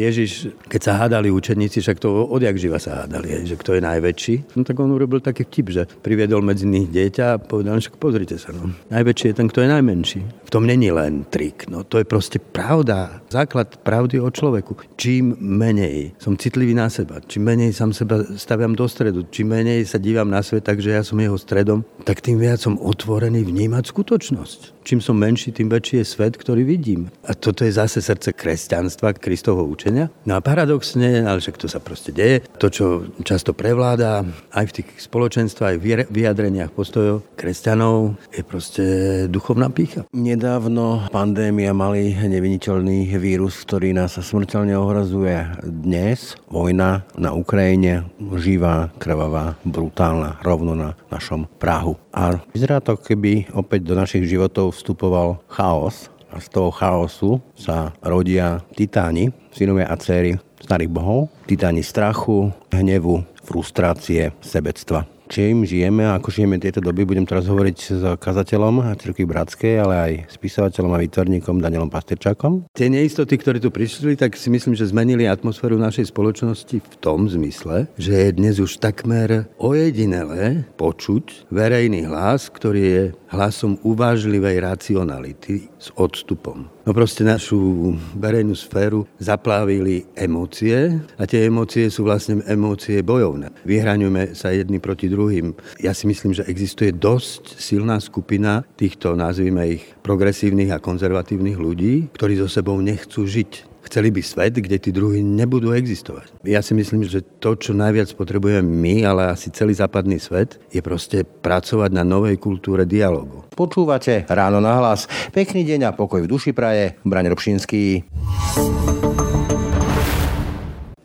Ježiš, 0.00 0.30
keď 0.64 0.80
sa 0.80 0.92
hádali 0.96 1.28
učeníci, 1.28 1.84
však 1.84 2.00
to 2.00 2.24
odjak 2.24 2.56
živa 2.56 2.80
sa 2.80 3.04
hádali, 3.04 3.44
že 3.44 3.60
kto 3.60 3.76
je 3.76 3.82
najväčší, 3.84 4.34
no 4.56 4.64
tak 4.64 4.80
on 4.80 4.88
urobil 4.96 5.20
taký 5.20 5.44
vtip, 5.44 5.66
že 5.68 5.82
priviedol 6.00 6.40
medzi 6.40 6.64
nich 6.64 6.88
dieťa 6.88 7.24
a 7.36 7.40
povedal, 7.40 7.76
však 7.76 8.00
pozrite 8.00 8.40
sa, 8.40 8.56
no. 8.56 8.72
Najväčší 8.88 9.26
je 9.30 9.36
ten, 9.36 9.46
kto 9.52 9.60
je 9.60 9.68
najmenší. 9.68 10.20
V 10.48 10.50
tom 10.50 10.64
není 10.64 10.88
len 10.88 11.28
trik, 11.28 11.68
no 11.68 11.84
to 11.84 12.00
je 12.00 12.06
proste 12.08 12.40
pravda, 12.40 13.20
základ 13.28 13.76
pravdy 13.84 14.18
o 14.18 14.32
človeku. 14.32 14.96
Čím 14.96 15.36
menej 15.38 16.16
som 16.16 16.40
citlivý 16.40 16.72
na 16.72 16.88
seba, 16.88 17.20
čím 17.20 17.52
menej 17.52 17.76
sam 17.76 17.92
seba 17.92 18.24
staviam 18.40 18.72
do 18.72 18.88
stredu, 18.88 19.28
čím 19.28 19.52
menej 19.52 19.84
sa 19.84 20.00
dívam 20.00 20.32
na 20.32 20.40
svet, 20.40 20.64
takže 20.64 20.96
ja 20.96 21.02
som 21.04 21.20
jeho 21.20 21.36
stredom, 21.36 21.84
tak 22.08 22.24
tým 22.24 22.40
viac 22.40 22.58
som 22.62 22.80
otvorený 22.80 23.44
vnímať 23.44 23.84
skutočnosť. 23.92 24.80
Čím 24.80 25.04
som 25.04 25.20
menší, 25.20 25.52
tým 25.52 25.68
väčší 25.68 26.00
je 26.00 26.06
svet, 26.08 26.34
ktorý 26.40 26.64
vidím. 26.64 27.12
A 27.28 27.36
toto 27.36 27.68
je 27.68 27.76
zase 27.76 28.00
srdce 28.00 28.32
kresťanstva, 28.32 29.12
Kristovho 29.12 29.62
učenia. 29.68 29.89
No 30.24 30.32
a 30.36 30.40
paradoxne, 30.40 31.26
ale 31.26 31.42
však 31.42 31.58
to 31.58 31.66
sa 31.66 31.82
proste 31.82 32.14
deje, 32.14 32.46
to, 32.58 32.66
čo 32.70 32.84
často 33.26 33.52
prevláda 33.52 34.22
aj 34.54 34.64
v 34.70 34.74
tých 34.80 34.88
spoločenstvách, 35.02 35.76
aj 35.76 35.78
v 35.78 35.84
vyjadreniach 36.08 36.70
postojov 36.72 37.26
kresťanov, 37.34 38.18
je 38.30 38.42
proste 38.46 38.84
duchovná 39.26 39.72
pícha. 39.72 40.06
Nedávno 40.14 41.10
pandémia 41.10 41.74
mali 41.74 42.14
neviniteľný 42.14 43.10
vírus, 43.18 43.58
ktorý 43.66 43.96
nás 43.96 44.18
smrteľne 44.20 44.76
ohrazuje 44.76 45.36
dnes. 45.64 46.38
Vojna 46.50 47.06
na 47.16 47.30
Ukrajine, 47.32 48.06
živá, 48.36 48.92
krvavá, 49.00 49.56
brutálna, 49.66 50.38
rovno 50.44 50.76
na 50.76 50.94
našom 51.10 51.48
Prahu. 51.58 51.96
A 52.14 52.38
vyzerá 52.52 52.78
to, 52.80 52.96
keby 52.98 53.50
opäť 53.54 53.86
do 53.86 53.94
našich 53.96 54.26
životov 54.26 54.74
vstupoval 54.76 55.42
chaos 55.50 56.10
a 56.30 56.38
z 56.38 56.46
toho 56.48 56.70
chaosu 56.70 57.42
sa 57.58 57.90
rodia 58.00 58.62
titáni, 58.78 59.34
synovia 59.54 59.86
a 59.90 59.96
céry 59.98 60.38
starých 60.60 60.90
bohov, 60.92 61.32
titáni 61.48 61.82
strachu, 61.82 62.52
hnevu, 62.70 63.24
frustrácie, 63.42 64.30
sebectva 64.44 65.08
čím 65.30 65.62
žijeme 65.62 66.10
a 66.10 66.18
ako 66.18 66.34
žijeme 66.34 66.58
tieto 66.58 66.82
doby. 66.82 67.06
Budem 67.06 67.22
teraz 67.22 67.46
hovoriť 67.46 67.78
s 67.78 68.02
kazateľom 68.18 68.82
Cirkvi 68.98 69.22
Bratskej, 69.22 69.74
ale 69.78 69.94
aj 69.94 70.12
spisovateľom 70.34 70.90
a 70.90 70.98
výtvarníkom 70.98 71.62
Danielom 71.62 71.86
Pasterčákom. 71.86 72.66
Tie 72.74 72.90
neistoty, 72.90 73.38
ktoré 73.38 73.62
tu 73.62 73.70
prišli, 73.70 74.18
tak 74.18 74.34
si 74.34 74.50
myslím, 74.50 74.74
že 74.74 74.90
zmenili 74.90 75.30
atmosféru 75.30 75.78
našej 75.78 76.10
spoločnosti 76.10 76.82
v 76.82 76.94
tom 76.98 77.30
zmysle, 77.30 77.86
že 77.94 78.10
je 78.10 78.28
dnes 78.34 78.58
už 78.58 78.82
takmer 78.82 79.46
ojedinelé 79.62 80.66
počuť 80.74 81.46
verejný 81.54 82.10
hlas, 82.10 82.50
ktorý 82.50 82.82
je 82.82 83.02
hlasom 83.30 83.78
uvážlivej 83.86 84.58
racionality 84.66 85.70
s 85.78 85.94
odstupom. 85.94 86.66
No 86.88 86.96
proste 86.96 87.28
našu 87.28 87.92
verejnú 88.16 88.56
sféru 88.56 89.04
zaplávili 89.20 90.08
emócie 90.16 90.96
a 91.20 91.28
tie 91.28 91.44
emócie 91.44 91.92
sú 91.92 92.08
vlastne 92.08 92.40
emócie 92.48 93.04
bojovné. 93.04 93.52
Vyhraňujeme 93.68 94.32
sa 94.32 94.50
jedni 94.50 94.80
proti 94.80 95.12
druhým. 95.12 95.52
Ja 95.78 95.92
si 95.92 96.08
myslím, 96.08 96.32
že 96.32 96.48
existuje 96.48 96.96
dosť 96.96 97.60
silná 97.60 98.00
skupina 98.00 98.64
týchto, 98.80 99.12
nazvime 99.12 99.76
ich, 99.76 99.84
progresívnych 100.00 100.72
a 100.72 100.82
konzervatívnych 100.82 101.60
ľudí, 101.60 102.08
ktorí 102.16 102.40
so 102.40 102.48
sebou 102.48 102.80
nechcú 102.80 103.28
žiť 103.28 103.69
chceli 103.84 104.10
by 104.10 104.22
svet, 104.22 104.54
kde 104.56 104.76
tí 104.78 104.90
druhí 104.90 105.22
nebudú 105.22 105.72
existovať. 105.72 106.42
Ja 106.44 106.60
si 106.60 106.74
myslím, 106.74 107.06
že 107.06 107.24
to, 107.42 107.56
čo 107.56 107.76
najviac 107.76 108.12
potrebujeme 108.16 108.64
my, 108.64 109.06
ale 109.06 109.22
asi 109.32 109.52
celý 109.52 109.76
západný 109.76 110.18
svet, 110.18 110.58
je 110.72 110.80
proste 110.80 111.22
pracovať 111.24 111.90
na 111.94 112.04
novej 112.04 112.40
kultúre 112.40 112.88
dialogu. 112.88 113.44
Počúvate 113.52 114.24
Ráno 114.30 114.58
na 114.58 114.78
hlas. 114.80 115.04
Pekný 115.30 115.66
deň 115.66 115.92
a 115.92 115.96
pokoj 115.96 116.24
v 116.24 116.30
duši 116.30 116.56
praje. 116.56 116.96
Braň 117.04 117.32
Robšinský. 117.32 118.06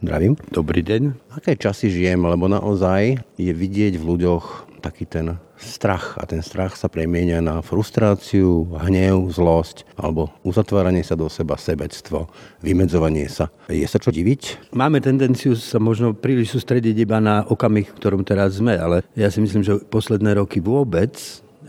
Zdravím. 0.03 0.35
Dobrý 0.51 0.83
deň. 0.83 1.31
Aké 1.39 1.55
časy 1.55 1.87
žijem, 1.87 2.27
lebo 2.27 2.51
naozaj 2.51 3.15
je 3.39 3.53
vidieť 3.55 3.95
v 3.95 4.03
ľuďoch 4.03 4.75
taký 4.83 5.07
ten 5.07 5.39
strach 5.55 6.19
a 6.19 6.27
ten 6.27 6.43
strach 6.43 6.75
sa 6.75 6.91
premieňa 6.91 7.39
na 7.39 7.55
frustráciu, 7.63 8.69
hnev, 8.75 9.31
zlosť 9.31 9.87
alebo 9.95 10.29
uzatváranie 10.43 11.01
sa 11.01 11.15
do 11.15 11.31
seba, 11.31 11.55
sebectvo, 11.55 12.27
vymedzovanie 12.59 13.25
sa. 13.31 13.49
Je 13.71 13.87
sa 13.87 13.97
čo 13.97 14.11
diviť? 14.11 14.75
Máme 14.75 14.99
tendenciu 14.99 15.55
sa 15.55 15.79
možno 15.79 16.11
príliš 16.11 16.53
sústrediť 16.53 16.95
iba 17.01 17.17
na 17.23 17.47
okamih, 17.47 17.89
v 17.89 17.97
ktorom 17.97 18.21
teraz 18.27 18.59
sme, 18.59 18.75
ale 18.75 19.01
ja 19.15 19.31
si 19.31 19.39
myslím, 19.41 19.63
že 19.63 19.79
posledné 19.87 20.37
roky 20.37 20.59
vôbec, 20.59 21.15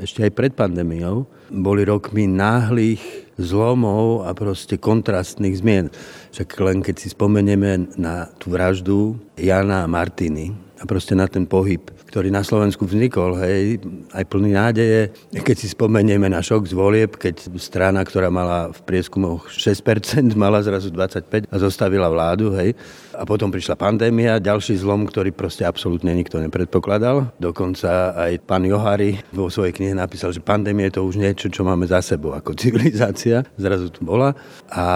ešte 0.00 0.26
aj 0.28 0.32
pred 0.36 0.52
pandémiou, 0.52 1.24
boli 1.48 1.86
rokmi 1.86 2.28
náhlych 2.28 3.00
zlomov 3.40 4.28
a 4.28 4.32
proste 4.36 4.76
kontrastných 4.76 5.56
zmien. 5.60 5.86
Však 6.32 6.48
len 6.60 6.84
keď 6.84 6.96
si 7.00 7.08
spomenieme 7.12 7.88
na 7.96 8.28
tú 8.36 8.52
vraždu 8.52 9.16
Jana 9.36 9.84
a 9.84 9.90
Martiny 9.90 10.52
a 10.80 10.84
proste 10.84 11.16
na 11.16 11.28
ten 11.28 11.48
pohyb 11.48 11.95
ktorý 12.06 12.30
na 12.30 12.46
Slovensku 12.46 12.86
vznikol, 12.86 13.36
hej, 13.42 13.82
aj 14.14 14.24
plný 14.30 14.54
nádeje. 14.54 15.10
Keď 15.34 15.56
si 15.58 15.68
spomenieme 15.74 16.30
na 16.30 16.40
šok 16.40 16.70
z 16.70 16.74
volieb, 16.74 17.18
keď 17.18 17.58
strana, 17.58 18.06
ktorá 18.06 18.30
mala 18.30 18.70
v 18.70 18.80
prieskumoch 18.86 19.50
6%, 19.50 20.32
mala 20.38 20.62
zrazu 20.62 20.94
25% 20.94 21.50
a 21.50 21.56
zostavila 21.58 22.06
vládu, 22.06 22.54
hej. 22.56 22.78
A 23.16 23.24
potom 23.24 23.48
prišla 23.48 23.80
pandémia, 23.80 24.38
ďalší 24.38 24.76
zlom, 24.76 25.08
ktorý 25.08 25.32
proste 25.32 25.64
absolútne 25.64 26.12
nikto 26.12 26.36
nepredpokladal. 26.36 27.32
Dokonca 27.40 28.12
aj 28.12 28.44
pán 28.44 28.68
Johari 28.68 29.18
vo 29.32 29.48
svojej 29.48 29.72
knihe 29.72 29.96
napísal, 29.96 30.36
že 30.36 30.44
pandémia 30.44 30.92
je 30.92 31.00
to 31.00 31.06
už 31.08 31.16
niečo, 31.16 31.48
čo 31.48 31.64
máme 31.64 31.88
za 31.88 32.04
sebou 32.04 32.36
ako 32.36 32.52
civilizácia. 32.62 33.42
Zrazu 33.56 33.88
tu 33.90 34.04
bola. 34.04 34.36
A 34.68 34.86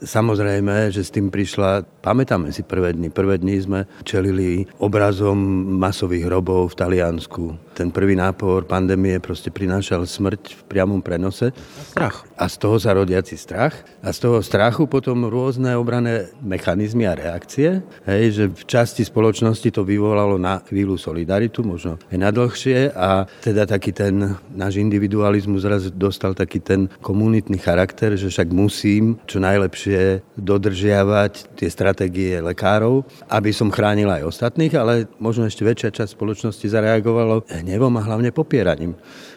samozrejme, 0.00 0.94
že 0.94 1.02
s 1.02 1.10
tým 1.10 1.28
prišla, 1.28 1.82
pamätáme 2.00 2.54
si 2.54 2.62
prvé 2.62 2.94
dny. 2.94 3.10
Prvé 3.10 3.42
dny 3.42 3.54
sme 3.58 3.80
čelili 4.06 4.70
obrazom 4.78 5.36
masových 5.82 6.30
hrobov 6.54 6.70
v 6.70 6.78
Taliansku. 6.78 7.44
Ten 7.74 7.90
prvý 7.90 8.14
nápor 8.14 8.70
pandémie 8.70 9.18
proste 9.18 9.50
prinášal 9.50 10.06
smrť 10.06 10.54
v 10.54 10.62
priamom 10.70 11.02
prenose. 11.02 11.50
Strach. 11.90 12.22
A 12.38 12.46
z 12.46 12.56
toho 12.62 12.78
sa 12.78 12.94
rodiaci 12.94 13.34
strach. 13.34 13.74
A 13.98 14.14
z 14.14 14.22
toho 14.22 14.38
strachu 14.38 14.86
potom 14.86 15.26
rôzne 15.26 15.74
obrané 15.74 16.30
mechanizmy 16.38 17.10
a 17.10 17.18
reakcie. 17.18 17.82
Hej, 18.06 18.24
že 18.30 18.44
v 18.46 18.62
časti 18.62 19.02
spoločnosti 19.02 19.74
to 19.74 19.82
vyvolalo 19.82 20.38
na 20.38 20.62
chvíľu 20.62 20.94
solidaritu, 20.94 21.66
možno 21.66 21.98
aj 22.14 22.18
na 22.22 22.30
dlhšie. 22.30 22.94
A 22.94 23.26
teda 23.42 23.66
taký 23.66 23.90
ten 23.90 24.38
náš 24.54 24.78
individualizmus 24.78 25.66
zrazu 25.66 25.90
dostal 25.90 26.30
taký 26.38 26.62
ten 26.62 26.86
komunitný 27.02 27.58
charakter, 27.58 28.14
že 28.14 28.30
však 28.30 28.54
musím 28.54 29.18
čo 29.26 29.42
najlepšie 29.42 30.22
dodržiavať 30.38 31.58
tie 31.58 31.66
stratégie 31.66 32.38
lekárov, 32.38 33.02
aby 33.26 33.50
som 33.50 33.74
chránil 33.74 34.14
aj 34.14 34.30
ostatných, 34.30 34.78
ale 34.78 35.10
možno 35.18 35.50
ešte 35.50 35.66
väčšia 35.66 35.90
časť 35.90 36.14
spoločnosti 36.14 36.66
zareagovalo 36.70 37.42
hnevom 37.64 37.96
a 37.96 38.04
hlavne 38.04 38.28
popieraním 38.28 38.92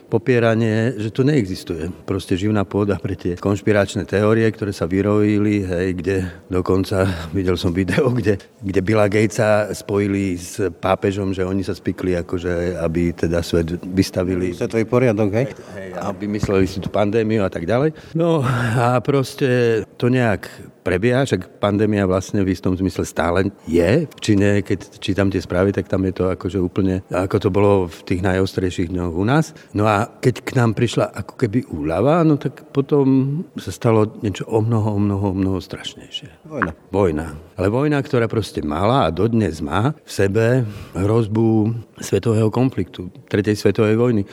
popieranie, 0.08 0.96
že 0.96 1.12
to 1.12 1.28
neexistuje. 1.28 1.92
Proste 2.08 2.40
živná 2.40 2.64
pôda 2.64 2.96
pre 2.96 3.20
tie 3.20 3.36
konšpiračné 3.36 4.08
teórie, 4.08 4.48
ktoré 4.48 4.72
sa 4.72 4.88
vyrojili, 4.88 5.68
hej, 5.68 5.88
kde 6.00 6.18
dokonca 6.48 7.04
videl 7.36 7.60
som 7.60 7.76
video, 7.76 8.10
kde, 8.20 8.40
kde 8.64 8.80
Billa 8.82 9.12
Gatesa 9.12 9.70
spojili 9.76 10.40
s 10.40 10.64
pápežom, 10.80 11.36
že 11.36 11.44
oni 11.44 11.62
sa 11.62 11.76
spikli, 11.76 12.16
akože, 12.16 12.80
aby 12.80 13.12
teda 13.12 13.44
svet 13.44 13.84
vystavili... 13.84 14.56
Svetový 14.56 14.88
poriadok, 14.88 15.30
hej? 15.36 15.48
hej 15.76 15.92
a 16.00 16.16
vymysleli 16.16 16.66
si 16.66 16.80
tú 16.80 16.88
pandémiu 16.88 17.44
a 17.44 17.52
tak 17.52 17.68
ďalej. 17.68 17.92
No 18.16 18.40
a 18.80 18.98
proste 19.04 19.84
to 20.00 20.08
nejak 20.08 20.48
prebieha, 20.88 21.28
však 21.28 21.60
pandémia 21.60 22.08
vlastne 22.08 22.40
v 22.48 22.56
istom 22.56 22.72
zmysle 22.72 23.04
stále 23.04 23.52
je. 23.68 24.08
V 24.08 24.20
Číne, 24.24 24.64
keď 24.64 25.04
čítam 25.04 25.28
tie 25.28 25.44
správy, 25.44 25.76
tak 25.76 25.92
tam 25.92 26.08
je 26.08 26.16
to 26.16 26.32
akože 26.32 26.64
úplne, 26.64 27.04
ako 27.12 27.38
to 27.44 27.50
bolo 27.52 27.92
v 27.92 28.00
tých 28.08 28.24
najostrejších 28.24 28.96
dňoch 28.96 29.12
u 29.12 29.26
nás. 29.28 29.52
No 29.76 29.84
a 29.84 30.08
keď 30.08 30.48
k 30.48 30.56
nám 30.56 30.80
prišla 30.80 31.12
ako 31.12 31.34
keby 31.36 31.68
úľava, 31.68 32.24
no 32.24 32.40
tak 32.40 32.72
potom 32.72 33.44
sa 33.60 33.76
stalo 33.76 34.08
niečo 34.24 34.48
o 34.48 34.64
mnoho, 34.64 34.96
o 34.96 35.00
mnoho, 35.04 35.26
o 35.34 35.36
mnoho 35.36 35.60
strašnejšie. 35.60 36.37
Vojna. 36.48 36.72
Vojna. 36.96 37.28
Ale 37.60 37.68
vojna, 37.68 38.00
ktorá 38.00 38.32
proste 38.32 38.64
mala 38.64 39.04
a 39.04 39.12
dodnes 39.12 39.60
má 39.60 39.92
v 40.08 40.12
sebe 40.12 40.64
hrozbu 40.96 41.76
svetového 42.00 42.48
konfliktu, 42.48 43.12
tretej 43.28 43.60
svetovej 43.60 44.00
vojny. 44.00 44.24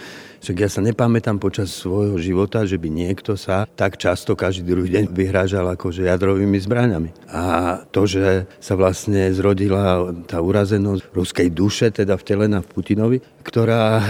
Však 0.45 0.61
ja 0.61 0.69
sa 0.69 0.85
nepamätám 0.85 1.41
počas 1.41 1.73
svojho 1.73 2.21
života, 2.21 2.69
že 2.69 2.77
by 2.77 2.93
niekto 2.93 3.33
sa 3.33 3.65
tak 3.65 3.97
často 3.97 4.37
každý 4.37 4.77
druhý 4.77 4.93
deň 4.93 5.17
vyhrážal 5.17 5.65
akože 5.73 6.05
jadrovými 6.05 6.61
zbraňami. 6.61 7.33
A 7.33 7.43
to, 7.89 8.05
že 8.05 8.45
sa 8.61 8.77
vlastne 8.77 9.33
zrodila 9.33 10.13
tá 10.29 10.45
urazenosť 10.45 11.17
ruskej 11.17 11.49
duše, 11.49 11.89
teda 11.89 12.21
vtelená 12.21 12.61
v 12.61 12.69
Putinovi, 12.77 13.19
ktorá 13.41 13.85
eh, 13.97 14.05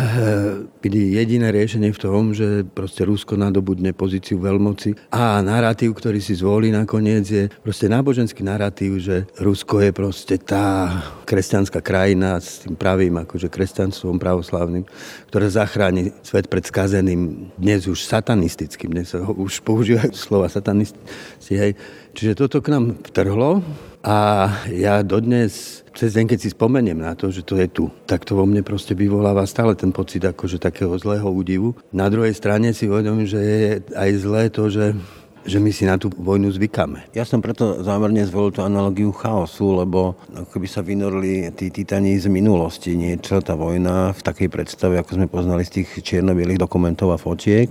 vidí 0.82 1.14
jediné 1.14 1.54
riešenie 1.54 1.94
v 1.94 2.02
tom, 2.02 2.34
že 2.34 2.66
proste 2.66 3.06
Rusko 3.06 3.38
nadobudne 3.38 3.94
pozíciu 3.94 4.42
veľmoci 4.42 5.14
a 5.14 5.38
narratív, 5.38 5.94
ktorý 5.94 6.18
si 6.18 6.34
zvolí 6.34 6.74
nakoniec 6.74 7.22
je 7.30 7.46
proste 7.62 7.86
náboženský 7.94 8.42
narratív, 8.42 8.98
že 8.98 9.16
Rusko 9.38 9.78
je 9.78 9.90
proste 9.94 10.34
tá 10.42 10.98
kresťanská 11.22 11.78
krajina 11.78 12.42
s 12.42 12.66
tým 12.66 12.74
pravým 12.74 13.22
akože 13.22 13.46
kresťanstvom 13.46 14.18
pravoslavným, 14.18 14.82
ktoré 15.30 15.46
zachráni 15.46 16.10
svet 16.26 16.50
pred 16.50 16.66
skazeným, 16.66 17.54
dnes 17.54 17.86
už 17.86 18.02
satanistickým, 18.02 18.90
dnes 18.90 19.14
sa 19.14 19.22
už 19.22 19.62
používajú 19.62 20.10
slova 20.26 20.50
satanisti. 20.50 20.98
Hej. 21.54 21.78
Čiže 22.14 22.34
toto 22.34 22.58
k 22.58 22.74
nám 22.74 22.98
vtrhlo 23.10 23.62
A 24.04 24.50
ja 24.68 25.00
dodnes 25.00 25.80
cez 25.96 26.12
deň, 26.12 26.36
keď 26.36 26.38
si 26.44 26.52
spomeniem 26.52 27.00
na 27.00 27.16
to, 27.16 27.32
že 27.32 27.40
to 27.40 27.56
je 27.56 27.64
tu, 27.72 27.88
tak 28.04 28.28
to 28.28 28.36
vo 28.36 28.44
mne 28.44 28.60
proste 28.60 28.92
vyvoláva 28.92 29.48
stále 29.48 29.72
ten 29.72 29.96
pocit 29.96 30.20
akože 30.20 30.60
takého 30.60 30.92
zlého 31.00 31.24
údivu. 31.24 31.72
Na 31.88 32.12
druhej 32.12 32.36
strane 32.36 32.76
si 32.76 32.84
uvedomím, 32.84 33.24
že 33.24 33.40
je 33.40 33.80
aj 33.96 34.10
zlé 34.20 34.52
to, 34.52 34.68
že 34.68 34.92
že 35.44 35.60
my 35.60 35.70
si 35.70 35.84
na 35.84 36.00
tú 36.00 36.08
vojnu 36.08 36.48
zvykáme. 36.48 37.12
Ja 37.12 37.28
som 37.28 37.44
preto 37.44 37.84
zámerne 37.84 38.24
zvolil 38.24 38.56
tú 38.56 38.64
analogiu 38.64 39.12
chaosu, 39.12 39.84
lebo 39.84 40.16
keby 40.52 40.66
sa 40.68 40.80
vynorili 40.80 41.52
tí 41.52 41.68
titani 41.68 42.16
z 42.16 42.32
minulosti, 42.32 42.96
niečo, 42.96 43.44
tá 43.44 43.52
vojna 43.52 44.16
v 44.16 44.20
takej 44.24 44.48
predstave, 44.48 44.96
ako 44.96 45.20
sme 45.20 45.26
poznali 45.28 45.62
z 45.68 45.80
tých 45.80 46.00
čierno 46.00 46.32
dokumentov 46.56 47.12
a 47.12 47.18
fotiek, 47.20 47.68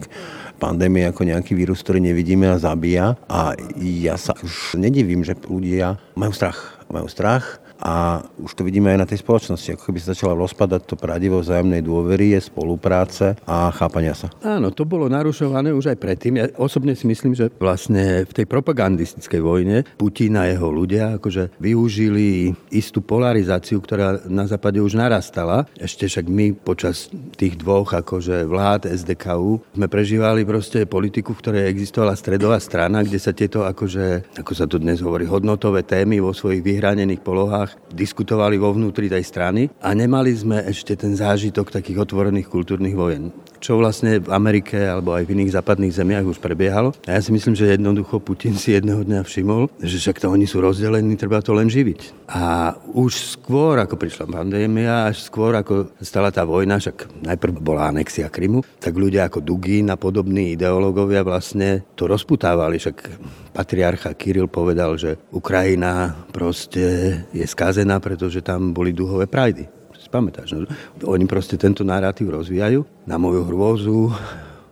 pandémia 0.61 1.09
ako 1.09 1.25
nejaký 1.25 1.57
vírus, 1.57 1.81
ktorý 1.81 1.99
nevidíme 2.03 2.45
a 2.51 2.61
zabíja. 2.61 3.17
A 3.25 3.57
ja 3.81 4.15
sa 4.21 4.37
už 4.37 4.77
nedivím, 4.77 5.25
že 5.25 5.33
ľudia 5.35 5.97
majú 6.13 6.31
strach. 6.35 6.77
Majú 6.93 7.09
strach 7.09 7.62
a 7.81 8.23
už 8.39 8.53
to 8.53 8.61
vidíme 8.63 8.91
aj 8.93 8.99
na 8.99 9.07
tej 9.09 9.19
spoločnosti, 9.23 9.75
ako 9.75 9.83
keby 9.89 9.99
sa 9.99 10.13
začala 10.15 10.37
rozpadať 10.37 10.81
to 10.87 10.95
pradivo 10.95 11.41
vzájomnej 11.41 11.81
dôvery, 11.81 12.35
spolupráce 12.39 13.35
a 13.43 13.71
chápania 13.73 14.15
sa. 14.15 14.31
Áno, 14.43 14.71
to 14.71 14.87
bolo 14.87 15.11
narušované 15.11 15.73
už 15.75 15.95
aj 15.95 15.97
predtým. 15.99 16.33
Ja 16.39 16.45
osobne 16.55 16.95
si 16.95 17.09
myslím, 17.09 17.35
že 17.35 17.51
vlastne 17.59 18.23
v 18.23 18.31
tej 18.31 18.45
propagandistickej 18.47 19.41
vojne 19.43 19.83
Putin 19.99 20.39
a 20.39 20.47
jeho 20.47 20.69
ľudia 20.71 21.19
akože 21.19 21.59
využili 21.59 22.55
istú 22.71 23.03
polarizáciu, 23.03 23.83
ktorá 23.83 24.23
na 24.31 24.47
západe 24.47 24.79
už 24.79 24.95
narastala. 24.95 25.67
Ešte 25.75 26.07
však 26.07 26.25
my 26.29 26.55
počas 26.55 27.11
tých 27.35 27.59
dvoch 27.59 27.91
akože 27.91 28.47
vlád 28.47 28.89
SDKU 28.89 29.59
sme 29.75 29.87
prežívali 29.91 30.47
proste 30.47 30.87
politiku, 30.87 31.35
v 31.35 31.41
ktorej 31.43 31.69
existovala 31.69 32.15
stredová 32.15 32.57
strana, 32.63 33.03
kde 33.03 33.19
sa 33.19 33.35
tieto 33.35 33.67
akože, 33.67 34.35
ako 34.39 34.51
sa 34.55 34.65
tu 34.65 34.79
dnes 34.79 35.03
hovorí, 35.03 35.27
hodnotové 35.27 35.83
témy 35.83 36.23
vo 36.23 36.31
svojich 36.31 36.63
vyhranených 36.63 37.21
polohách 37.21 37.72
diskutovali 37.91 38.57
vo 38.57 38.73
vnútri 38.73 39.09
tej 39.09 39.23
strany 39.23 39.69
a 39.81 39.93
nemali 39.93 40.33
sme 40.33 40.63
ešte 40.65 40.97
ten 40.97 41.13
zážitok 41.13 41.69
takých 41.69 42.09
otvorených 42.09 42.49
kultúrnych 42.49 42.97
vojen 42.97 43.29
čo 43.63 43.79
vlastne 43.79 44.19
v 44.19 44.27
Amerike 44.27 44.75
alebo 44.75 45.15
aj 45.15 45.23
v 45.23 45.39
iných 45.39 45.55
západných 45.55 45.95
zemiach 45.95 46.27
už 46.27 46.43
prebiehalo. 46.43 46.91
A 47.07 47.15
ja 47.15 47.21
si 47.23 47.31
myslím, 47.31 47.55
že 47.55 47.71
jednoducho 47.71 48.19
Putin 48.19 48.59
si 48.59 48.75
jedného 48.75 49.07
dňa 49.07 49.23
všimol, 49.23 49.71
že 49.79 50.03
však 50.03 50.19
to 50.19 50.27
oni 50.27 50.43
sú 50.43 50.59
rozdelení, 50.59 51.15
treba 51.15 51.39
to 51.39 51.55
len 51.55 51.71
živiť. 51.71 52.27
A 52.27 52.75
už 52.91 53.39
skôr, 53.39 53.79
ako 53.79 53.95
prišla 53.95 54.27
pandémia, 54.27 55.07
až 55.07 55.23
skôr, 55.23 55.55
ako 55.55 55.95
stala 56.03 56.27
tá 56.35 56.43
vojna, 56.43 56.83
však 56.83 57.23
najprv 57.23 57.63
bola 57.63 57.87
anexia 57.87 58.27
Krymu, 58.27 58.67
tak 58.83 58.99
ľudia 58.99 59.31
ako 59.31 59.39
Dugin 59.39 59.87
a 59.87 59.95
podobní 59.95 60.59
ideológovia 60.59 61.23
vlastne 61.23 61.87
to 61.95 62.03
rozputávali. 62.03 62.75
Však 62.83 62.97
patriarcha 63.55 64.11
Kiril 64.17 64.51
povedal, 64.51 64.97
že 64.99 65.15
Ukrajina 65.31 66.11
proste 66.35 67.15
je 67.31 67.45
skazená, 67.53 68.01
pretože 68.01 68.41
tam 68.41 68.73
boli 68.73 68.89
duhové 68.89 69.29
prajdy 69.29 69.83
pamätáš. 70.13 70.53
No? 70.53 70.69
Oni 71.09 71.25
proste 71.25 71.57
tento 71.57 71.81
narratív 71.81 72.37
rozvíjajú. 72.37 72.85
Na 73.09 73.17
moju 73.17 73.41
hrôzu 73.49 74.13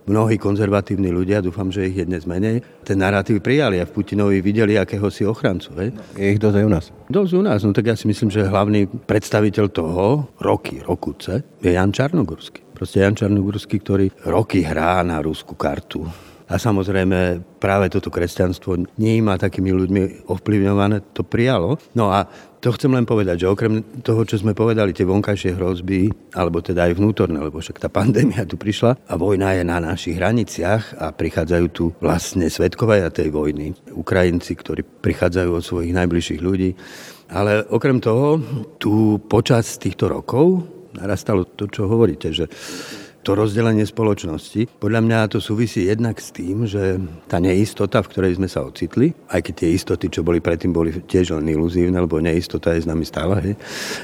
mnohí 0.06 0.38
konzervatívni 0.38 1.10
ľudia, 1.10 1.42
dúfam, 1.42 1.70
že 1.70 1.90
ich 1.90 1.98
je 1.98 2.06
dnes 2.06 2.22
menej, 2.26 2.62
ten 2.86 2.98
narratív 2.98 3.42
prijali 3.42 3.82
a 3.82 3.86
v 3.86 3.94
Putinovi 3.94 4.38
videli 4.38 4.78
akéhosi 4.78 5.26
ochrancu. 5.26 5.74
Hej? 5.78 5.88
Je 6.14 6.26
ich 6.38 6.42
dosť 6.42 6.56
aj 6.62 6.64
u 6.66 6.70
nás. 6.70 6.84
Dosť 7.10 7.32
u 7.38 7.42
nás, 7.42 7.60
no 7.66 7.74
tak 7.74 7.90
ja 7.90 7.98
si 7.98 8.06
myslím, 8.06 8.30
že 8.30 8.46
hlavný 8.46 8.86
predstaviteľ 8.86 9.66
toho, 9.70 10.30
roky, 10.42 10.82
rokuce, 10.82 11.58
je 11.62 11.70
Jan 11.74 11.94
Čarnogurský. 11.94 12.74
Proste 12.74 13.06
Jan 13.06 13.14
Čarnogurský, 13.14 13.78
ktorý 13.78 14.10
roky 14.26 14.66
hrá 14.66 15.02
na 15.06 15.22
ruskú 15.22 15.54
kartu 15.54 16.06
a 16.52 16.60
samozrejme 16.60 17.40
práve 17.56 17.88
toto 17.88 18.12
kresťanstvo 18.12 19.00
nie 19.00 19.24
má 19.24 19.40
takými 19.40 19.72
ľuďmi 19.72 20.28
ovplyvňované, 20.28 21.16
to 21.16 21.24
prijalo. 21.24 21.80
No 21.96 22.12
a 22.12 22.28
to 22.62 22.70
chcem 22.78 22.94
len 22.94 23.02
povedať, 23.02 23.42
že 23.42 23.50
okrem 23.50 23.82
toho, 24.06 24.22
čo 24.22 24.38
sme 24.38 24.54
povedali, 24.54 24.94
tie 24.94 25.02
vonkajšie 25.02 25.58
hrozby, 25.58 26.30
alebo 26.38 26.62
teda 26.62 26.86
aj 26.86 26.94
vnútorné, 26.94 27.42
lebo 27.42 27.58
však 27.58 27.82
tá 27.82 27.90
pandémia 27.98 28.46
tu 28.46 28.54
prišla 28.54 29.02
a 29.10 29.14
vojna 29.18 29.58
je 29.58 29.62
na 29.66 29.82
našich 29.82 30.14
hraniciach 30.14 31.02
a 31.02 31.10
prichádzajú 31.10 31.66
tu 31.74 31.90
vlastne 31.98 32.46
svetkovia 32.46 33.10
tej 33.10 33.34
vojny. 33.34 33.74
Ukrajinci, 33.98 34.54
ktorí 34.54 34.86
prichádzajú 34.86 35.50
od 35.50 35.66
svojich 35.66 35.90
najbližších 35.90 36.40
ľudí. 36.40 36.70
Ale 37.34 37.66
okrem 37.66 37.98
toho, 37.98 38.38
tu 38.78 39.18
počas 39.26 39.80
týchto 39.82 40.06
rokov 40.06 40.62
narastalo 40.92 41.48
to, 41.48 41.66
čo 41.66 41.88
hovoríte, 41.88 42.30
že 42.30 42.46
to 43.22 43.38
rozdelenie 43.38 43.86
spoločnosti. 43.86 44.82
Podľa 44.82 45.00
mňa 45.02 45.18
to 45.30 45.38
súvisí 45.38 45.86
jednak 45.86 46.18
s 46.18 46.34
tým, 46.34 46.66
že 46.66 46.98
tá 47.30 47.38
neistota, 47.38 48.02
v 48.02 48.10
ktorej 48.10 48.38
sme 48.42 48.50
sa 48.50 48.66
ocitli, 48.66 49.14
aj 49.30 49.40
keď 49.46 49.54
tie 49.54 49.70
istoty, 49.74 50.06
čo 50.10 50.26
boli 50.26 50.42
predtým, 50.42 50.74
boli 50.74 50.90
tiež 50.90 51.38
len 51.38 51.46
iluzívne, 51.46 51.94
lebo 51.94 52.18
neistota 52.18 52.74
je 52.74 52.82
s 52.82 52.90
nami 52.90 53.06
stále, 53.06 53.38
hej. 53.40 53.54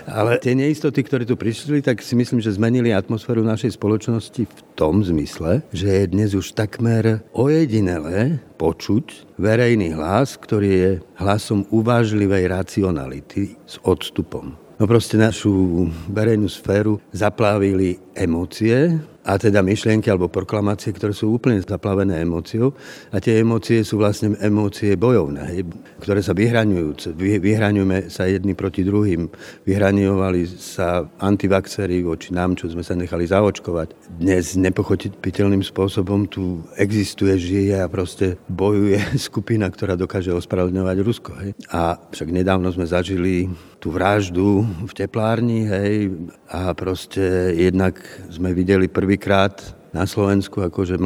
ale 0.07 0.39
tie 0.39 0.55
neistoty, 0.55 1.03
ktoré 1.03 1.27
tu 1.27 1.35
prišli, 1.35 1.83
tak 1.83 2.01
si 2.01 2.15
myslím, 2.15 2.39
že 2.39 2.55
zmenili 2.55 2.95
atmosféru 2.95 3.43
našej 3.43 3.75
spoločnosti 3.75 4.43
v 4.47 4.61
tom 4.79 5.03
zmysle, 5.03 5.67
že 5.75 5.89
je 5.91 6.05
dnes 6.07 6.31
už 6.33 6.55
takmer 6.55 7.27
ojedinelé 7.35 8.39
počuť 8.59 9.35
verejný 9.39 9.95
hlas, 9.99 10.39
ktorý 10.39 10.71
je 10.71 10.91
hlasom 11.19 11.67
uvážlivej 11.71 12.51
racionality 12.51 13.59
s 13.67 13.83
odstupom. 13.83 14.68
No 14.79 14.87
proste 14.87 15.19
našu 15.19 15.91
verejnú 16.07 16.47
sféru 16.47 17.03
zaplávili 17.11 17.99
emócie 18.15 18.95
a 19.29 19.37
teda 19.37 19.61
myšlienky 19.61 20.09
alebo 20.09 20.33
proklamácie, 20.33 20.97
ktoré 20.97 21.13
sú 21.13 21.37
úplne 21.37 21.61
zaplavené 21.61 22.25
emóciou. 22.25 22.73
A 23.13 23.21
tie 23.21 23.45
emócie 23.45 23.85
sú 23.85 24.01
vlastne 24.01 24.33
emócie 24.41 24.97
bojovné, 24.97 25.69
ktoré 26.01 26.25
sa 26.25 26.33
vyhraňujú. 26.33 27.13
Vyhraňujeme 27.21 28.09
sa 28.09 28.25
jedni 28.25 28.57
proti 28.57 28.89
druhým. 28.89 29.29
Vyhraňovali 29.69 30.49
sa 30.49 31.05
antivaxery 31.21 32.01
voči 32.01 32.33
nám, 32.33 32.57
čo 32.57 32.73
sme 32.73 32.81
sa 32.81 32.97
nechali 32.97 33.29
zaočkovať. 33.29 34.17
Dnes 34.17 34.57
nepochopiteľným 34.57 35.61
spôsobom 35.61 36.25
tu 36.25 36.65
existuje, 36.81 37.37
žije 37.37 37.85
a 37.85 37.93
proste 37.93 38.41
bojuje 38.49 38.97
skupina, 39.29 39.69
ktorá 39.69 39.93
dokáže 39.93 40.33
ospravedlňovať 40.33 40.97
Rusko. 41.05 41.31
Hej. 41.45 41.51
A 41.69 42.01
však 42.01 42.33
nedávno 42.33 42.73
sme 42.73 42.89
zažili 42.89 43.53
tú 43.79 43.95
vraždu 43.95 44.67
v 44.67 44.93
teplárni, 44.93 45.63
hej, 45.71 46.11
a 46.51 46.75
proste 46.75 47.55
jednak 47.55 48.03
sme 48.27 48.51
videli 48.51 48.91
Alicrate 49.19 49.75
na 49.93 50.05
Slovensku 50.05 50.61
akože 50.61 51.01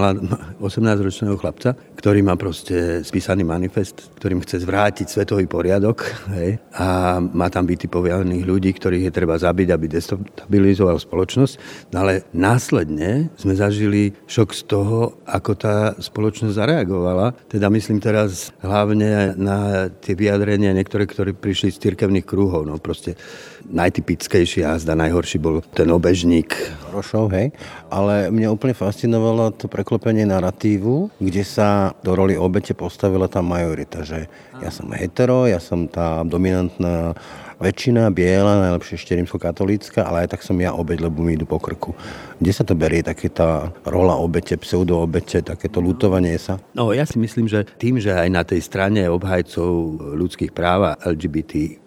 18-ročného 0.59 1.39
chlapca, 1.39 1.79
ktorý 1.95 2.27
má 2.27 2.35
proste 2.35 3.07
spísaný 3.07 3.47
manifest, 3.47 4.11
ktorým 4.19 4.43
chce 4.43 4.67
zvrátiť 4.67 5.07
svetový 5.07 5.47
poriadok 5.47 6.03
hej, 6.35 6.59
a 6.75 7.19
má 7.23 7.47
tam 7.47 7.67
vytipovaných 7.67 8.43
ľudí, 8.43 8.75
ktorých 8.75 9.07
je 9.07 9.13
treba 9.15 9.39
zabiť, 9.39 9.69
aby 9.71 9.87
destabilizoval 9.87 10.99
spoločnosť. 10.99 11.55
No 11.95 12.03
ale 12.03 12.27
následne 12.35 13.31
sme 13.39 13.55
zažili 13.55 14.19
šok 14.27 14.51
z 14.51 14.63
toho, 14.67 15.23
ako 15.31 15.53
tá 15.55 15.77
spoločnosť 15.99 16.59
zareagovala. 16.59 17.39
Teda 17.47 17.71
myslím 17.71 18.03
teraz 18.03 18.51
hlavne 18.67 19.39
na 19.39 19.87
tie 19.89 20.19
vyjadrenia 20.19 20.75
niektoré, 20.75 21.07
ktorí 21.07 21.39
prišli 21.39 21.71
z 21.71 21.83
cirkevných 21.87 22.27
krúhov. 22.27 22.67
No 22.67 22.83
proste 22.83 23.15
najtypickejší 23.63 24.67
jazda, 24.67 24.99
najhorší 24.99 25.39
bol 25.39 25.63
ten 25.71 25.87
obežník. 25.95 26.51
Rošov, 26.91 27.31
hej. 27.33 27.55
Ale 27.89 28.29
mňa 28.29 28.49
úplne 28.51 28.72
fascinovalo 28.75 29.55
to 29.55 29.71
preklopenie 29.71 30.27
narratívu, 30.29 31.15
kde 31.21 31.43
sa 31.47 31.97
do 32.03 32.13
roli 32.13 32.37
obete 32.37 32.75
postavila 32.75 33.31
tá 33.31 33.41
majorita, 33.41 34.05
že 34.05 34.27
ja 34.61 34.71
som 34.73 34.91
hetero, 34.93 35.49
ja 35.49 35.63
som 35.63 35.89
tá 35.89 36.27
dominantná 36.27 37.17
väčšina, 37.63 38.11
biela, 38.11 38.59
najlepšie 38.59 38.99
ešte 38.99 39.15
rímsko-katolícka, 39.15 40.03
ale 40.03 40.27
aj 40.27 40.35
tak 40.35 40.43
som 40.43 40.59
ja 40.59 40.75
obeď, 40.75 41.07
lebo 41.07 41.23
mi 41.23 41.39
idú 41.39 41.47
po 41.47 41.63
krku. 41.63 41.95
Kde 42.43 42.51
sa 42.51 42.67
to 42.67 42.75
berie, 42.75 43.07
také 43.07 43.31
tá 43.31 43.71
rola 43.87 44.19
obete, 44.19 44.59
pseudo-obete, 44.59 45.47
takéto 45.47 45.79
lutovanie 45.79 46.35
sa? 46.43 46.59
No 46.75 46.91
ja 46.91 47.07
si 47.07 47.23
myslím, 47.23 47.47
že 47.47 47.63
tým, 47.79 48.03
že 48.03 48.11
aj 48.11 48.29
na 48.35 48.43
tej 48.43 48.59
strane 48.67 49.07
obhajcov 49.07 50.03
ľudských 50.19 50.51
práv 50.51 50.91
a 50.91 50.99
LGBT+, 51.07 51.79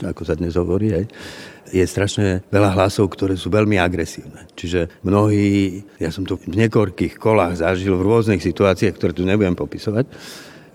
ako 0.00 0.22
sa 0.24 0.32
dnes 0.32 0.56
hovorí, 0.56 0.96
aj, 0.96 1.04
je 1.72 1.84
strašne 1.84 2.42
veľa 2.48 2.74
hlasov, 2.74 3.12
ktoré 3.12 3.36
sú 3.36 3.52
veľmi 3.52 3.76
agresívne. 3.80 4.48
Čiže 4.56 5.02
mnohí, 5.04 5.82
ja 6.00 6.10
som 6.12 6.24
to 6.24 6.40
v 6.40 6.56
niekoľkých 6.66 7.20
kolách 7.20 7.60
zažil 7.60 7.96
v 7.96 8.06
rôznych 8.06 8.42
situáciách, 8.42 8.94
ktoré 8.96 9.12
tu 9.12 9.24
nebudem 9.24 9.56
popisovať, 9.56 10.04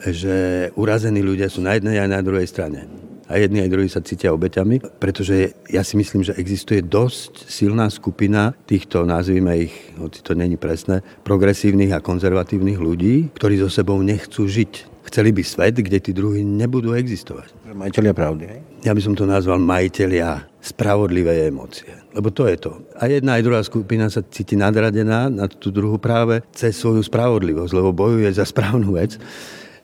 že 0.04 0.36
urazení 0.76 1.24
ľudia 1.24 1.48
sú 1.48 1.64
na 1.64 1.80
jednej 1.80 2.04
aj 2.04 2.10
na 2.12 2.22
druhej 2.22 2.48
strane 2.48 2.90
a 3.34 3.40
jedni 3.40 3.64
aj 3.64 3.72
druhí 3.72 3.90
sa 3.90 4.04
cítia 4.06 4.30
obeťami, 4.36 5.00
pretože 5.00 5.58
ja 5.72 5.82
si 5.82 5.98
myslím, 5.98 6.22
že 6.22 6.38
existuje 6.38 6.84
dosť 6.84 7.50
silná 7.50 7.88
skupina 7.88 8.54
týchto, 8.68 9.08
nazvime 9.10 9.66
ich, 9.66 9.74
hoci 9.98 10.22
to 10.22 10.36
není 10.36 10.60
presné, 10.60 11.02
progresívnych 11.24 11.96
a 11.96 12.04
konzervatívnych 12.04 12.78
ľudí, 12.78 13.34
ktorí 13.34 13.58
so 13.58 13.74
sebou 13.74 13.98
nechcú 14.04 14.46
žiť. 14.46 14.93
Chceli 15.04 15.36
by 15.36 15.44
svet, 15.44 15.76
kde 15.78 16.00
tí 16.00 16.12
druhí 16.16 16.48
nebudú 16.48 16.96
existovať. 16.96 17.52
Majiteľia 17.76 18.14
pravdy, 18.16 18.44
hej? 18.48 18.60
Ja 18.88 18.96
by 18.96 19.02
som 19.04 19.14
to 19.16 19.28
nazval 19.28 19.60
majiteľia 19.60 20.48
spravodlivé 20.64 21.52
emócie. 21.52 21.92
Lebo 22.16 22.32
to 22.32 22.48
je 22.48 22.56
to. 22.56 22.72
A 22.96 23.12
jedna 23.12 23.36
aj 23.36 23.44
druhá 23.44 23.62
skupina 23.68 24.08
sa 24.08 24.24
cíti 24.24 24.56
nadradená 24.56 25.28
na 25.28 25.52
tú 25.52 25.76
druhú 25.76 26.00
práve 26.00 26.40
cez 26.56 26.80
svoju 26.80 27.04
spravodlivosť, 27.04 27.74
lebo 27.76 27.92
bojuje 27.92 28.32
za 28.32 28.48
správnu 28.48 28.96
vec. 28.96 29.20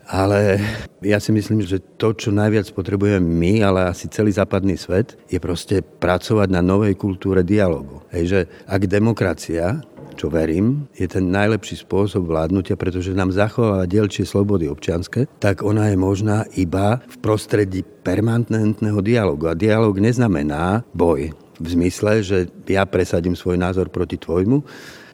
Ale 0.10 0.58
ja 1.06 1.22
si 1.22 1.30
myslím, 1.30 1.62
že 1.62 1.84
to, 2.02 2.18
čo 2.18 2.34
najviac 2.34 2.66
potrebujeme 2.74 3.22
my, 3.22 3.62
ale 3.62 3.94
asi 3.94 4.10
celý 4.10 4.34
západný 4.34 4.74
svet, 4.74 5.14
je 5.30 5.38
proste 5.38 5.86
pracovať 5.86 6.50
na 6.50 6.66
novej 6.66 6.98
kultúre 6.98 7.46
dialogu. 7.46 8.02
Hej, 8.10 8.24
že 8.26 8.40
ak 8.66 8.90
demokracia 8.90 9.86
čo 10.20 10.28
verím, 10.28 10.92
je 11.00 11.08
ten 11.08 11.32
najlepší 11.32 11.80
spôsob 11.80 12.28
vládnutia, 12.28 12.76
pretože 12.76 13.16
nám 13.16 13.32
zachováva 13.32 13.88
dielčie 13.88 14.28
slobody 14.28 14.68
občianske, 14.68 15.32
tak 15.40 15.64
ona 15.64 15.88
je 15.88 15.96
možná 15.96 16.44
iba 16.60 17.00
v 17.08 17.16
prostredí 17.24 17.88
permanentného 18.04 19.00
dialogu. 19.00 19.48
A 19.48 19.56
dialog 19.56 19.96
neznamená 19.96 20.84
boj 20.92 21.32
v 21.56 21.68
zmysle, 21.72 22.20
že 22.20 22.52
ja 22.68 22.84
presadím 22.84 23.40
svoj 23.40 23.56
názor 23.56 23.88
proti 23.88 24.20
tvojmu, 24.20 24.60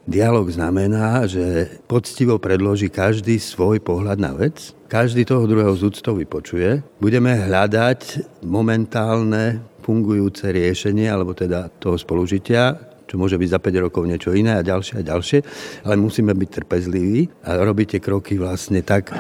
Dialóg 0.06 0.54
znamená, 0.54 1.26
že 1.26 1.66
poctivo 1.90 2.38
predloží 2.38 2.94
každý 2.94 3.42
svoj 3.42 3.82
pohľad 3.82 4.22
na 4.22 4.38
vec, 4.38 4.70
každý 4.86 5.26
toho 5.26 5.50
druhého 5.50 5.74
z 5.74 5.90
úctou 5.90 6.14
vypočuje. 6.14 6.86
Budeme 7.02 7.34
hľadať 7.34 8.22
momentálne 8.46 9.66
fungujúce 9.82 10.54
riešenie, 10.54 11.10
alebo 11.10 11.34
teda 11.34 11.74
toho 11.82 11.98
spolužitia, 11.98 12.78
čo 13.06 13.16
môže 13.18 13.38
byť 13.38 13.50
za 13.50 13.60
5 13.62 13.86
rokov 13.86 14.04
niečo 14.06 14.34
iné 14.34 14.58
a 14.58 14.66
ďalšie 14.66 15.02
a 15.02 15.08
ďalšie, 15.08 15.40
ale 15.86 15.96
musíme 15.98 16.34
byť 16.34 16.50
trpezliví 16.62 17.46
a 17.46 17.62
robiť 17.62 17.98
tie 17.98 18.02
kroky 18.02 18.38
vlastne 18.38 18.82
tak, 18.82 19.14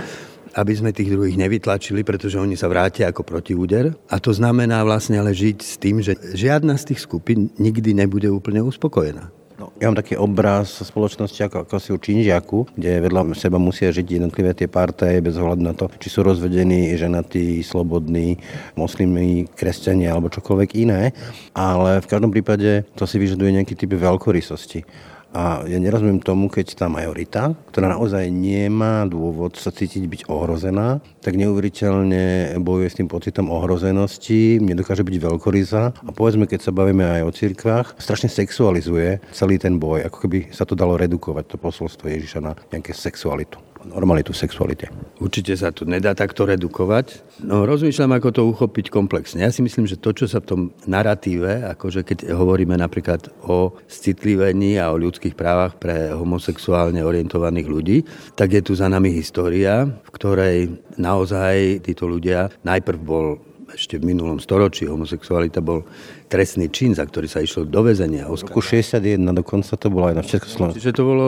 aby 0.55 0.71
sme 0.71 0.95
tých 0.95 1.11
druhých 1.11 1.35
nevytlačili, 1.35 2.07
pretože 2.07 2.39
oni 2.39 2.55
sa 2.55 2.71
vrátia 2.71 3.11
ako 3.11 3.27
protiúder. 3.27 3.91
A 4.07 4.23
to 4.23 4.31
znamená 4.31 4.81
vlastne 4.87 5.19
ale 5.19 5.35
žiť 5.35 5.57
s 5.59 5.75
tým, 5.75 5.99
že 5.99 6.15
žiadna 6.15 6.79
z 6.79 6.95
tých 6.95 7.03
skupín 7.03 7.51
nikdy 7.59 7.91
nebude 7.91 8.31
úplne 8.31 8.63
uspokojená. 8.63 9.44
Ja 9.75 9.91
mám 9.91 10.00
taký 10.00 10.15
obraz 10.15 10.79
spoločnosti 10.79 11.36
ako, 11.51 11.67
ako 11.67 11.75
si 11.84 11.91
u 11.91 12.00
Činžiaku, 12.00 12.79
kde 12.79 13.03
vedľa 13.03 13.36
seba 13.36 13.60
musia 13.60 13.91
žiť 13.91 14.08
jednotlivé 14.08 14.55
tie 14.55 14.72
partaje 14.72 15.20
bez 15.20 15.36
ohľadu 15.36 15.63
na 15.67 15.75
to, 15.75 15.91
či 16.00 16.08
sú 16.08 16.24
rozvedení, 16.24 16.96
ženatí, 16.96 17.60
slobodní, 17.60 18.39
moslimy, 18.79 19.51
kresťania 19.51 20.15
alebo 20.15 20.32
čokoľvek 20.32 20.70
iné. 20.79 21.12
Ale 21.51 22.00
v 22.00 22.08
každom 22.08 22.32
prípade 22.32 22.88
to 22.96 23.03
si 23.03 23.20
vyžaduje 23.20 23.51
nejaký 23.51 23.75
typ 23.75 23.91
veľkorysosti. 24.00 24.88
A 25.35 25.67
ja 25.67 25.75
nerozumiem 25.83 26.23
tomu, 26.23 26.47
keď 26.47 26.79
tá 26.79 26.87
majorita, 26.87 27.51
ktorá 27.75 27.91
naozaj 27.91 28.31
nemá 28.31 29.03
dôvod 29.03 29.59
sa 29.59 29.67
cítiť 29.67 30.07
byť 30.07 30.21
ohrozená, 30.31 31.03
tak 31.19 31.35
neuveriteľne 31.35 32.55
bojuje 32.63 32.87
s 32.87 32.97
tým 33.03 33.11
pocitom 33.11 33.51
ohrozenosti, 33.51 34.63
nedokáže 34.63 35.03
byť 35.03 35.15
veľkorysa 35.19 35.83
a 36.07 36.09
povedzme, 36.15 36.47
keď 36.47 36.59
sa 36.63 36.71
bavíme 36.71 37.03
aj 37.03 37.21
o 37.27 37.35
cirkvách, 37.35 37.99
strašne 37.99 38.31
sexualizuje 38.31 39.19
celý 39.35 39.59
ten 39.59 39.75
boj, 39.75 40.07
ako 40.07 40.23
keby 40.23 40.55
sa 40.55 40.63
to 40.63 40.71
dalo 40.71 40.95
redukovať, 40.95 41.51
to 41.51 41.57
posolstvo 41.59 42.07
Ježiša 42.07 42.39
na 42.39 42.55
nejaké 42.71 42.95
sexualitu 42.95 43.59
normalitu 43.87 44.33
sexualite. 44.33 44.89
Určite 45.21 45.55
sa 45.55 45.71
to 45.71 45.87
nedá 45.87 46.11
takto 46.11 46.43
redukovať. 46.43 47.39
No 47.45 47.63
rozmýšľam, 47.63 48.17
ako 48.17 48.29
to 48.35 48.41
uchopiť 48.49 48.91
komplexne. 48.91 49.45
Ja 49.45 49.51
si 49.53 49.63
myslím, 49.63 49.87
že 49.87 50.01
to, 50.01 50.11
čo 50.11 50.25
sa 50.25 50.43
v 50.43 50.49
tom 50.49 50.61
narratíve, 50.89 51.63
akože 51.77 52.03
keď 52.03 52.35
hovoríme 52.35 52.75
napríklad 52.75 53.31
o 53.45 53.77
citlivení 53.87 54.81
a 54.81 54.91
o 54.91 54.99
ľudských 54.99 55.37
právach 55.37 55.79
pre 55.79 56.11
homosexuálne 56.11 56.99
orientovaných 57.05 57.67
ľudí, 57.67 57.97
tak 58.35 58.53
je 58.57 58.61
tu 58.65 58.73
za 58.75 58.91
nami 58.91 59.13
história, 59.15 59.87
v 59.87 60.09
ktorej 60.11 60.57
naozaj 60.99 61.85
títo 61.85 62.09
ľudia 62.09 62.51
najprv 62.65 62.99
bol 62.99 63.39
ešte 63.75 63.99
v 63.99 64.13
minulom 64.15 64.39
storočí 64.39 64.87
homosexualita 64.87 65.59
bol 65.59 65.83
trestný 66.31 66.71
čin, 66.71 66.95
za 66.95 67.03
ktorý 67.03 67.27
sa 67.27 67.43
išlo 67.43 67.67
do 67.67 67.81
väzenia. 67.83 68.29
V 68.29 68.47
roku 68.47 68.63
61 68.63 69.19
dokonca 69.35 69.75
to 69.75 69.87
bolo 69.91 70.09
aj 70.09 70.15
na 70.15 70.23
Československu. 70.23 70.79
Čiže 70.79 70.95
to 70.95 71.03
bolo 71.03 71.25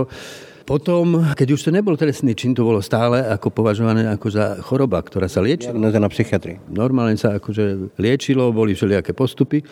potom, 0.67 1.23
keď 1.31 1.47
už 1.55 1.63
to 1.63 1.71
nebol 1.71 1.95
trestný 1.95 2.35
čin, 2.35 2.51
to 2.51 2.67
bolo 2.67 2.83
stále 2.83 3.23
ako 3.23 3.55
považované 3.55 4.03
ako 4.11 4.27
za 4.27 4.45
choroba, 4.59 4.99
ktorá 4.99 5.31
sa 5.31 5.39
liečila. 5.39 5.71
na 5.79 6.11
psychiatrii. 6.11 6.59
Normálne 6.67 7.15
sa 7.15 7.39
akože 7.39 7.95
liečilo, 7.95 8.51
boli 8.51 8.75
všelijaké 8.75 9.15
postupy. 9.15 9.63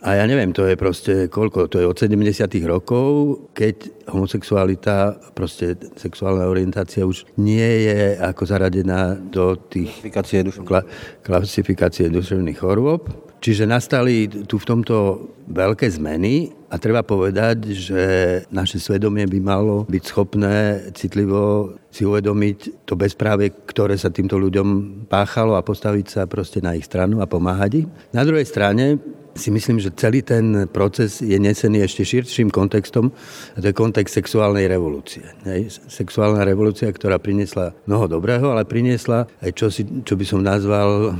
A 0.00 0.16
ja 0.16 0.24
neviem, 0.24 0.50
to 0.50 0.64
je 0.64 0.80
proste 0.80 1.28
koľko, 1.28 1.68
to 1.68 1.76
je 1.78 1.86
od 1.86 1.92
70 1.92 2.50
rokov, 2.64 3.36
keď 3.52 4.08
homosexualita, 4.08 5.20
proste 5.36 5.76
sexuálna 6.00 6.48
orientácia 6.48 7.04
už 7.04 7.28
nie 7.36 7.84
je 7.84 8.16
ako 8.16 8.42
zaradená 8.48 9.12
do 9.12 9.60
tých 9.60 9.92
klasifikácie, 10.08 10.50
kla, 10.64 10.82
klasifikácie 11.20 12.08
duševných 12.08 12.58
chorôb. 12.58 13.29
Čiže 13.40 13.64
nastali 13.64 14.28
tu 14.28 14.60
v 14.60 14.68
tomto 14.68 14.96
veľké 15.48 15.88
zmeny 15.88 16.52
a 16.68 16.76
treba 16.76 17.00
povedať, 17.00 17.72
že 17.72 18.02
naše 18.52 18.76
svedomie 18.76 19.24
by 19.24 19.40
malo 19.40 19.88
byť 19.88 20.02
schopné 20.04 20.56
citlivo 20.92 21.74
si 21.88 22.04
uvedomiť 22.04 22.86
to 22.86 22.94
bezpráve, 23.00 23.48
ktoré 23.64 23.96
sa 23.96 24.12
týmto 24.12 24.36
ľuďom 24.36 24.68
páchalo 25.08 25.56
a 25.56 25.64
postaviť 25.64 26.06
sa 26.06 26.22
proste 26.28 26.60
na 26.60 26.76
ich 26.76 26.84
stranu 26.84 27.24
a 27.24 27.26
pomáhať 27.26 27.82
im. 27.82 27.88
Na 28.12 28.28
druhej 28.28 28.44
strane 28.44 29.00
si 29.34 29.48
myslím, 29.48 29.80
že 29.80 29.94
celý 29.96 30.20
ten 30.20 30.68
proces 30.68 31.24
je 31.24 31.38
nesený 31.40 31.86
ešte 31.86 32.04
širším 32.04 32.52
kontextom 32.52 33.08
a 33.56 33.58
to 33.58 33.72
je 33.72 33.74
kontext 33.74 34.20
sexuálnej 34.20 34.68
revolúcie. 34.68 35.24
Sexuálna 35.88 36.44
revolúcia, 36.44 36.92
ktorá 36.92 37.16
priniesla 37.16 37.72
mnoho 37.88 38.04
dobrého, 38.04 38.52
ale 38.52 38.68
priniesla 38.68 39.30
aj 39.40 39.50
čosi, 39.56 39.82
čo 40.04 40.14
by 40.18 40.24
som 40.28 40.44
nazval 40.44 41.16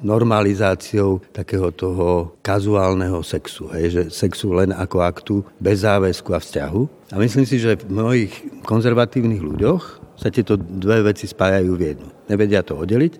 normalizáciou 0.00 1.20
takého 1.32 1.70
toho 1.70 2.36
kazuálneho 2.40 3.20
sexu. 3.22 3.68
Hej, 3.72 3.86
že 3.92 4.02
sexu 4.12 4.52
len 4.52 4.72
ako 4.72 4.96
aktu, 5.00 5.36
bez 5.60 5.84
záväzku 5.84 6.32
a 6.32 6.40
vzťahu. 6.40 6.82
A 7.12 7.16
myslím 7.20 7.44
si, 7.44 7.60
že 7.60 7.80
v 7.80 7.92
mnohých 7.92 8.32
konzervatívnych 8.64 9.40
ľuďoch 9.40 9.82
sa 10.20 10.28
tieto 10.28 10.60
dve 10.60 11.12
veci 11.12 11.24
spájajú 11.24 11.72
v 11.76 11.82
jednu. 11.94 12.08
Nevedia 12.28 12.60
to 12.60 12.76
oddeliť. 12.76 13.14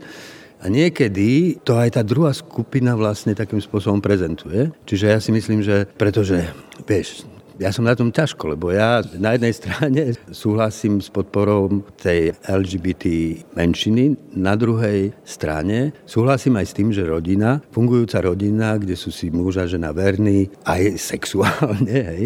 A 0.60 0.68
niekedy 0.68 1.56
to 1.64 1.80
aj 1.80 1.96
tá 1.96 2.02
druhá 2.04 2.36
skupina 2.36 2.92
vlastne 2.92 3.32
takým 3.32 3.64
spôsobom 3.64 4.04
prezentuje. 4.04 4.68
Čiže 4.84 5.06
ja 5.08 5.16
si 5.16 5.32
myslím, 5.32 5.64
že 5.64 5.88
pretože, 5.96 6.44
vieš, 6.84 7.24
ja 7.60 7.68
som 7.76 7.84
na 7.84 7.92
tom 7.92 8.08
ťažko, 8.08 8.56
lebo 8.56 8.72
ja 8.72 9.04
na 9.20 9.36
jednej 9.36 9.52
strane 9.52 10.02
súhlasím 10.32 11.04
s 11.04 11.12
podporou 11.12 11.84
tej 12.00 12.32
LGBT 12.48 13.36
menšiny, 13.52 14.16
na 14.32 14.56
druhej 14.56 15.12
strane 15.28 15.92
súhlasím 16.08 16.56
aj 16.56 16.66
s 16.72 16.76
tým, 16.76 16.88
že 16.88 17.04
rodina, 17.04 17.60
fungujúca 17.68 18.24
rodina, 18.24 18.80
kde 18.80 18.96
sú 18.96 19.12
si 19.12 19.28
muž 19.28 19.60
a 19.60 19.68
žena 19.68 19.92
verní, 19.92 20.48
aj 20.64 20.96
sexuálne, 20.96 22.00
hej, 22.16 22.24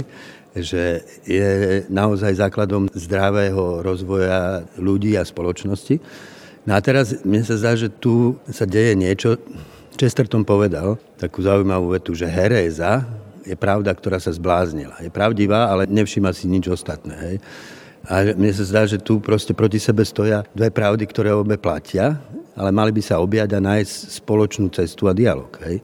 že 0.54 1.02
je 1.26 1.82
naozaj 1.90 2.38
základom 2.38 2.86
zdravého 2.94 3.82
rozvoja 3.82 4.62
ľudí 4.78 5.18
a 5.18 5.26
spoločnosti. 5.26 5.98
No 6.62 6.78
a 6.78 6.80
teraz 6.80 7.26
mne 7.26 7.42
sa 7.42 7.58
zdá, 7.58 7.74
že 7.74 7.90
tu 7.90 8.38
sa 8.46 8.70
deje 8.70 8.94
niečo, 8.94 9.34
Chesterton 9.94 10.42
povedal 10.42 10.98
takú 11.18 11.42
zaujímavú 11.42 11.94
vetu, 11.94 12.18
že 12.18 12.26
heréza 12.26 13.06
je 13.44 13.56
pravda, 13.56 13.92
ktorá 13.92 14.16
sa 14.18 14.32
zbláznila. 14.32 14.98
Je 15.04 15.12
pravdivá, 15.12 15.68
ale 15.68 15.84
nevšíma 15.86 16.32
si 16.32 16.48
nič 16.48 16.68
ostatné. 16.72 17.14
Hej. 17.14 17.36
A 18.04 18.36
mne 18.36 18.52
sa 18.52 18.64
zdá, 18.68 18.82
že 18.84 19.00
tu 19.00 19.16
proste 19.16 19.56
proti 19.56 19.80
sebe 19.80 20.04
stoja 20.04 20.44
dve 20.52 20.68
pravdy, 20.68 21.08
ktoré 21.08 21.32
obe 21.32 21.56
platia, 21.56 22.20
ale 22.52 22.68
mali 22.68 22.92
by 22.92 23.00
sa 23.00 23.20
objať 23.20 23.56
a 23.56 23.64
nájsť 23.64 24.20
spoločnú 24.20 24.68
cestu 24.72 25.08
a 25.08 25.16
dialog. 25.16 25.48
Hej. 25.64 25.80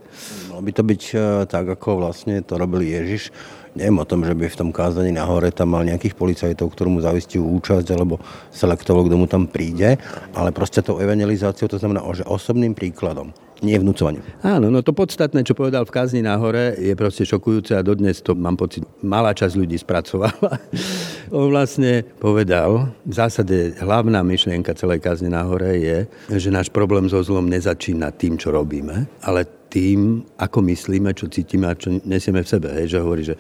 Malo 0.52 0.60
by 0.60 0.72
to 0.76 0.82
byť 0.84 1.02
e, 1.10 1.16
tak, 1.48 1.66
ako 1.72 2.04
vlastne 2.04 2.44
to 2.44 2.60
robil 2.60 2.84
Ježiš. 2.84 3.32
Neviem 3.80 3.96
o 3.96 4.04
tom, 4.04 4.28
že 4.28 4.36
by 4.36 4.44
v 4.44 4.60
tom 4.60 4.70
kázaní 4.76 5.08
nahore 5.08 5.48
tam 5.48 5.72
mal 5.72 5.80
nejakých 5.88 6.12
policajtov, 6.12 6.68
ktorú 6.76 6.92
mu 6.92 7.00
zavistil 7.00 7.40
účasť 7.40 7.88
alebo 7.96 8.20
selektovalo, 8.52 9.08
kto 9.08 9.16
mu 9.16 9.24
tam 9.24 9.48
príde, 9.48 9.96
ale 10.36 10.52
proste 10.52 10.84
tou 10.84 11.00
evangelizáciou 11.00 11.64
to 11.64 11.80
znamená, 11.80 12.04
že 12.12 12.28
osobným 12.28 12.76
príkladom 12.76 13.32
nie 13.64 13.76
vnúcovanie. 13.80 14.20
Áno, 14.44 14.72
no 14.72 14.80
to 14.80 14.92
podstatné, 14.96 15.44
čo 15.44 15.56
povedal 15.56 15.84
v 15.84 15.92
Kazni 15.92 16.20
nahore, 16.24 16.76
je 16.76 16.92
proste 16.96 17.28
šokujúce 17.28 17.76
a 17.76 17.84
dodnes 17.84 18.20
to, 18.20 18.32
mám 18.36 18.56
pocit, 18.56 18.84
malá 19.04 19.36
časť 19.36 19.56
ľudí 19.56 19.76
spracovala. 19.76 20.60
On 21.36 21.48
vlastne 21.48 22.04
povedal, 22.20 22.92
v 23.04 23.14
zásade 23.16 23.80
hlavná 23.80 24.24
myšlienka 24.24 24.76
celej 24.76 25.04
Kazni 25.04 25.32
nahore 25.32 25.76
je, 25.76 25.98
že 26.32 26.52
náš 26.52 26.72
problém 26.72 27.08
so 27.08 27.20
zlom 27.20 27.48
nezačína 27.48 28.12
tým, 28.16 28.40
čo 28.40 28.52
robíme, 28.52 29.08
ale 29.24 29.59
tým, 29.70 30.26
ako 30.34 30.58
myslíme, 30.66 31.14
čo 31.14 31.30
cítime 31.30 31.70
a 31.70 31.78
čo 31.78 31.94
nesieme 32.02 32.42
v 32.42 32.50
sebe. 32.50 32.68
Hej, 32.74 32.98
že 32.98 32.98
hovorí, 32.98 33.22
že 33.22 33.38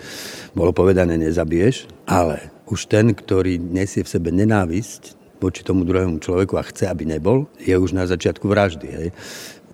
bolo 0.54 0.70
povedané, 0.70 1.18
nezabiješ, 1.18 1.90
ale 2.06 2.54
už 2.70 2.86
ten, 2.86 3.10
ktorý 3.10 3.58
nesie 3.58 4.06
v 4.06 4.12
sebe 4.14 4.30
nenávisť 4.30 5.18
voči 5.42 5.66
tomu 5.66 5.82
druhému 5.82 6.22
človeku 6.22 6.54
a 6.54 6.62
chce, 6.62 6.86
aby 6.86 7.08
nebol, 7.08 7.50
je 7.58 7.74
už 7.74 7.96
na 7.96 8.06
začiatku 8.06 8.46
vraždy. 8.46 8.88
Hej. 8.88 9.08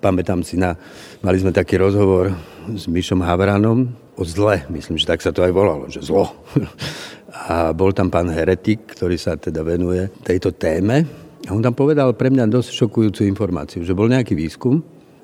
Pamätám 0.01 0.41
si 0.41 0.57
na, 0.57 0.73
mali 1.21 1.37
sme 1.37 1.53
taký 1.53 1.77
rozhovor 1.77 2.33
s 2.71 2.89
Mišom 2.89 3.21
Havranom 3.21 3.91
o 4.17 4.23
zle, 4.25 4.65
myslím, 4.73 4.97
že 4.97 5.05
tak 5.05 5.21
sa 5.21 5.29
to 5.29 5.45
aj 5.45 5.53
volalo, 5.53 5.85
že 5.91 6.01
zlo. 6.01 6.33
A 7.47 7.69
bol 7.75 7.93
tam 7.93 8.09
pán 8.09 8.33
Heretik, 8.33 8.97
ktorý 8.97 9.19
sa 9.19 9.37
teda 9.37 9.61
venuje 9.61 10.09
tejto 10.25 10.57
téme. 10.57 11.05
A 11.45 11.53
on 11.53 11.61
tam 11.61 11.77
povedal 11.77 12.09
pre 12.17 12.33
mňa 12.33 12.49
dosť 12.49 12.73
šokujúcu 12.73 13.21
informáciu, 13.29 13.85
že 13.85 13.93
bol 13.93 14.09
nejaký 14.09 14.33
výskum, 14.33 14.81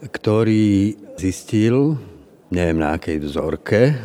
ktorý 0.10 0.98
zistil, 1.15 1.95
neviem 2.51 2.79
na 2.79 3.00
akej 3.00 3.24
vzorke, 3.24 3.95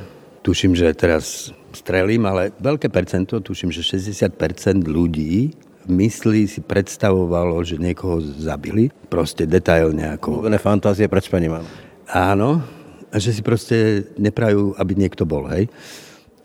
tuším, 0.47 0.79
že 0.79 0.95
teraz 0.95 1.51
strelím, 1.75 2.25
ale 2.25 2.55
veľké 2.59 2.89
percento, 2.89 3.43
tuším, 3.43 3.75
že 3.75 3.83
60% 3.83 4.87
ľudí 4.87 5.53
mysli 5.89 6.45
si 6.45 6.61
predstavovalo, 6.61 7.65
že 7.65 7.81
niekoho 7.81 8.21
zabili, 8.21 8.93
proste 9.09 9.49
detailne 9.49 10.15
ako... 10.15 10.45
Uvedené 10.45 10.61
fantázie 10.61 11.09
pred 11.09 11.25
spaním, 11.25 11.65
áno. 12.13 12.61
a 13.09 13.17
že 13.17 13.33
si 13.33 13.41
proste 13.41 14.05
neprajú, 14.21 14.77
aby 14.77 14.93
niekto 14.93 15.25
bol, 15.25 15.49
hej. 15.49 15.67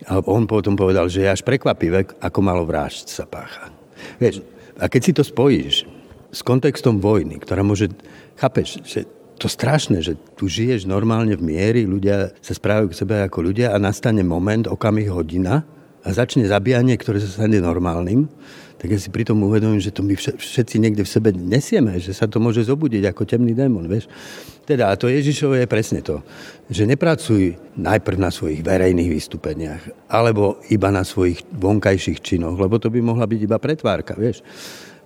A 0.08 0.20
on 0.24 0.48
potom 0.48 0.76
povedal, 0.76 1.08
že 1.12 1.24
je 1.24 1.32
až 1.32 1.44
prekvapivé, 1.44 2.08
ako 2.20 2.40
malo 2.40 2.64
vražd 2.64 3.12
sa 3.12 3.28
pácha. 3.28 3.72
Vieš, 4.20 4.44
a 4.80 4.88
keď 4.88 5.02
si 5.04 5.12
to 5.16 5.24
spojíš 5.24 5.88
s 6.34 6.40
kontextom 6.42 6.98
vojny, 7.00 7.40
ktorá 7.40 7.62
môže, 7.62 7.92
chápeš, 8.40 8.82
že 8.84 9.06
to 9.44 9.52
strašné, 9.52 10.00
že 10.00 10.16
tu 10.40 10.48
žiješ 10.48 10.88
normálne 10.88 11.36
v 11.36 11.44
miery, 11.44 11.84
ľudia 11.84 12.32
sa 12.40 12.56
správajú 12.56 12.96
k 12.96 13.00
sebe 13.04 13.16
ako 13.20 13.52
ľudia 13.52 13.76
a 13.76 13.78
nastane 13.78 14.24
moment, 14.24 14.64
okamih, 14.72 15.12
hodina 15.12 15.68
a 16.00 16.08
začne 16.16 16.48
zabíjanie, 16.48 16.96
ktoré 16.96 17.20
sa 17.20 17.28
stane 17.28 17.60
normálnym, 17.60 18.32
tak 18.80 18.96
ja 18.96 19.00
si 19.00 19.12
pritom 19.12 19.40
uvedomím, 19.44 19.80
že 19.84 19.96
to 19.96 20.04
my 20.04 20.16
všetci 20.16 20.76
niekde 20.80 21.04
v 21.04 21.12
sebe 21.12 21.32
nesieme, 21.32 22.00
že 22.00 22.12
sa 22.16 22.28
to 22.28 22.40
môže 22.40 22.68
zobudiť 22.68 23.04
ako 23.12 23.24
temný 23.24 23.56
démon, 23.56 23.88
vieš. 23.88 24.12
Teda, 24.64 24.92
a 24.92 25.00
to 25.00 25.12
Ježišové 25.12 25.64
je 25.64 25.72
presne 25.72 26.00
to, 26.00 26.24
že 26.72 26.88
nepracuj 26.88 27.60
najprv 27.80 28.18
na 28.20 28.32
svojich 28.32 28.64
verejných 28.64 29.12
vystúpeniach, 29.12 30.08
alebo 30.08 30.64
iba 30.72 30.88
na 30.88 31.04
svojich 31.04 31.44
vonkajších 31.52 32.20
činoch, 32.24 32.56
lebo 32.56 32.80
to 32.80 32.88
by 32.88 33.00
mohla 33.04 33.28
byť 33.28 33.40
iba 33.44 33.60
pretvárka, 33.60 34.16
vieš 34.16 34.40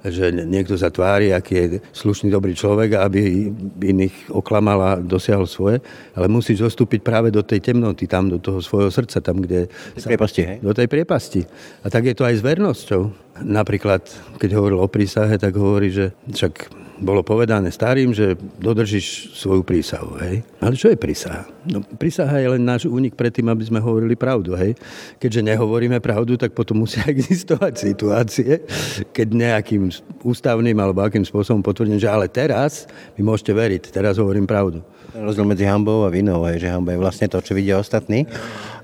že 0.09 0.31
niekto 0.31 0.79
sa 0.79 0.89
tvári, 0.89 1.33
aký 1.35 1.53
je 1.53 1.65
slušný, 1.91 2.31
dobrý 2.31 2.55
človek, 2.55 2.95
aby 2.97 3.51
iných 3.81 4.31
oklamal 4.31 4.79
a 4.81 4.91
dosiahol 4.97 5.45
svoje, 5.45 5.83
ale 6.15 6.31
musíš 6.31 6.63
zostúpiť 6.63 7.03
práve 7.03 7.29
do 7.29 7.43
tej 7.43 7.71
temnoty, 7.73 8.07
tam 8.07 8.31
do 8.31 8.39
toho 8.39 8.63
svojho 8.63 8.89
srdca, 8.89 9.19
tam, 9.19 9.43
kde... 9.43 9.67
Sa, 9.99 10.07
priepasti, 10.07 10.41
hej? 10.43 10.57
Do 10.63 10.71
tej 10.71 10.87
priepasti. 10.87 11.41
A 11.83 11.87
tak 11.91 12.07
je 12.07 12.15
to 12.15 12.23
aj 12.23 12.39
s 12.39 12.45
vernosťou. 12.45 13.01
Napríklad, 13.43 14.01
keď 14.41 14.49
hovoril 14.57 14.81
o 14.81 14.89
prísahe, 14.89 15.37
tak 15.37 15.53
hovorí, 15.59 15.93
že 15.93 16.15
však 16.31 16.87
bolo 16.97 17.21
povedané 17.21 17.69
starým, 17.69 18.09
že 18.13 18.33
dodržíš 18.57 19.37
svoju 19.37 19.61
prísahu. 19.61 20.17
Hej? 20.21 20.41
Ale 20.57 20.73
čo 20.73 20.89
je 20.89 20.97
prísaha? 20.97 21.45
No, 21.69 21.85
prísaha 21.85 22.41
je 22.41 22.57
len 22.57 22.63
náš 22.65 22.89
únik 22.89 23.13
pred 23.13 23.29
tým, 23.29 23.47
aby 23.53 23.63
sme 23.65 23.77
hovorili 23.77 24.17
pravdu. 24.17 24.57
Hej? 24.57 24.73
Keďže 25.21 25.45
nehovoríme 25.53 26.01
pravdu, 26.01 26.35
tak 26.35 26.57
potom 26.57 26.81
musia 26.81 27.05
existovať 27.13 27.73
situácie, 27.77 28.65
keď 29.13 29.27
nejakým 29.29 29.93
ústavným 30.25 30.77
alebo 30.77 31.05
akým 31.05 31.23
spôsobom 31.23 31.61
potvrdím, 31.61 32.01
že 32.01 32.09
ale 32.09 32.25
teraz 32.25 32.89
mi 33.13 33.21
môžete 33.21 33.53
veriť, 33.53 33.83
teraz 33.93 34.17
hovorím 34.17 34.49
pravdu. 34.49 34.81
Rozdiel 35.15 35.47
medzi 35.47 35.63
hambou 35.63 36.03
a 36.03 36.11
vinou 36.11 36.43
je, 36.51 36.67
že 36.67 36.71
hamba 36.71 36.91
je 36.91 36.99
vlastne 36.99 37.31
to, 37.31 37.39
čo 37.39 37.55
vidia 37.55 37.79
ostatní. 37.79 38.27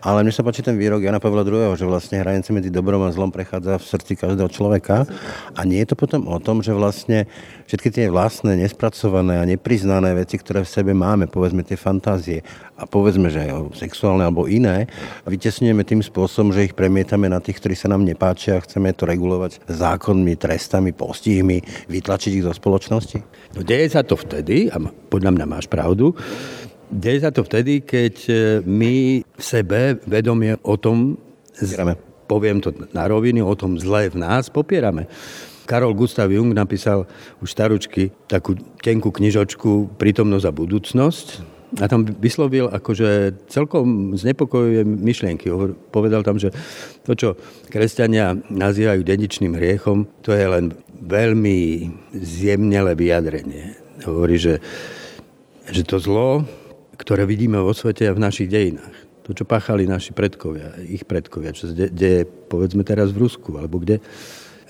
Ale 0.03 0.19
mne 0.19 0.35
sa 0.35 0.43
páči 0.43 0.59
ten 0.59 0.75
výrok 0.75 0.99
Jana 0.99 1.19
Pavla 1.19 1.47
II, 1.47 1.79
že 1.79 1.87
vlastne 1.87 2.19
hranice 2.19 2.51
medzi 2.51 2.67
dobrom 2.67 2.99
a 3.07 3.11
zlom 3.15 3.31
prechádza 3.31 3.79
v 3.79 3.87
srdci 3.87 4.19
každého 4.19 4.51
človeka. 4.51 5.07
A 5.55 5.63
nie 5.63 5.79
je 5.79 5.91
to 5.91 5.99
potom 5.99 6.27
o 6.27 6.35
tom, 6.43 6.59
že 6.59 6.75
vlastne 6.75 7.23
všetky 7.71 7.87
tie 7.87 8.05
vlastné, 8.11 8.59
nespracované 8.59 9.39
a 9.39 9.47
nepriznané 9.47 10.11
veci, 10.11 10.35
ktoré 10.35 10.67
v 10.67 10.73
sebe 10.75 10.91
máme, 10.91 11.31
povedzme 11.31 11.63
tie 11.63 11.79
fantázie 11.79 12.43
a 12.75 12.83
povedzme, 12.83 13.31
že 13.31 13.47
sexuálne 13.79 14.27
alebo 14.27 14.43
iné, 14.51 14.91
vytesňujeme 15.23 15.87
tým 15.87 16.03
spôsobom, 16.03 16.51
že 16.51 16.67
ich 16.67 16.75
premietame 16.75 17.31
na 17.31 17.39
tých, 17.39 17.63
ktorí 17.63 17.75
sa 17.75 17.87
nám 17.87 18.03
nepáčia 18.03 18.59
a 18.59 18.63
chceme 18.63 18.91
to 18.91 19.07
regulovať 19.07 19.63
zákonmi, 19.71 20.35
trestami, 20.35 20.91
postihmi, 20.91 21.63
vytlačiť 21.87 22.31
ich 22.39 22.43
do 22.43 22.51
spoločnosti? 22.51 23.23
No 23.53 23.61
deje 23.61 23.93
sa 23.93 24.01
to 24.01 24.17
vtedy, 24.17 24.73
a 24.73 24.81
podľa 25.13 25.31
mňa 25.37 25.45
máš 25.45 25.69
pravdu, 25.69 26.17
deje 26.89 27.21
sa 27.21 27.29
to 27.29 27.45
vtedy, 27.45 27.85
keď 27.85 28.15
e, 28.25 28.33
my 28.65 29.21
v 29.21 29.43
sebe 29.43 30.01
vedomie 30.09 30.57
o 30.65 30.73
tom, 30.73 31.21
Popierame. 31.53 31.93
poviem 32.25 32.57
to 32.65 32.73
na 32.97 33.05
roviny, 33.05 33.45
o 33.45 33.53
tom 33.53 33.77
zlé 33.77 34.09
v 34.09 34.17
nás 34.17 34.49
popierame. 34.49 35.05
Karol 35.69 35.93
Gustav 35.93 36.33
Jung 36.33 36.51
napísal 36.51 37.05
už 37.39 37.53
staručky 37.53 38.11
takú 38.27 38.57
tenkú 38.83 39.13
knižočku 39.13 39.95
Prítomnosť 39.95 40.45
a 40.49 40.51
budúcnosť. 40.51 41.27
A 41.81 41.89
tam 41.89 42.05
vyslovil 42.05 42.69
akože 42.69 43.33
celkom 43.49 44.13
znepokojuje 44.13 44.85
myšlienky. 44.85 45.49
Povedal 45.89 46.21
tam, 46.21 46.37
že 46.37 46.53
to, 47.01 47.17
čo 47.17 47.29
kresťania 47.73 48.37
nazývajú 48.53 49.01
dedičným 49.01 49.57
hriechom, 49.57 50.05
to 50.21 50.37
je 50.37 50.45
len 50.45 50.77
veľmi 51.03 51.59
zjemnelé 52.15 52.95
vyjadrenie. 52.95 53.75
Hovorí, 54.07 54.39
že, 54.39 54.63
že 55.67 55.83
to 55.83 55.99
zlo, 55.99 56.47
ktoré 56.95 57.27
vidíme 57.27 57.59
vo 57.59 57.75
svete 57.75 58.07
a 58.07 58.15
v 58.15 58.23
našich 58.23 58.47
dejinách, 58.47 58.95
to, 59.23 59.35
čo 59.35 59.47
páchali 59.47 59.87
naši 59.87 60.11
predkovia, 60.11 60.75
ich 60.83 61.07
predkovia, 61.07 61.55
čo 61.55 61.71
sa 61.71 61.75
deje, 61.75 62.27
povedzme 62.27 62.83
teraz 62.83 63.11
v 63.11 63.27
Rusku, 63.27 63.55
alebo 63.55 63.79
kde, 63.79 64.03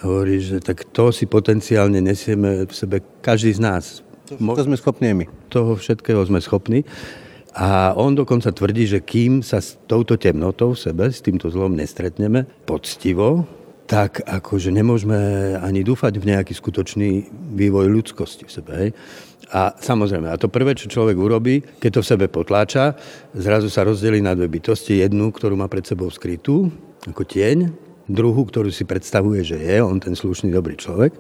hovorí, 0.04 0.44
že 0.44 0.60
tak 0.60 0.84
to 0.92 1.10
si 1.16 1.26
potenciálne 1.26 1.98
nesieme 2.04 2.68
v 2.68 2.74
sebe 2.74 3.02
každý 3.24 3.56
z 3.56 3.62
nás. 3.64 3.86
To, 4.30 4.38
to 4.38 4.68
sme 4.68 4.78
schopní 4.78 5.16
my. 5.16 5.26
Toho 5.48 5.80
všetkého 5.80 6.22
sme 6.28 6.44
schopní. 6.44 6.84
A 7.54 7.94
on 7.94 8.18
dokonca 8.18 8.50
tvrdí, 8.50 8.90
že 8.90 9.00
kým 9.06 9.46
sa 9.46 9.62
s 9.62 9.78
touto 9.86 10.18
temnotou 10.18 10.74
v 10.74 10.82
sebe, 10.90 11.06
s 11.14 11.22
týmto 11.22 11.54
zlom 11.54 11.78
nestretneme 11.78 12.50
poctivo, 12.66 13.46
tak 13.84 14.24
akože 14.24 14.72
nemôžeme 14.72 15.54
ani 15.60 15.84
dúfať 15.84 16.16
v 16.18 16.30
nejaký 16.34 16.56
skutočný 16.56 17.28
vývoj 17.56 17.88
ľudskosti 17.92 18.48
v 18.48 18.52
sebe. 18.52 18.72
Hej? 18.80 18.90
A 19.54 19.76
samozrejme, 19.76 20.34
a 20.34 20.40
to 20.40 20.50
prvé, 20.50 20.74
čo 20.74 20.90
človek 20.90 21.14
urobí, 21.20 21.62
keď 21.78 22.00
to 22.00 22.02
v 22.02 22.10
sebe 22.16 22.26
potláča, 22.32 22.98
zrazu 23.38 23.70
sa 23.70 23.86
rozdelí 23.86 24.24
na 24.24 24.34
dve 24.34 24.50
bytosti. 24.50 25.04
Jednu, 25.04 25.30
ktorú 25.30 25.54
má 25.60 25.70
pred 25.70 25.86
sebou 25.86 26.10
skrytú, 26.10 26.74
ako 27.06 27.22
tieň, 27.22 27.70
druhú, 28.08 28.48
ktorú 28.48 28.72
si 28.72 28.88
predstavuje, 28.88 29.44
že 29.44 29.60
je 29.60 29.78
on 29.84 30.00
ten 30.00 30.16
slušný, 30.16 30.50
dobrý 30.50 30.80
človek. 30.80 31.14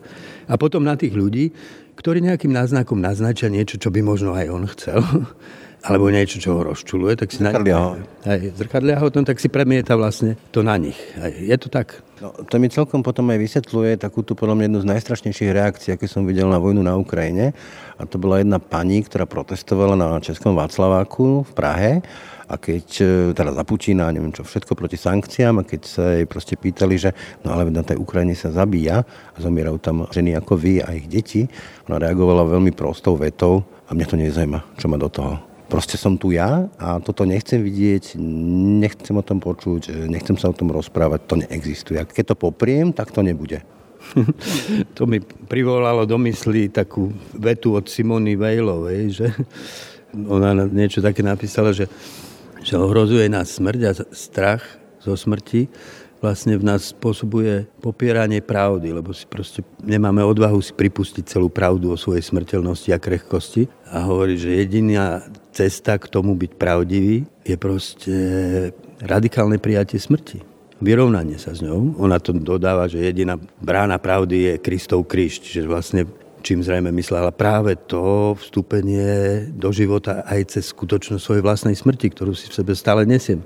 A 0.47 0.57
potom 0.57 0.81
na 0.81 0.95
tých 0.97 1.13
ľudí, 1.13 1.51
ktorí 1.93 2.25
nejakým 2.25 2.49
náznakom 2.49 2.97
naznačia 2.97 3.53
niečo, 3.53 3.77
čo 3.77 3.93
by 3.93 4.01
možno 4.01 4.33
aj 4.33 4.47
on 4.49 4.63
chcel, 4.71 4.99
alebo 5.87 6.09
niečo, 6.09 6.39
čo 6.39 6.57
ho 6.57 6.61
rozčuluje, 6.63 7.19
tak 7.19 7.29
si 7.29 7.43
zrkadlia 7.43 7.77
ho. 7.77 7.91
Aj, 8.23 8.39
zrkadlia 8.55 8.97
ho, 9.03 9.07
no, 9.11 9.27
tak 9.27 9.37
si 9.37 9.51
premieta 9.51 9.99
vlastne 9.99 10.39
to 10.55 10.63
na 10.63 10.79
nich. 10.79 10.97
Aj, 11.19 11.29
je 11.29 11.57
to 11.59 11.67
tak. 11.67 11.99
No, 12.23 12.31
to 12.31 12.55
mi 12.55 12.71
celkom 12.71 13.03
potom 13.03 13.35
aj 13.35 13.35
vysvetľuje 13.35 13.99
takúto 13.99 14.31
podľa 14.31 14.55
mňa 14.55 14.65
jednu 14.71 14.79
z 14.79 14.89
najstrašnejších 14.95 15.51
reakcií, 15.51 15.89
aké 15.91 16.07
som 16.07 16.23
videl 16.23 16.47
na 16.47 16.55
vojnu 16.55 16.79
na 16.79 16.95
Ukrajine. 16.95 17.51
A 17.99 18.07
to 18.07 18.15
bola 18.15 18.39
jedna 18.39 18.63
pani, 18.63 19.03
ktorá 19.03 19.27
protestovala 19.27 19.99
na 19.99 20.23
Českom 20.23 20.55
Václaváku 20.55 21.43
v 21.43 21.51
Prahe. 21.51 21.91
A 22.47 22.55
keď, 22.55 22.87
e, 23.03 23.35
teda 23.35 23.51
za 23.51 23.67
neviem 24.15 24.31
čo, 24.31 24.47
všetko 24.47 24.71
proti 24.71 24.95
sankciám. 24.95 25.59
A 25.59 25.67
keď 25.67 25.81
sa 25.83 26.15
jej 26.15 26.23
proste 26.23 26.55
pýtali, 26.55 26.95
že 26.95 27.11
no 27.43 27.59
ale 27.59 27.67
na 27.67 27.83
tej 27.83 27.99
Ukrajine 27.99 28.39
sa 28.39 28.55
zabíja 28.55 29.03
a 29.03 29.37
zomierajú 29.43 29.83
tam 29.83 30.07
ženy 30.07 30.39
ako 30.39 30.55
vy 30.55 30.79
a 30.79 30.95
ich 30.95 31.11
deti, 31.11 31.51
ona 31.91 31.99
reagovala 31.99 32.47
veľmi 32.47 32.71
prostou 32.71 33.19
vetou. 33.19 33.67
A 33.83 33.91
mňa 33.91 34.07
to 34.07 34.15
nezaujíma, 34.15 34.79
čo 34.79 34.87
má 34.87 34.95
do 34.95 35.11
toho 35.11 35.52
proste 35.73 35.97
som 35.97 36.13
tu 36.13 36.29
ja 36.29 36.69
a 36.77 37.01
toto 37.01 37.25
nechcem 37.25 37.57
vidieť, 37.57 38.13
nechcem 38.77 39.17
o 39.17 39.25
tom 39.25 39.41
počuť, 39.41 40.05
nechcem 40.05 40.37
sa 40.37 40.53
o 40.53 40.57
tom 40.57 40.69
rozprávať, 40.69 41.25
to 41.25 41.35
neexistuje. 41.41 41.97
A 41.97 42.05
keď 42.05 42.37
to 42.37 42.45
popriem, 42.45 42.93
tak 42.93 43.09
to 43.09 43.25
nebude. 43.25 43.65
to 44.97 45.09
mi 45.09 45.17
privolalo 45.49 46.05
do 46.05 46.21
mysli 46.21 46.69
takú 46.69 47.09
vetu 47.33 47.73
od 47.73 47.89
Simony 47.89 48.37
Vejlovej, 48.37 49.01
že 49.09 49.27
ona 50.13 50.53
niečo 50.69 51.01
také 51.01 51.25
napísala, 51.25 51.73
že, 51.73 51.89
že 52.61 52.77
ohrozuje 52.77 53.25
nás 53.25 53.57
smrť 53.57 53.81
a 53.89 53.91
strach 54.13 54.61
zo 55.01 55.17
smrti 55.17 55.65
vlastne 56.23 56.55
v 56.55 56.63
nás 56.63 56.95
spôsobuje 56.95 57.67
popieranie 57.83 58.39
pravdy, 58.39 58.95
lebo 58.95 59.11
si 59.11 59.27
proste 59.27 59.59
nemáme 59.83 60.23
odvahu 60.23 60.63
si 60.63 60.71
pripustiť 60.71 61.27
celú 61.27 61.51
pravdu 61.51 61.91
o 61.91 61.99
svojej 61.99 62.23
smrteľnosti 62.23 62.95
a 62.95 63.03
krehkosti. 63.03 63.67
A 63.91 64.07
hovorí, 64.07 64.39
že 64.39 64.55
jediná 64.55 65.27
cesta 65.53 66.01
k 66.01 66.09
tomu 66.09 66.33
byť 66.33 66.51
pravdivý 66.57 67.29
je 67.45 67.55
proste 67.55 68.15
radikálne 68.99 69.61
prijatie 69.61 70.01
smrti. 70.01 70.41
Vyrovnanie 70.83 71.39
sa 71.39 71.55
s 71.55 71.63
ňou. 71.63 71.95
Ona 72.01 72.19
to 72.19 72.35
dodáva, 72.35 72.91
že 72.91 72.99
jediná 72.99 73.39
brána 73.61 74.01
pravdy 74.01 74.37
je 74.51 74.53
Kristov 74.59 75.07
kríž, 75.07 75.39
čiže 75.39 75.63
vlastne 75.69 76.09
čím 76.43 76.59
zrejme 76.59 76.91
myslela 76.91 77.31
práve 77.31 77.79
to 77.87 78.35
vstúpenie 78.35 79.47
do 79.55 79.71
života 79.71 80.27
aj 80.27 80.59
cez 80.59 80.75
skutočnosť 80.75 81.23
svojej 81.23 81.45
vlastnej 81.45 81.77
smrti, 81.77 82.11
ktorú 82.11 82.35
si 82.35 82.51
v 82.51 82.57
sebe 82.59 82.75
stále 82.75 83.07
nesiem. 83.07 83.39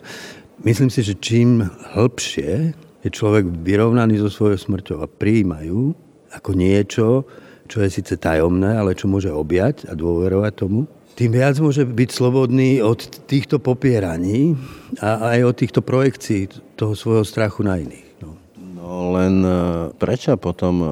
Myslím 0.66 0.90
si, 0.90 1.06
že 1.06 1.14
čím 1.14 1.62
hĺbšie 1.94 2.74
je 3.06 3.10
človek 3.14 3.46
vyrovnaný 3.62 4.18
so 4.18 4.34
svojou 4.34 4.58
smrťou 4.58 5.06
a 5.06 5.12
prijímajú 5.12 5.94
ako 6.34 6.52
niečo, 6.58 7.30
čo 7.70 7.86
je 7.86 7.94
síce 7.94 8.18
tajomné, 8.18 8.82
ale 8.82 8.98
čo 8.98 9.06
môže 9.06 9.30
objať 9.30 9.86
a 9.86 9.94
dôverovať 9.94 10.54
tomu, 10.58 10.90
tým 11.18 11.34
viac 11.34 11.58
môže 11.58 11.82
byť 11.82 12.10
slobodný 12.14 12.78
od 12.86 13.02
týchto 13.26 13.58
popieraní 13.58 14.54
a 15.02 15.34
aj 15.34 15.40
od 15.50 15.56
týchto 15.58 15.82
projekcií 15.82 16.46
toho 16.78 16.94
svojho 16.94 17.26
strachu 17.26 17.66
na 17.66 17.82
iných. 17.82 18.22
No. 18.22 18.38
no 18.78 19.18
len 19.18 19.42
e, 19.42 19.52
prečo 19.98 20.38
potom 20.38 20.74
e, 20.78 20.88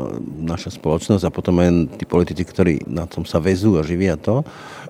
naša 0.50 0.74
spoločnosť 0.74 1.30
a 1.30 1.30
potom 1.30 1.62
aj 1.62 1.70
tí 2.02 2.10
politici, 2.10 2.42
ktorí 2.42 2.90
na 2.90 3.06
tom 3.06 3.22
sa 3.22 3.38
vezú 3.38 3.78
a 3.78 3.86
živia 3.86 4.18
to, 4.18 4.42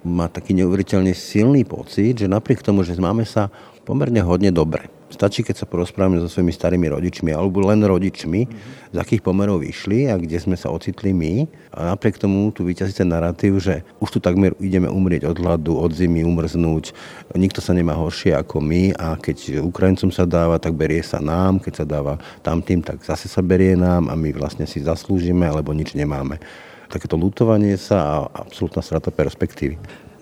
má 0.08 0.32
taký 0.32 0.56
neuveriteľne 0.56 1.12
silný 1.12 1.68
pocit, 1.68 2.16
že 2.24 2.32
napriek 2.32 2.64
tomu, 2.64 2.88
že 2.88 2.96
máme 2.96 3.28
sa 3.28 3.52
pomerne 3.84 4.24
hodne 4.24 4.56
dobre 4.56 4.95
Stačí, 5.16 5.48
keď 5.48 5.64
sa 5.64 5.70
porozprávame 5.72 6.20
so 6.20 6.28
svojimi 6.28 6.52
starými 6.52 6.92
rodičmi 6.92 7.32
alebo 7.32 7.64
len 7.64 7.80
rodičmi, 7.80 8.42
mm-hmm. 8.44 8.92
z 8.92 8.98
akých 9.00 9.24
pomerov 9.24 9.64
vyšli 9.64 10.12
a 10.12 10.20
kde 10.20 10.36
sme 10.36 10.60
sa 10.60 10.68
ocitli 10.68 11.16
my. 11.16 11.48
A 11.72 11.96
napriek 11.96 12.20
tomu 12.20 12.52
tu 12.52 12.68
vyťazí 12.68 12.92
ten 12.92 13.08
narratív, 13.08 13.64
že 13.64 13.88
už 14.04 14.12
tu 14.12 14.20
takmer 14.20 14.52
ideme 14.60 14.92
umrieť 14.92 15.32
od 15.32 15.40
hladu, 15.40 15.80
od 15.80 15.96
zimy, 15.96 16.28
umrznúť. 16.28 16.92
Nikto 17.32 17.64
sa 17.64 17.72
nemá 17.72 17.96
horšie 17.96 18.36
ako 18.36 18.60
my 18.60 18.92
a 19.00 19.16
keď 19.16 19.64
Ukrajincom 19.64 20.12
sa 20.12 20.28
dáva, 20.28 20.60
tak 20.60 20.76
berie 20.76 21.00
sa 21.00 21.24
nám. 21.24 21.64
Keď 21.64 21.74
sa 21.80 21.86
dáva 21.88 22.20
tamtým, 22.44 22.84
tak 22.84 23.00
zase 23.00 23.32
sa 23.32 23.40
berie 23.40 23.80
nám 23.80 24.12
a 24.12 24.20
my 24.20 24.36
vlastne 24.36 24.68
si 24.68 24.84
zaslúžime, 24.84 25.48
alebo 25.48 25.72
nič 25.72 25.96
nemáme 25.96 26.44
takéto 26.86 27.18
lutovanie 27.18 27.76
sa 27.82 27.98
a 27.98 28.14
absolútna 28.46 28.86
strata 28.86 29.10
perspektívy. 29.10 29.76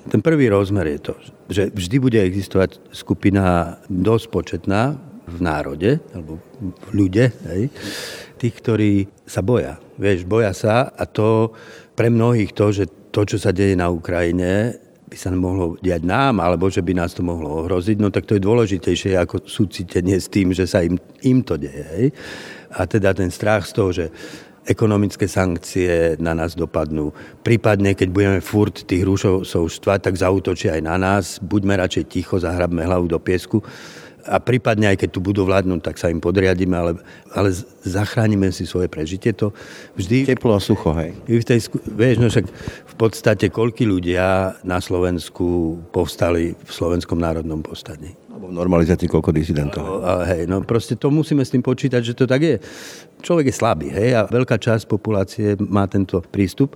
Ten 0.03 0.19
prvý 0.19 0.51
rozmer 0.51 0.97
je 0.97 0.99
to, 0.99 1.13
že 1.47 1.63
vždy 1.71 1.97
bude 1.99 2.19
existovať 2.19 2.79
skupina 2.91 3.77
dosť 3.87 4.25
početná 4.27 4.99
v 5.23 5.37
národe, 5.39 6.03
alebo 6.11 6.43
v 6.59 6.89
ľude, 6.91 7.31
hej, 7.47 7.71
tých, 8.35 8.55
ktorí 8.59 9.07
sa 9.23 9.39
boja. 9.39 9.79
Vieš, 9.95 10.27
boja 10.27 10.51
sa 10.51 10.91
a 10.91 11.07
to 11.07 11.55
pre 11.95 12.11
mnohých 12.11 12.51
to, 12.51 12.75
že 12.75 12.85
to, 13.15 13.23
čo 13.23 13.37
sa 13.39 13.55
deje 13.55 13.79
na 13.79 13.87
Ukrajine, 13.87 14.75
by 15.07 15.15
sa 15.15 15.29
mohlo 15.29 15.77
diať 15.77 16.03
nám, 16.03 16.41
alebo 16.41 16.67
že 16.73 16.81
by 16.81 16.97
nás 16.97 17.13
to 17.13 17.21
mohlo 17.21 17.63
ohroziť, 17.63 18.01
no 18.01 18.09
tak 18.09 18.25
to 18.25 18.35
je 18.35 18.41
dôležitejšie 18.41 19.13
ako 19.21 19.45
súcitenie 19.45 20.17
s 20.17 20.27
tým, 20.27 20.51
že 20.51 20.65
sa 20.65 20.81
im, 20.81 20.97
im 21.21 21.45
to 21.45 21.55
deje. 21.55 21.85
Hej. 21.93 22.05
A 22.73 22.89
teda 22.89 23.13
ten 23.13 23.29
strach 23.29 23.69
z 23.69 23.73
toho, 23.77 23.89
že 23.93 24.09
ekonomické 24.63 25.27
sankcie 25.27 26.15
na 26.19 26.31
nás 26.31 26.55
dopadnú. 26.55 27.11
Prípadne, 27.43 27.95
keď 27.95 28.09
budeme 28.09 28.39
furt 28.39 28.87
tých 28.87 29.03
rúšov 29.03 29.43
štvať, 29.47 29.99
tak 30.09 30.15
zautočia 30.15 30.79
aj 30.79 30.83
na 30.83 30.95
nás. 30.95 31.25
Buďme 31.43 31.75
radšej 31.75 32.03
ticho, 32.07 32.39
zahrabme 32.39 32.83
hlavu 32.83 33.11
do 33.11 33.19
piesku. 33.19 33.59
A 34.23 34.39
prípadne 34.39 34.87
aj 34.87 35.03
keď 35.03 35.09
tu 35.11 35.19
budú 35.19 35.43
vládnuť, 35.43 35.83
tak 35.83 35.99
sa 35.99 36.07
im 36.07 36.23
podriadíme, 36.23 36.71
ale, 36.71 36.95
ale 37.35 37.51
zachránime 37.83 38.55
si 38.55 38.63
svoje 38.63 38.87
prežitie. 38.87 39.35
To 39.35 39.51
vždy... 39.99 40.23
Teplo 40.31 40.55
a 40.55 40.63
sucho, 40.63 40.95
hej. 40.95 41.11
V 41.27 41.43
tej, 41.43 41.67
vieš, 41.91 42.23
no 42.23 42.31
však 42.31 42.47
v 42.87 42.95
podstate 42.95 43.51
koľky 43.51 43.83
ľudia 43.83 44.55
na 44.63 44.79
Slovensku 44.79 45.75
povstali 45.91 46.55
v 46.55 46.71
Slovenskom 46.71 47.19
národnom 47.19 47.59
povstaní? 47.59 48.15
Alebo 48.33 48.49
v 48.49 48.57
normalizácii 48.57 49.05
koľko 49.05 49.29
disidentov. 49.29 49.85
No, 49.85 50.25
hej, 50.25 50.49
no 50.49 50.65
proste 50.65 50.97
to 50.97 51.13
musíme 51.13 51.45
s 51.45 51.53
tým 51.53 51.61
počítať, 51.61 52.01
že 52.01 52.17
to 52.17 52.25
tak 52.25 52.41
je 52.41 52.57
človek 53.21 53.53
je 53.53 53.55
slabý, 53.55 53.87
hej, 53.93 54.17
a 54.17 54.25
veľká 54.25 54.57
časť 54.57 54.89
populácie 54.89 55.53
má 55.61 55.85
tento 55.85 56.17
prístup. 56.33 56.73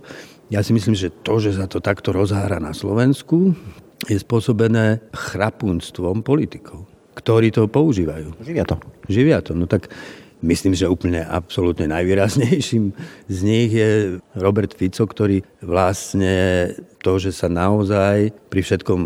Ja 0.54 0.62
si 0.62 0.70
myslím, 0.70 0.94
že 0.94 1.10
to, 1.10 1.42
že 1.42 1.58
sa 1.58 1.66
to 1.66 1.82
takto 1.82 2.14
rozhára 2.14 2.62
na 2.62 2.70
Slovensku, 2.70 3.58
je 4.06 4.14
spôsobené 4.14 5.02
chrapunstvom 5.10 6.22
politikov, 6.22 6.86
ktorí 7.18 7.50
to 7.50 7.66
používajú. 7.66 8.38
Živia 8.38 8.62
to. 8.62 8.78
Živia 9.10 9.42
to. 9.42 9.58
No 9.58 9.66
tak 9.66 9.90
myslím, 10.38 10.78
že 10.78 10.86
úplne 10.86 11.26
absolútne 11.26 11.90
najvýraznejším 11.90 12.94
z 13.26 13.38
nich 13.42 13.74
je 13.74 14.22
Robert 14.38 14.70
Fico, 14.78 15.02
ktorý 15.02 15.42
vlastne 15.58 16.70
to, 17.02 17.18
že 17.18 17.34
sa 17.34 17.50
naozaj 17.50 18.30
pri 18.46 18.62
všetkom 18.62 19.00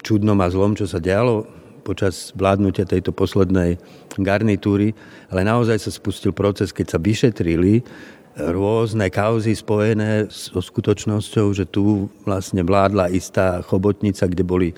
čudnom 0.00 0.40
a 0.40 0.48
zlom, 0.48 0.72
čo 0.72 0.88
sa 0.88 0.96
dialo 0.96 1.59
počas 1.80 2.36
vládnutia 2.36 2.84
tejto 2.86 3.10
poslednej 3.10 3.80
garnitúry, 4.20 4.92
ale 5.32 5.42
naozaj 5.42 5.80
sa 5.80 5.90
spustil 5.90 6.36
proces, 6.36 6.70
keď 6.70 6.86
sa 6.94 6.98
vyšetrili 7.00 7.82
rôzne 8.38 9.10
kauzy 9.10 9.58
spojené 9.58 10.30
so 10.30 10.62
skutočnosťou, 10.62 11.46
že 11.50 11.66
tu 11.66 12.08
vlastne 12.22 12.62
vládla 12.62 13.10
istá 13.10 13.60
chobotnica, 13.66 14.30
kde 14.30 14.44
boli 14.46 14.68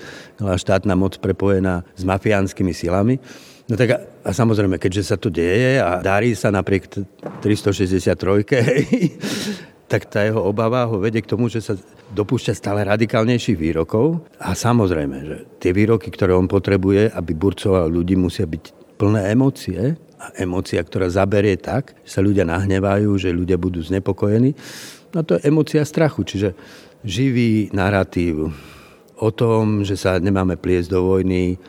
štátna 0.41 0.97
moc 0.97 1.21
prepojená 1.21 1.85
s 1.93 2.03
mafiánskymi 2.03 2.73
silami. 2.73 3.21
No 3.69 3.79
tak 3.79 3.89
a, 3.95 3.97
a 4.27 4.29
samozrejme, 4.35 4.75
keďže 4.75 5.03
sa 5.07 5.15
to 5.15 5.31
deje 5.31 5.79
a 5.79 6.03
darí 6.03 6.35
sa 6.35 6.51
napriek 6.51 6.91
363, 7.39 8.43
tak 9.93 10.09
tá 10.09 10.25
jeho 10.25 10.41
obava 10.41 10.89
ho 10.89 10.97
vedie 10.97 11.21
k 11.21 11.29
tomu, 11.29 11.53
že 11.53 11.61
sa 11.61 11.77
dopúšťa 12.17 12.57
stále 12.57 12.81
radikálnejších 12.81 13.53
výrokov. 13.53 14.25
A 14.41 14.57
samozrejme, 14.57 15.17
že 15.21 15.37
tie 15.61 15.69
výroky, 15.69 16.09
ktoré 16.09 16.33
on 16.33 16.49
potrebuje, 16.49 17.13
aby 17.13 17.31
burcoval 17.37 17.93
ľudí, 17.93 18.17
musia 18.17 18.49
byť 18.49 18.97
plné 18.97 19.29
emócie. 19.29 19.93
A 20.17 20.33
emócia, 20.41 20.81
ktorá 20.81 21.13
zaberie 21.13 21.61
tak, 21.61 21.93
že 22.01 22.17
sa 22.17 22.25
ľudia 22.25 22.41
nahnevajú, 22.41 23.13
že 23.21 23.29
ľudia 23.29 23.61
budú 23.61 23.85
znepokojení. 23.85 24.57
No 25.13 25.21
to 25.21 25.37
je 25.37 25.45
emócia 25.45 25.85
strachu, 25.85 26.25
čiže 26.25 26.57
živý 27.05 27.69
narratív 27.69 28.49
o 29.21 29.29
tom, 29.29 29.85
že 29.85 29.93
sa 29.93 30.17
nemáme 30.17 30.57
pliesť 30.57 30.89
do 30.89 31.05
vojny, 31.05 31.61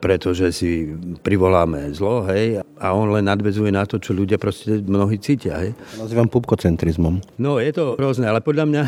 pretože 0.00 0.50
si 0.50 0.96
privoláme 1.20 1.92
zlo, 1.92 2.24
hej, 2.26 2.64
a 2.80 2.86
on 2.96 3.12
len 3.12 3.28
nadvezuje 3.28 3.68
na 3.68 3.84
to, 3.84 4.00
čo 4.00 4.16
ľudia 4.16 4.40
proste 4.40 4.80
mnohí 4.80 5.20
cítia, 5.20 5.60
hej. 5.60 5.76
Nazývam 6.00 6.32
pupkocentrizmom. 6.32 7.20
No, 7.36 7.60
je 7.60 7.70
to 7.76 7.94
rôzne, 8.00 8.24
ale 8.24 8.40
podľa 8.40 8.64
mňa 8.66 8.82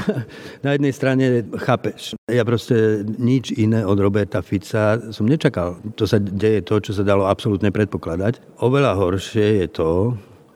na 0.65 0.71
jednej 0.75 0.93
strane 0.97 1.25
chápeš. 1.61 2.17
Ja 2.27 2.43
proste 2.49 3.05
nič 3.05 3.53
iné 3.53 3.85
od 3.85 4.01
Roberta 4.01 4.41
Fica 4.41 4.99
som 5.13 5.29
nečakal. 5.29 5.79
To 6.01 6.09
sa 6.09 6.17
deje 6.17 6.65
to, 6.65 6.81
čo 6.81 6.97
sa 6.97 7.05
dalo 7.05 7.29
absolútne 7.29 7.69
predpokladať. 7.69 8.65
Oveľa 8.65 8.97
horšie 8.97 9.63
je 9.63 9.69
to, 9.69 9.91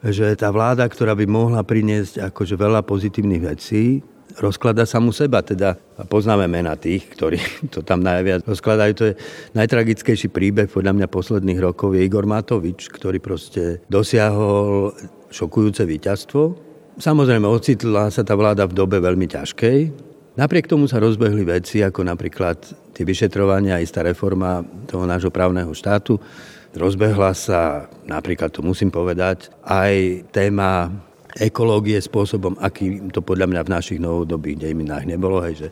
že 0.07 0.39
tá 0.39 0.49
vláda, 0.55 0.87
ktorá 0.89 1.13
by 1.13 1.27
mohla 1.29 1.61
priniesť 1.67 2.33
akože 2.33 2.55
veľa 2.57 2.81
pozitívnych 2.87 3.43
vecí, 3.43 4.01
rozklada 4.41 4.85
samu 4.85 5.13
seba. 5.13 5.41
Teda 5.41 5.77
poznáme 6.09 6.47
mena 6.49 6.77
tých, 6.77 7.09
ktorí 7.13 7.41
to 7.75 7.81
tam 7.83 8.05
najviac 8.05 8.45
rozkladajú. 8.45 8.93
To 8.97 9.05
je 9.13 9.15
najtragickejší 9.57 10.29
príbeh 10.33 10.69
podľa 10.69 10.93
mňa 10.97 11.07
posledných 11.09 11.61
rokov 11.61 11.97
je 11.97 12.05
Igor 12.05 12.29
Matovič, 12.29 12.89
ktorý 12.93 13.19
proste 13.21 13.85
dosiahol 13.89 14.93
šokujúce 15.33 15.85
víťazstvo. 15.85 16.67
Samozrejme, 16.97 17.45
ocitla 17.45 18.09
sa 18.09 18.25
tá 18.25 18.33
vláda 18.33 18.65
v 18.65 18.77
dobe 18.77 18.97
veľmi 18.97 19.29
ťažkej. 19.29 19.79
Napriek 20.37 20.69
tomu 20.69 20.89
sa 20.89 21.01
rozbehli 21.01 21.45
veci, 21.49 21.81
ako 21.81 22.05
napríklad 22.05 22.57
tie 22.93 23.05
vyšetrovania, 23.05 23.81
istá 23.81 24.05
reforma 24.05 24.65
toho 24.89 25.05
nášho 25.05 25.33
právneho 25.33 25.73
štátu. 25.73 26.17
Rozbehla 26.77 27.33
sa, 27.33 27.89
napríklad 28.05 28.53
to 28.53 28.61
musím 28.61 28.93
povedať, 28.93 29.49
aj 29.65 30.25
téma 30.33 30.93
ekológie 31.37 32.01
spôsobom, 32.01 32.57
aký 32.59 33.13
to 33.13 33.21
podľa 33.21 33.47
mňa 33.53 33.61
v 33.63 33.73
našich 33.73 34.01
novodobých 34.01 34.69
dejminách 34.69 35.05
nebolo. 35.05 35.45
Hej, 35.45 35.67
že 35.67 35.69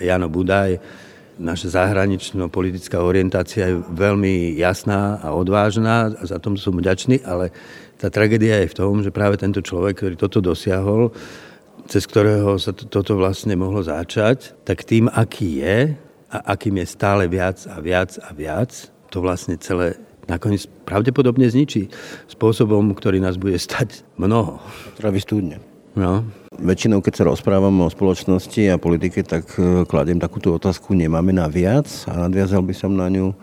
Jano 0.00 0.32
Budaj, 0.32 0.80
naša 1.40 1.80
zahranično-politická 1.80 3.00
orientácia 3.00 3.68
je 3.72 3.80
veľmi 3.80 4.56
jasná 4.56 5.20
a 5.20 5.32
odvážna 5.32 6.12
a 6.12 6.22
za 6.24 6.36
tom 6.36 6.56
som 6.56 6.76
vďačný, 6.76 7.24
ale 7.24 7.52
tá 7.96 8.12
tragédia 8.12 8.60
je 8.64 8.72
v 8.72 8.76
tom, 8.76 9.00
že 9.00 9.14
práve 9.14 9.38
tento 9.40 9.62
človek, 9.64 10.00
ktorý 10.00 10.14
toto 10.18 10.42
dosiahol, 10.42 11.12
cez 11.88 12.04
ktorého 12.04 12.56
sa 12.60 12.72
to, 12.72 12.88
toto 12.88 13.16
vlastne 13.18 13.56
mohlo 13.56 13.82
začať, 13.82 14.54
tak 14.64 14.84
tým, 14.86 15.08
aký 15.12 15.62
je 15.62 15.78
a 16.32 16.38
akým 16.56 16.80
je 16.80 16.86
stále 16.88 17.28
viac 17.28 17.64
a 17.68 17.80
viac 17.80 18.16
a 18.22 18.30
viac, 18.32 18.70
to 19.12 19.20
vlastne 19.20 19.60
celé 19.60 20.00
nakoniec 20.30 20.66
pravdepodobne 20.86 21.50
zničí 21.50 21.90
spôsobom, 22.30 22.94
ktorý 22.94 23.18
nás 23.18 23.38
bude 23.38 23.58
stať 23.58 24.06
mnoho. 24.18 24.62
Travy 24.98 25.18
studne. 25.22 25.56
No. 25.92 26.24
Väčšinou, 26.56 27.04
keď 27.04 27.12
sa 27.20 27.28
rozprávam 27.28 27.84
o 27.84 27.92
spoločnosti 27.92 28.64
a 28.72 28.80
politike, 28.80 29.20
tak 29.24 29.44
e, 29.60 29.84
kladiem 29.84 30.16
takúto 30.16 30.56
otázku, 30.56 30.96
nemáme 30.96 31.36
na 31.36 31.48
viac 31.52 31.88
a 32.08 32.16
nadviazal 32.16 32.64
by 32.64 32.72
som 32.72 32.96
na 32.96 33.12
ňu 33.12 33.36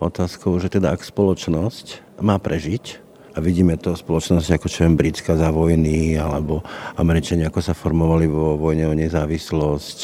otázkou, 0.00 0.56
že 0.56 0.72
teda 0.72 0.96
ak 0.96 1.04
spoločnosť 1.04 2.20
má 2.24 2.40
prežiť, 2.40 3.10
a 3.30 3.38
vidíme 3.38 3.78
to 3.78 3.94
v 3.94 4.02
spoločnosti 4.02 4.50
ako 4.50 4.66
čo 4.66 4.82
viem, 4.82 4.98
britská 4.98 5.38
za 5.38 5.54
vojny, 5.54 6.18
alebo 6.18 6.66
Američania, 6.98 7.46
ako 7.46 7.60
sa 7.62 7.78
formovali 7.78 8.26
vo 8.26 8.58
vojne 8.58 8.90
o 8.90 8.94
nezávislosť 8.96 9.98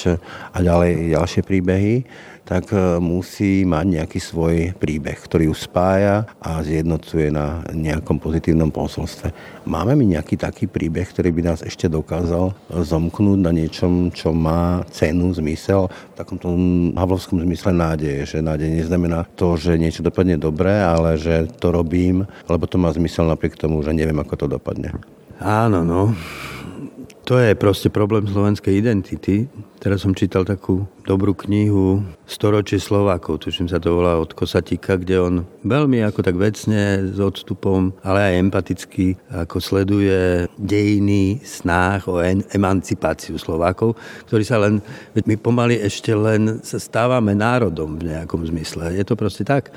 a 0.55 0.59
ďalej 0.63 1.17
ďalšie 1.17 1.43
príbehy, 1.43 1.95
tak 2.47 2.71
e, 2.71 3.03
musí 3.03 3.67
mať 3.67 3.87
nejaký 4.01 4.19
svoj 4.23 4.55
príbeh, 4.79 5.19
ktorý 5.19 5.51
ju 5.51 5.55
spája 5.59 6.31
a 6.39 6.63
zjednocuje 6.63 7.35
na 7.35 7.67
nejakom 7.75 8.23
pozitívnom 8.23 8.71
posolstve. 8.71 9.35
Máme 9.67 9.99
mi 9.99 10.15
nejaký 10.15 10.39
taký 10.39 10.71
príbeh, 10.71 11.11
ktorý 11.11 11.35
by 11.35 11.43
nás 11.43 11.61
ešte 11.67 11.91
dokázal 11.91 12.55
zomknúť 12.71 13.39
na 13.43 13.51
niečom, 13.51 14.15
čo 14.15 14.31
má 14.31 14.87
cenu, 14.95 15.35
zmysel, 15.35 15.91
v 15.91 16.15
takomto 16.15 16.55
havlovskom 16.95 17.43
zmysle 17.43 17.75
nádeje, 17.75 18.39
že 18.39 18.39
nádej 18.39 18.71
neznamená 18.71 19.27
to, 19.35 19.59
že 19.59 19.75
niečo 19.75 20.07
dopadne 20.07 20.39
dobre, 20.39 20.71
ale 20.71 21.19
že 21.19 21.51
to 21.59 21.75
robím, 21.75 22.31
lebo 22.47 22.65
to 22.71 22.79
má 22.79 22.95
zmysel 22.95 23.27
napriek 23.27 23.59
tomu, 23.59 23.83
že 23.83 23.91
neviem, 23.91 24.17
ako 24.23 24.35
to 24.39 24.47
dopadne. 24.47 24.95
Áno, 25.43 25.83
no. 25.83 26.15
To 27.27 27.43
je 27.43 27.59
proste 27.59 27.91
problém 27.91 28.23
slovenskej 28.23 28.79
identity. 28.79 29.51
Teraz 29.83 30.07
som 30.07 30.15
čítal 30.15 30.47
takú 30.47 30.87
dobrú 31.03 31.35
knihu 31.35 31.99
Storočie 32.23 32.79
Slovákov, 32.79 33.43
tuším 33.43 33.67
sa 33.67 33.83
to 33.83 33.99
volá 33.99 34.15
od 34.15 34.31
Kosatika, 34.31 34.95
kde 34.95 35.19
on 35.19 35.35
veľmi 35.67 36.07
ako 36.07 36.23
tak 36.23 36.39
vecne 36.39 37.03
s 37.03 37.19
odstupom, 37.19 37.91
ale 38.07 38.31
aj 38.31 38.39
empaticky 38.47 39.19
ako 39.27 39.59
sleduje 39.59 40.47
dejiny, 40.55 41.43
snách 41.43 42.07
o 42.07 42.23
emancipáciu 42.55 43.43
Slovákov, 43.43 43.99
ktorí 44.31 44.47
sa 44.47 44.63
len, 44.63 44.79
my 45.19 45.35
pomaly 45.35 45.83
ešte 45.83 46.15
len 46.15 46.63
sa 46.63 46.79
stávame 46.79 47.35
národom 47.35 47.99
v 47.99 48.15
nejakom 48.15 48.47
zmysle. 48.47 48.95
Je 48.95 49.03
to 49.03 49.19
proste 49.19 49.43
tak. 49.43 49.75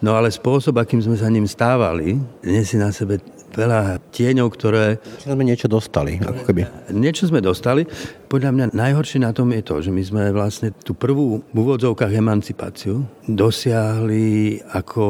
No 0.00 0.16
ale 0.16 0.32
spôsob, 0.32 0.80
akým 0.80 1.04
sme 1.04 1.16
sa 1.20 1.28
ním 1.28 1.44
stávali, 1.44 2.16
nesie 2.40 2.80
na 2.80 2.88
sebe 2.88 3.20
veľa 3.52 4.00
tieňov, 4.14 4.48
ktoré... 4.48 4.96
Sme 5.20 5.44
niečo 5.44 5.68
dostali, 5.68 6.16
ako 6.16 6.48
keby. 6.48 6.62
Niečo 6.96 7.28
sme 7.28 7.44
dostali. 7.44 7.84
Podľa 8.30 8.50
mňa 8.54 8.66
najhoršie 8.72 9.20
na 9.20 9.36
tom 9.36 9.52
je 9.52 9.60
to, 9.60 9.84
že 9.84 9.90
my 9.92 10.00
sme 10.00 10.22
vlastne 10.32 10.72
tú 10.72 10.96
prvú 10.96 11.44
v 11.44 11.56
úvodzovkách 11.56 12.16
emancipáciu 12.16 13.04
dosiahli 13.28 14.62
ako 14.72 15.04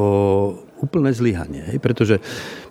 úplné 0.83 1.15
zlyhanie. 1.15 1.63
Hej? 1.71 1.79
Pretože 1.79 2.17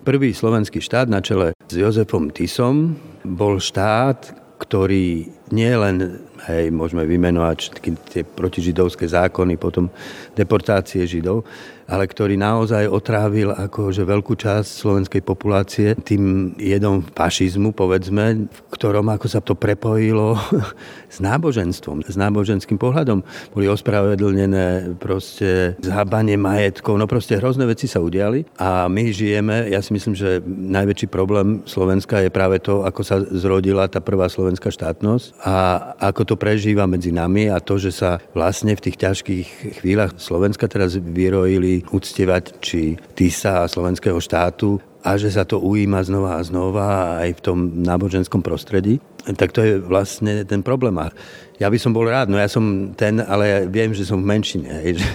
prvý 0.03 0.35
slovenský 0.35 0.83
štát 0.83 1.07
na 1.07 1.23
čele 1.23 1.55
s 1.69 1.73
Jozefom 1.77 2.33
Tisom 2.33 2.97
bol 3.23 3.61
štát, 3.61 4.35
ktorý 4.59 5.23
nie 5.55 5.71
len, 5.71 6.19
hej, 6.51 6.67
môžeme 6.67 7.07
vymenovať 7.07 7.57
všetky 7.57 7.89
tie 8.11 8.21
protižidovské 8.27 9.07
zákony, 9.07 9.55
potom 9.55 9.87
deportácie 10.35 11.07
židov, 11.07 11.47
ale 11.89 12.05
ktorý 12.05 12.37
naozaj 12.37 12.85
otrávil 12.85 13.49
akože 13.49 14.05
veľkú 14.05 14.37
časť 14.37 14.69
slovenskej 14.69 15.21
populácie 15.25 15.97
tým 15.97 16.53
jedom 16.61 17.01
fašizmu, 17.01 17.73
povedzme, 17.73 18.45
v 18.45 18.59
ktorom 18.69 19.09
ako 19.09 19.25
sa 19.25 19.41
to 19.41 19.57
prepojilo 19.57 20.37
s 21.15 21.17
náboženstvom, 21.17 22.05
s 22.05 22.15
náboženským 22.15 22.77
pohľadom. 22.77 23.25
Boli 23.51 23.65
ospravedlnené 23.65 24.95
proste 25.01 25.73
zhábanie 25.81 26.37
majetkov, 26.37 27.01
no 27.01 27.09
proste 27.09 27.41
hrozné 27.41 27.65
veci 27.65 27.89
sa 27.89 27.97
udiali 27.99 28.45
a 28.61 28.85
my 28.85 29.09
žijeme, 29.09 29.73
ja 29.73 29.81
si 29.81 29.91
myslím, 29.97 30.13
že 30.13 30.45
najväčší 30.45 31.09
problém 31.09 31.65
Slovenska 31.65 32.21
je 32.21 32.29
práve 32.29 32.61
to, 32.61 32.85
ako 32.85 33.01
sa 33.01 33.17
zrodila 33.33 33.89
tá 33.89 33.97
prvá 33.97 34.29
slovenská 34.29 34.69
štátnosť 34.69 35.41
a 35.41 35.55
ako 35.97 36.21
to 36.29 36.35
prežíva 36.37 36.85
medzi 36.85 37.09
nami 37.09 37.49
a 37.49 37.57
to, 37.57 37.81
že 37.81 37.89
sa 37.89 38.21
vlastne 38.37 38.77
v 38.77 38.83
tých 38.85 38.97
ťažkých 39.01 39.47
chvíľach 39.81 40.13
Slovenska 40.21 40.69
teraz 40.69 40.93
vyrojili 40.93 41.78
uctievať 41.89 42.59
či 42.59 42.99
Tisa 43.15 43.63
a 43.63 43.69
slovenského 43.71 44.19
štátu 44.19 44.79
a 44.99 45.15
že 45.15 45.31
sa 45.31 45.47
to 45.47 45.63
ujíma 45.63 46.03
znova 46.03 46.39
a 46.39 46.43
znova 46.43 46.87
aj 47.23 47.39
v 47.39 47.43
tom 47.43 47.57
náboženskom 47.87 48.43
prostredí, 48.43 48.99
tak 49.39 49.55
to 49.55 49.63
je 49.63 49.79
vlastne 49.79 50.43
ten 50.43 50.59
problém. 50.59 50.95
A 50.99 51.11
ja 51.59 51.67
by 51.67 51.77
som 51.79 51.91
bol 51.91 52.07
rád, 52.07 52.31
no 52.31 52.39
ja 52.39 52.47
som 52.47 52.95
ten, 52.95 53.19
ale 53.19 53.43
ja 53.47 53.59
viem, 53.67 53.91
že 53.91 54.07
som 54.07 54.19
v 54.19 54.27
menšine. 54.31 54.69
Hej, 54.83 54.91
že 54.99 55.07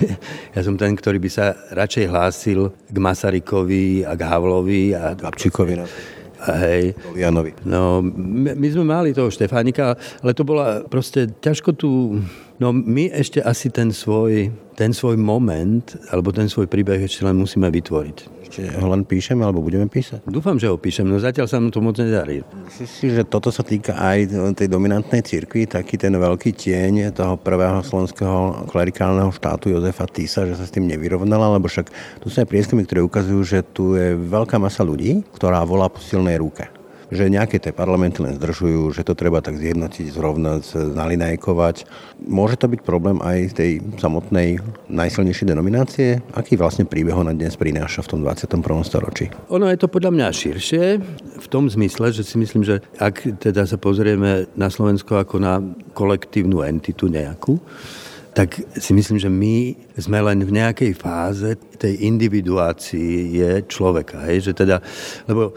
ja 0.56 0.60
som 0.64 0.76
ten, 0.76 0.96
ktorý 0.96 1.20
by 1.20 1.30
sa 1.32 1.56
radšej 1.72 2.04
hlásil 2.08 2.60
k 2.72 2.96
Masarykovi 2.96 4.04
a 4.04 4.12
k 4.16 4.22
Havlovi 4.24 4.96
a 4.96 5.12
Gabčíkovi. 5.16 5.74
No. 5.80 5.88
Hej. 6.44 6.92
Janovi. 7.16 7.56
No, 7.64 8.04
my, 8.04 8.52
my 8.52 8.68
sme 8.68 8.84
mali 8.84 9.16
toho 9.16 9.32
Štefánika, 9.32 9.96
ale 9.96 10.36
to 10.36 10.44
bola 10.44 10.84
proste 10.84 11.32
ťažko 11.40 11.70
tu... 11.72 12.20
No 12.62 12.70
my 12.70 13.10
ešte 13.10 13.42
asi 13.42 13.66
ten 13.66 13.90
svoj, 13.90 14.46
ten 14.78 14.94
svoj 14.94 15.18
moment, 15.18 15.82
alebo 16.14 16.30
ten 16.30 16.46
svoj 16.46 16.70
príbeh 16.70 17.02
ešte 17.02 17.26
len 17.26 17.34
musíme 17.34 17.66
vytvoriť. 17.66 18.18
Ešte 18.46 18.60
ho 18.78 18.86
len 18.94 19.02
píšeme, 19.02 19.42
alebo 19.42 19.58
budeme 19.58 19.90
písať? 19.90 20.22
Dúfam, 20.30 20.54
že 20.54 20.70
ho 20.70 20.78
píšem, 20.78 21.02
no 21.02 21.18
zatiaľ 21.18 21.50
sa 21.50 21.58
mu 21.58 21.74
to 21.74 21.82
moc 21.82 21.98
nedarí. 21.98 22.46
Myslíš 22.46 22.90
si, 22.94 23.10
že 23.10 23.26
toto 23.26 23.50
sa 23.50 23.66
týka 23.66 23.98
aj 23.98 24.30
tej 24.54 24.70
dominantnej 24.70 25.26
cirkvi, 25.26 25.66
taký 25.66 25.98
ten 25.98 26.14
veľký 26.14 26.54
tieň 26.54 27.10
toho 27.10 27.34
prvého 27.34 27.82
slovenského 27.82 28.70
klerikálneho 28.70 29.34
štátu 29.34 29.74
Jozefa 29.74 30.06
Tisa, 30.06 30.46
že 30.46 30.54
sa 30.54 30.62
s 30.62 30.70
tým 30.70 30.86
nevyrovnala, 30.86 31.58
lebo 31.58 31.66
však 31.66 31.90
tu 32.22 32.30
sú 32.30 32.38
aj 32.38 32.46
prieskumy, 32.46 32.86
ktoré 32.86 33.02
ukazujú, 33.02 33.42
že 33.42 33.66
tu 33.66 33.98
je 33.98 34.14
veľká 34.14 34.62
masa 34.62 34.86
ľudí, 34.86 35.26
ktorá 35.34 35.66
volá 35.66 35.90
po 35.90 35.98
silnej 35.98 36.38
ruke 36.38 36.73
že 37.12 37.28
nejaké 37.28 37.60
tie 37.60 37.72
parlamenty 37.74 38.24
len 38.24 38.36
zdržujú, 38.36 38.94
že 38.94 39.04
to 39.04 39.16
treba 39.16 39.44
tak 39.44 39.60
zjednotiť, 39.60 40.06
zrovnať, 40.14 40.94
nalinajkovať. 40.94 41.84
Môže 42.24 42.56
to 42.56 42.70
byť 42.70 42.80
problém 42.84 43.20
aj 43.20 43.56
tej 43.58 43.82
samotnej 44.00 44.60
najsilnejšej 44.88 45.46
denominácie? 45.48 46.08
Aký 46.32 46.56
vlastne 46.56 46.88
príbeh 46.88 47.16
ona 47.16 47.36
dnes 47.36 47.58
prináša 47.58 48.04
v 48.04 48.08
tom 48.16 48.20
21. 48.24 48.60
storočí? 48.86 49.28
Ono 49.52 49.68
je 49.68 49.78
to 49.80 49.88
podľa 49.90 50.10
mňa 50.14 50.28
širšie 50.30 50.84
v 51.40 51.46
tom 51.50 51.68
zmysle, 51.68 52.14
že 52.14 52.24
si 52.24 52.40
myslím, 52.40 52.64
že 52.64 52.80
ak 52.96 53.40
teda 53.40 53.68
sa 53.68 53.76
pozrieme 53.76 54.48
na 54.56 54.68
Slovensko 54.72 55.20
ako 55.20 55.36
na 55.42 55.60
kolektívnu 55.92 56.64
entitu 56.64 57.10
nejakú, 57.10 57.60
tak 58.34 58.58
si 58.82 58.90
myslím, 58.90 59.18
že 59.22 59.30
my 59.30 59.78
sme 59.94 60.18
len 60.18 60.42
v 60.42 60.58
nejakej 60.58 60.92
fáze 60.98 61.54
tej 61.78 62.02
individuácii 62.02 63.38
je 63.38 63.50
človeka. 63.70 64.26
Hej? 64.26 64.50
Že 64.50 64.52
teda, 64.58 64.76
lebo 65.30 65.54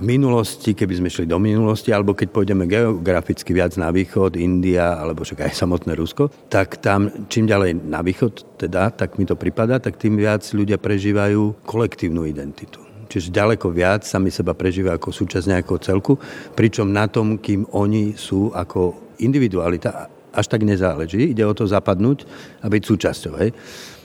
minulosti, 0.00 0.74
keby 0.78 0.94
sme 0.98 1.08
šli 1.10 1.26
do 1.26 1.42
minulosti, 1.42 1.90
alebo 1.90 2.14
keď 2.14 2.28
pôjdeme 2.30 2.70
geograficky 2.70 3.50
viac 3.50 3.74
na 3.74 3.90
východ, 3.90 4.38
India, 4.38 4.94
alebo 4.94 5.26
však 5.26 5.50
aj 5.50 5.58
samotné 5.58 5.98
Rusko, 5.98 6.30
tak 6.46 6.78
tam 6.78 7.26
čím 7.26 7.50
ďalej 7.50 7.82
na 7.86 8.02
východ, 8.02 8.58
teda, 8.58 8.94
tak 8.94 9.18
mi 9.18 9.26
to 9.26 9.34
pripada, 9.34 9.82
tak 9.82 9.98
tým 9.98 10.14
viac 10.14 10.46
ľudia 10.54 10.78
prežívajú 10.78 11.66
kolektívnu 11.66 12.26
identitu. 12.26 12.78
Čiže 13.08 13.32
ďaleko 13.32 13.72
viac 13.72 14.04
sami 14.04 14.28
seba 14.28 14.52
prežívajú 14.52 15.00
ako 15.00 15.10
súčasť 15.10 15.46
nejakého 15.48 15.78
celku, 15.80 16.20
pričom 16.52 16.92
na 16.92 17.08
tom, 17.08 17.40
kým 17.40 17.64
oni 17.72 18.14
sú 18.14 18.52
ako 18.52 19.16
individualita, 19.18 20.12
až 20.30 20.46
tak 20.46 20.62
nezáleží. 20.62 21.32
Ide 21.32 21.42
o 21.42 21.56
to 21.56 21.64
zapadnúť 21.64 22.28
a 22.60 22.68
byť 22.68 22.82
súčasťou. 22.84 23.34
Hej. 23.40 23.50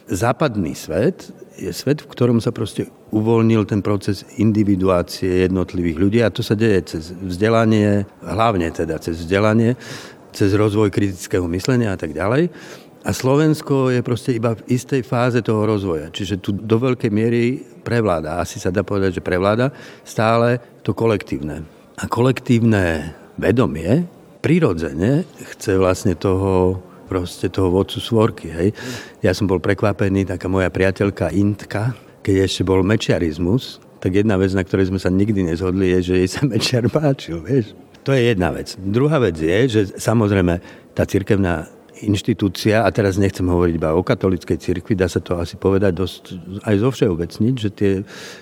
Západný 0.07 0.71
svet 0.73 1.29
je 1.57 1.69
svet, 1.69 2.01
v 2.01 2.09
ktorom 2.09 2.41
sa 2.41 2.49
proste 2.49 2.89
uvoľnil 3.13 3.69
ten 3.69 3.85
proces 3.85 4.25
individuácie 4.41 5.45
jednotlivých 5.45 5.97
ľudí 5.97 6.19
a 6.25 6.33
to 6.33 6.41
sa 6.41 6.57
deje 6.57 6.97
cez 6.97 7.13
vzdelanie, 7.13 8.09
hlavne 8.25 8.67
teda 8.73 8.97
cez 8.97 9.21
vzdelanie, 9.21 9.77
cez 10.33 10.53
rozvoj 10.57 10.89
kritického 10.89 11.45
myslenia 11.49 11.93
a 11.93 11.99
tak 11.99 12.11
ďalej. 12.17 12.49
A 13.03 13.11
Slovensko 13.11 13.91
je 13.91 13.99
proste 13.99 14.31
iba 14.31 14.55
v 14.55 14.63
istej 14.71 15.03
fáze 15.03 15.43
toho 15.43 15.67
rozvoja. 15.67 16.07
Čiže 16.07 16.39
tu 16.39 16.55
do 16.55 16.79
veľkej 16.79 17.11
miery 17.11 17.59
prevláda, 17.83 18.39
asi 18.39 18.63
sa 18.63 18.71
dá 18.71 18.81
povedať, 18.87 19.19
že 19.19 19.25
prevláda 19.25 19.75
stále 20.07 20.63
to 20.87 20.95
kolektívne. 20.95 21.67
A 21.99 22.07
kolektívne 22.07 23.11
vedomie 23.35 24.07
prirodzene 24.39 25.27
chce 25.51 25.75
vlastne 25.75 26.15
toho 26.15 26.79
proste 27.13 27.45
toho 27.53 27.69
vodcu 27.69 28.01
svorky. 28.01 28.49
Hej. 28.49 28.73
Ja 29.21 29.37
som 29.37 29.45
bol 29.45 29.61
prekvapený, 29.61 30.25
taká 30.25 30.49
moja 30.49 30.73
priateľka 30.73 31.29
Intka, 31.29 31.93
keď 32.25 32.49
ešte 32.49 32.65
bol 32.65 32.81
mečiarizmus, 32.81 33.77
tak 34.01 34.17
jedna 34.17 34.41
vec, 34.41 34.49
na 34.57 34.65
ktorej 34.65 34.89
sme 34.89 34.97
sa 34.97 35.13
nikdy 35.13 35.45
nezhodli, 35.45 35.93
je, 35.93 35.99
že 36.09 36.13
jej 36.25 36.29
sa 36.33 36.41
mečiar 36.49 36.89
páčil. 36.89 37.45
Vieš. 37.45 37.77
To 38.03 38.11
je 38.11 38.33
jedna 38.33 38.49
vec. 38.49 38.73
Druhá 38.81 39.21
vec 39.21 39.37
je, 39.37 39.57
že 39.69 39.81
samozrejme 40.01 40.57
tá 40.97 41.05
cirkevná 41.05 41.69
inštitúcia, 42.03 42.83
a 42.83 42.89
teraz 42.91 43.15
nechcem 43.21 43.45
hovoriť 43.45 43.73
iba 43.77 43.95
o 43.95 44.03
katolickej 44.03 44.57
cirkvi, 44.59 44.97
dá 44.97 45.07
sa 45.07 45.21
to 45.21 45.39
asi 45.39 45.55
povedať 45.55 45.93
dosť 45.93 46.23
aj 46.65 46.75
zo 46.81 46.89
všeobecniť, 46.89 47.55
že 47.55 47.69
tie 47.71 47.91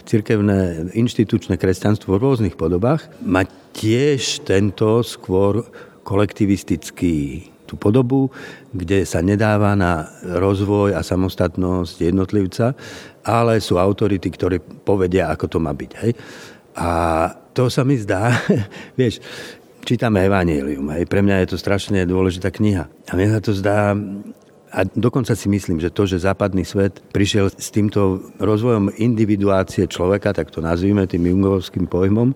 cirkevné 0.08 0.90
inštitúčne 0.98 1.60
kresťanstvo 1.62 2.16
v 2.16 2.24
rôznych 2.26 2.56
podobách 2.58 3.12
má 3.22 3.46
tiež 3.76 4.48
tento 4.48 5.06
skôr 5.06 5.68
kolektivistický 6.02 7.52
tú 7.70 7.80
podobu, 7.80 8.34
kde 8.72 9.04
sa 9.04 9.20
nedáva 9.20 9.76
na 9.76 10.08
rozvoj 10.24 10.96
a 10.96 11.04
samostatnosť 11.04 12.08
jednotlivca, 12.08 12.72
ale 13.28 13.60
sú 13.60 13.76
autority, 13.76 14.32
ktoré 14.32 14.58
povedia, 14.64 15.28
ako 15.28 15.46
to 15.52 15.58
má 15.60 15.76
byť. 15.76 15.92
Hej? 16.02 16.12
A 16.80 16.90
to 17.52 17.68
sa 17.68 17.84
mi 17.84 18.00
zdá, 18.00 18.32
vieš, 19.00 19.20
čítame 19.84 20.24
Evangelium, 20.24 20.88
hej? 20.96 21.04
pre 21.06 21.20
mňa 21.20 21.44
je 21.44 21.48
to 21.52 21.58
strašne 21.60 22.00
dôležitá 22.08 22.48
kniha. 22.50 22.88
A 22.88 23.12
mne 23.14 23.36
sa 23.36 23.42
to 23.44 23.52
zdá, 23.52 23.92
a 24.72 24.88
dokonca 24.88 25.36
si 25.36 25.52
myslím, 25.52 25.84
že 25.84 25.92
to, 25.92 26.08
že 26.08 26.24
západný 26.24 26.64
svet 26.64 27.04
prišiel 27.12 27.52
s 27.52 27.76
týmto 27.76 28.32
rozvojom 28.40 28.96
individuácie 29.04 29.84
človeka, 29.92 30.32
tak 30.32 30.48
to 30.48 30.64
nazvime 30.64 31.04
tým 31.12 31.28
jungovským 31.28 31.92
pojmom, 31.92 32.32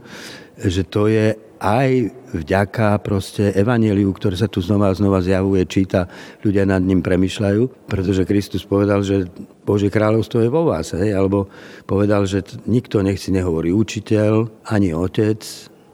že 0.60 0.84
to 0.84 1.08
je 1.08 1.39
aj 1.65 2.13
vďaka 2.38 3.01
proste 3.01 3.49
evaneliu, 3.58 4.13
ktoré 4.13 4.38
sa 4.38 4.45
tu 4.45 4.62
znova 4.62 4.93
a 4.93 4.97
znova 4.97 5.25
zjavuje, 5.25 5.65
číta, 5.65 6.06
ľudia 6.45 6.62
nad 6.69 6.86
ním 6.86 7.01
premyšľajú, 7.01 7.89
pretože 7.89 8.30
Kristus 8.30 8.62
povedal, 8.62 9.01
že 9.01 9.25
Božie 9.65 9.89
kráľovstvo 9.89 10.45
je 10.45 10.54
vo 10.54 10.69
vás, 10.69 10.93
hej? 10.93 11.17
alebo 11.17 11.49
povedal, 11.89 12.30
že 12.30 12.45
nikto 12.69 13.01
nech 13.01 13.17
si 13.17 13.34
nehovorí 13.34 13.73
učiteľ, 13.73 14.45
ani 14.69 14.93
otec, 14.93 15.41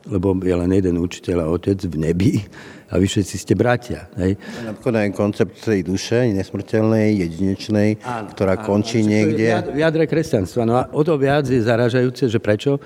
lebo 0.10 0.34
je 0.40 0.56
len 0.56 0.72
jeden 0.72 0.98
učiteľ 0.98 1.46
a 1.46 1.52
otec 1.52 1.78
v 1.86 1.96
nebi 1.98 2.32
a 2.92 3.00
vy 3.00 3.06
všetci 3.08 3.36
ste 3.38 3.54
bratia. 3.56 4.12
Hej? 4.20 4.36
Napríklad 4.68 4.96
aj 5.08 5.10
koncept 5.16 5.56
tej 5.64 5.86
duše, 5.88 6.28
nesmrteľnej, 6.34 7.24
jedinečnej, 7.24 8.04
áno, 8.04 8.34
ktorá 8.36 8.60
áno, 8.60 8.66
končí 8.68 9.00
áno, 9.06 9.10
niekde. 9.14 9.48
V 9.72 9.80
jadre 9.80 10.04
kresťanstva. 10.10 10.62
No 10.68 10.74
a 10.76 10.84
o 10.92 11.02
to 11.06 11.16
viac 11.16 11.48
je 11.48 11.62
zaražajúce, 11.62 12.28
že 12.28 12.40
prečo? 12.42 12.82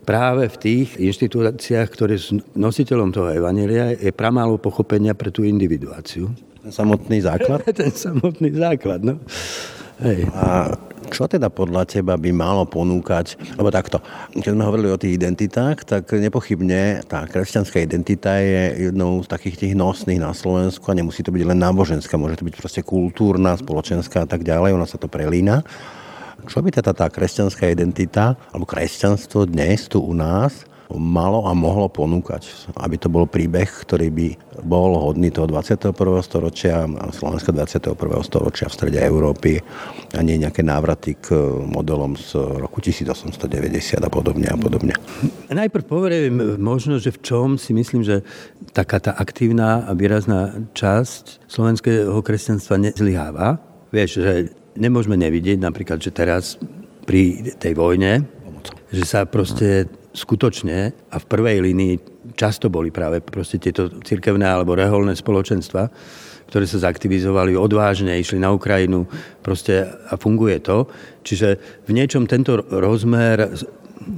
práve 0.00 0.48
v 0.48 0.56
tých 0.56 0.88
inštitúciách, 0.96 1.88
ktoré 1.92 2.16
sú 2.16 2.40
nositeľom 2.56 3.12
toho 3.12 3.30
evanelia, 3.30 3.94
je 3.94 4.10
pramálo 4.10 4.56
pochopenia 4.56 5.12
pre 5.14 5.28
tú 5.30 5.44
individuáciu. 5.44 6.32
Ten 6.60 6.72
samotný 6.72 7.22
základ? 7.24 7.62
Ten 7.78 7.92
samotný 7.92 8.50
základ, 8.56 9.00
no. 9.04 9.20
Hej. 10.00 10.26
A 10.32 10.72
čo 11.10 11.26
teda 11.26 11.50
podľa 11.50 11.84
teba 11.84 12.14
by 12.14 12.30
malo 12.30 12.62
ponúkať? 12.64 13.34
Lebo 13.58 13.68
takto, 13.74 13.98
keď 14.32 14.54
sme 14.54 14.64
hovorili 14.64 14.88
o 14.88 15.00
tých 15.00 15.18
identitách, 15.18 15.82
tak 15.84 16.14
nepochybne 16.14 17.04
tá 17.04 17.26
kresťanská 17.26 17.82
identita 17.82 18.38
je 18.38 18.88
jednou 18.88 19.20
z 19.20 19.28
takých 19.28 19.66
tých 19.66 19.74
nosných 19.74 20.22
na 20.22 20.30
Slovensku 20.30 20.86
a 20.88 20.96
nemusí 20.96 21.26
to 21.26 21.34
byť 21.34 21.42
len 21.50 21.58
náboženská, 21.58 22.14
môže 22.14 22.38
to 22.38 22.46
byť 22.46 22.56
proste 22.56 22.82
kultúrna, 22.86 23.58
spoločenská 23.58 24.24
a 24.24 24.28
tak 24.30 24.46
ďalej, 24.46 24.78
ona 24.78 24.86
sa 24.86 24.96
to 24.96 25.10
prelína. 25.10 25.66
Čo 26.48 26.64
by 26.64 26.72
teda 26.72 26.96
tá 26.96 27.12
kresťanská 27.12 27.68
identita, 27.68 28.38
alebo 28.54 28.64
kresťanstvo 28.64 29.44
dnes 29.44 29.90
tu 29.90 30.00
u 30.00 30.16
nás 30.16 30.69
malo 30.98 31.46
a 31.46 31.54
mohlo 31.54 31.86
ponúkať, 31.86 32.72
aby 32.80 32.96
to 32.98 33.06
bol 33.06 33.28
príbeh, 33.28 33.68
ktorý 33.68 34.08
by 34.10 34.28
bol 34.66 34.98
hodný 34.98 35.30
toho 35.30 35.46
21. 35.46 35.94
storočia, 36.24 36.88
Slovenska 37.14 37.54
21. 37.54 37.94
storočia 38.26 38.66
v 38.66 38.74
strede 38.74 38.98
Európy 38.98 39.62
a 40.16 40.20
nie 40.24 40.40
nejaké 40.40 40.66
návraty 40.66 41.14
k 41.20 41.34
modelom 41.64 42.18
z 42.18 42.34
roku 42.58 42.82
1890 42.82 44.02
a 44.02 44.10
podobne 44.10 44.50
a 44.50 44.58
podobne. 44.58 44.98
Najprv 45.52 45.84
poviem 45.86 46.34
možno, 46.58 46.98
že 46.98 47.14
v 47.14 47.22
čom 47.22 47.48
si 47.60 47.70
myslím, 47.76 48.02
že 48.02 48.26
taká 48.74 48.98
tá 48.98 49.14
aktívna 49.14 49.86
a 49.86 49.94
výrazná 49.94 50.66
časť 50.74 51.46
slovenského 51.46 52.18
kresťanstva 52.24 52.90
nezlyháva. 52.90 53.62
Vieš, 53.90 54.10
že 54.22 54.32
nemôžeme 54.78 55.18
nevidieť 55.18 55.58
napríklad, 55.58 55.98
že 55.98 56.14
teraz 56.14 56.54
pri 57.06 57.54
tej 57.58 57.74
vojne, 57.74 58.22
že 58.94 59.02
sa 59.02 59.26
proste 59.26 59.90
skutočne 60.10 60.90
a 61.10 61.16
v 61.18 61.28
prvej 61.30 61.58
línii 61.62 61.94
často 62.34 62.66
boli 62.66 62.90
práve 62.90 63.22
proste 63.22 63.62
tieto 63.62 63.88
cirkevné 64.02 64.42
alebo 64.42 64.74
reholné 64.74 65.14
spoločenstva, 65.14 65.86
ktoré 66.50 66.66
sa 66.66 66.82
zaktivizovali 66.82 67.54
odvážne, 67.54 68.18
išli 68.18 68.42
na 68.42 68.50
Ukrajinu 68.50 69.06
proste 69.38 69.86
a 69.86 70.18
funguje 70.18 70.58
to. 70.58 70.90
Čiže 71.22 71.48
v 71.86 71.90
niečom 71.94 72.26
tento 72.26 72.58
rozmer 72.58 73.54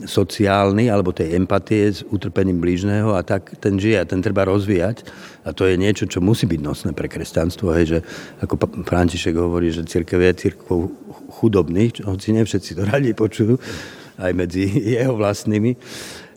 sociálny 0.07 0.87
alebo 0.89 1.11
tej 1.11 1.35
empatie 1.35 1.91
s 1.91 2.07
utrpením 2.07 2.63
blížneho 2.63 3.19
a 3.19 3.21
tak 3.27 3.59
ten 3.59 3.77
žije 3.77 3.99
a 3.99 4.09
ten 4.09 4.23
treba 4.23 4.47
rozvíjať 4.47 5.03
a 5.43 5.51
to 5.51 5.67
je 5.67 5.75
niečo, 5.75 6.07
čo 6.07 6.23
musí 6.23 6.47
byť 6.47 6.61
nosné 6.63 6.91
pre 6.95 7.11
kresťanstvo, 7.11 7.75
hej, 7.75 7.87
že 7.91 7.99
ako 8.39 8.87
František 8.87 9.35
hovorí, 9.35 9.75
že 9.75 9.83
církev 9.83 10.23
je 10.23 10.33
církvou 10.39 10.87
chudobných, 11.35 12.07
hoci 12.07 12.31
ne 12.31 12.47
všetci 12.47 12.79
to 12.79 12.83
radi 12.87 13.11
počujú, 13.11 13.59
aj 14.19 14.33
medzi 14.35 14.67
jeho 14.99 15.17
vlastnými. 15.17 15.77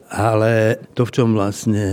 Ale 0.05 0.77
to, 0.93 1.03
v 1.03 1.11
čom 1.11 1.33
vlastne 1.33 1.85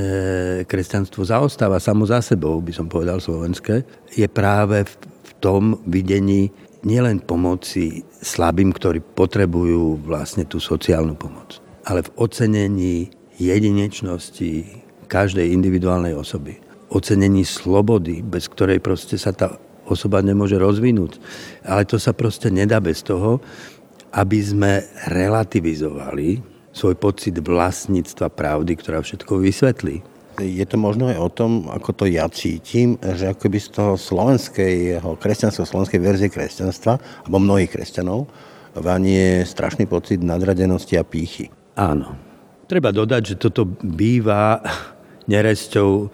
kresťanstvo 0.68 1.24
zaostáva 1.24 1.80
samo 1.80 2.04
za 2.04 2.20
sebou, 2.20 2.60
by 2.60 2.70
som 2.70 2.86
povedal 2.86 3.18
slovenské, 3.18 3.82
je 4.12 4.28
práve 4.28 4.84
v 4.84 5.30
tom 5.40 5.80
videní 5.88 6.52
nielen 6.84 7.24
pomoci 7.24 8.04
slabým, 8.20 8.70
ktorí 8.74 9.00
potrebujú 9.00 10.02
vlastne 10.04 10.44
tú 10.44 10.60
sociálnu 10.60 11.16
pomoc, 11.16 11.58
ale 11.88 12.04
v 12.04 12.12
ocenení 12.20 13.10
jedinečnosti 13.40 14.82
každej 15.08 15.50
individuálnej 15.50 16.12
osoby. 16.12 16.60
Ocenení 16.92 17.48
slobody, 17.48 18.20
bez 18.20 18.48
ktorej 18.52 18.84
proste 18.84 19.16
sa 19.16 19.32
tá 19.32 19.56
osoba 19.88 20.22
nemôže 20.22 20.56
rozvinúť. 20.56 21.18
Ale 21.66 21.84
to 21.88 21.98
sa 21.98 22.14
proste 22.14 22.48
nedá 22.48 22.78
bez 22.78 23.02
toho, 23.02 23.42
aby 24.12 24.38
sme 24.44 24.84
relativizovali 25.08 26.40
svoj 26.72 26.96
pocit 26.96 27.36
vlastníctva 27.36 28.32
pravdy, 28.32 28.72
ktorá 28.76 29.00
všetko 29.04 29.40
vysvetlí. 29.40 30.04
Je 30.40 30.64
to 30.64 30.80
možno 30.80 31.12
aj 31.12 31.18
o 31.20 31.28
tom, 31.28 31.68
ako 31.68 31.92
to 31.92 32.04
ja 32.08 32.24
cítim, 32.32 32.96
že 33.00 33.28
akoby 33.28 33.60
z 33.60 33.68
toho 33.76 33.92
slovenského 34.00 35.20
kresťanstva, 35.20 35.68
slovenskej 35.68 36.00
verzie 36.00 36.32
kresťanstva, 36.32 36.96
alebo 37.28 37.36
mnohých 37.36 37.68
kresťanov, 37.68 38.32
vanie 38.72 39.44
strašný 39.44 39.84
pocit 39.84 40.24
nadradenosti 40.24 40.96
a 40.96 41.04
pýchy. 41.04 41.52
Áno. 41.76 42.16
Treba 42.64 42.88
dodať, 42.88 43.36
že 43.36 43.36
toto 43.36 43.68
býva 43.68 44.64
neresťou 45.28 46.08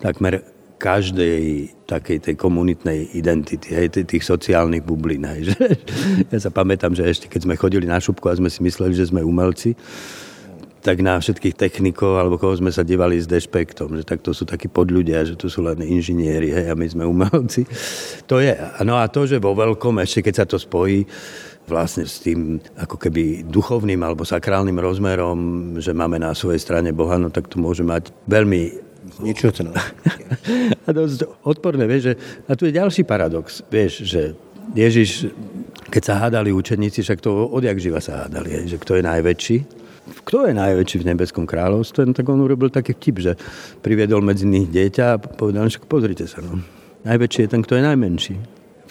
takmer 0.00 0.40
každej 0.80 1.68
takej 1.84 2.18
tej 2.24 2.34
komunitnej 2.40 3.12
identity, 3.12 3.68
hej, 3.76 3.92
tých 3.92 4.24
sociálnych 4.24 4.80
bublín. 4.80 5.28
Hej, 5.28 5.40
že? 5.52 5.56
Ja 6.32 6.38
sa 6.40 6.48
pamätám, 6.48 6.96
že 6.96 7.04
ešte 7.04 7.28
keď 7.28 7.44
sme 7.44 7.60
chodili 7.60 7.84
na 7.84 8.00
šupku 8.00 8.24
a 8.32 8.40
sme 8.40 8.48
si 8.48 8.64
mysleli, 8.64 8.96
že 8.96 9.12
sme 9.12 9.20
umelci, 9.20 9.76
tak 10.80 11.04
na 11.04 11.20
všetkých 11.20 11.60
technikov, 11.60 12.16
alebo 12.16 12.40
koho 12.40 12.56
sme 12.56 12.72
sa 12.72 12.80
divali 12.80 13.20
s 13.20 13.28
dešpektom, 13.28 14.00
že 14.00 14.04
tak 14.08 14.24
to 14.24 14.32
sú 14.32 14.48
takí 14.48 14.64
podľudia, 14.64 15.28
že 15.28 15.36
tu 15.36 15.52
sú 15.52 15.60
len 15.60 15.84
inžinieri, 15.84 16.48
hej, 16.48 16.72
a 16.72 16.74
my 16.74 16.86
sme 16.88 17.04
umelci. 17.04 17.68
To 18.24 18.40
je. 18.40 18.56
No 18.80 18.96
a 18.96 19.04
to, 19.12 19.28
že 19.28 19.36
vo 19.36 19.52
veľkom, 19.52 20.00
ešte 20.00 20.32
keď 20.32 20.34
sa 20.40 20.46
to 20.48 20.56
spojí, 20.56 21.04
vlastne 21.68 22.08
s 22.08 22.24
tým 22.24 22.58
ako 22.80 22.96
keby 22.96 23.46
duchovným 23.46 24.00
alebo 24.00 24.24
sakrálnym 24.26 24.80
rozmerom, 24.80 25.38
že 25.78 25.92
máme 25.92 26.18
na 26.18 26.32
svojej 26.32 26.58
strane 26.58 26.90
Boha, 26.90 27.20
no 27.20 27.28
tak 27.28 27.46
to 27.46 27.60
môže 27.60 27.84
mať 27.86 28.10
veľmi 28.26 28.89
Niečo 29.20 29.52
to 29.52 29.68
A 30.86 30.88
dosť 30.92 31.26
odporné, 31.44 31.88
vieš, 31.88 32.12
že, 32.12 32.14
a 32.48 32.52
tu 32.56 32.68
je 32.68 32.76
ďalší 32.76 33.02
paradox, 33.04 33.64
vieš, 33.68 34.04
že 34.04 34.36
Ježiš, 34.76 35.26
keď 35.90 36.02
sa 36.04 36.14
hádali 36.22 36.54
učeníci, 36.54 37.02
však 37.02 37.18
to 37.18 37.48
odjak 37.50 37.80
živa 37.82 37.98
sa 37.98 38.26
hádali, 38.26 38.68
že 38.70 38.78
kto 38.78 39.00
je 39.00 39.02
najväčší, 39.02 39.56
kto 40.24 40.50
je 40.50 40.54
najväčší 40.54 40.96
v 41.02 41.08
nebeskom 41.14 41.44
kráľovstve, 41.46 42.06
no 42.06 42.12
tak 42.14 42.26
on 42.28 42.42
urobil 42.42 42.70
taký 42.70 42.94
vtip, 42.94 43.16
že 43.18 43.32
priviedol 43.82 44.22
medzi 44.22 44.46
nich 44.46 44.70
dieťa 44.70 45.04
a 45.16 45.20
povedal, 45.20 45.66
že 45.70 45.82
pozrite 45.82 46.26
sa, 46.26 46.42
no. 46.42 46.62
Najväčší 47.02 47.48
je 47.48 47.50
ten, 47.50 47.62
kto 47.64 47.80
je 47.80 47.82
najmenší. 47.86 48.34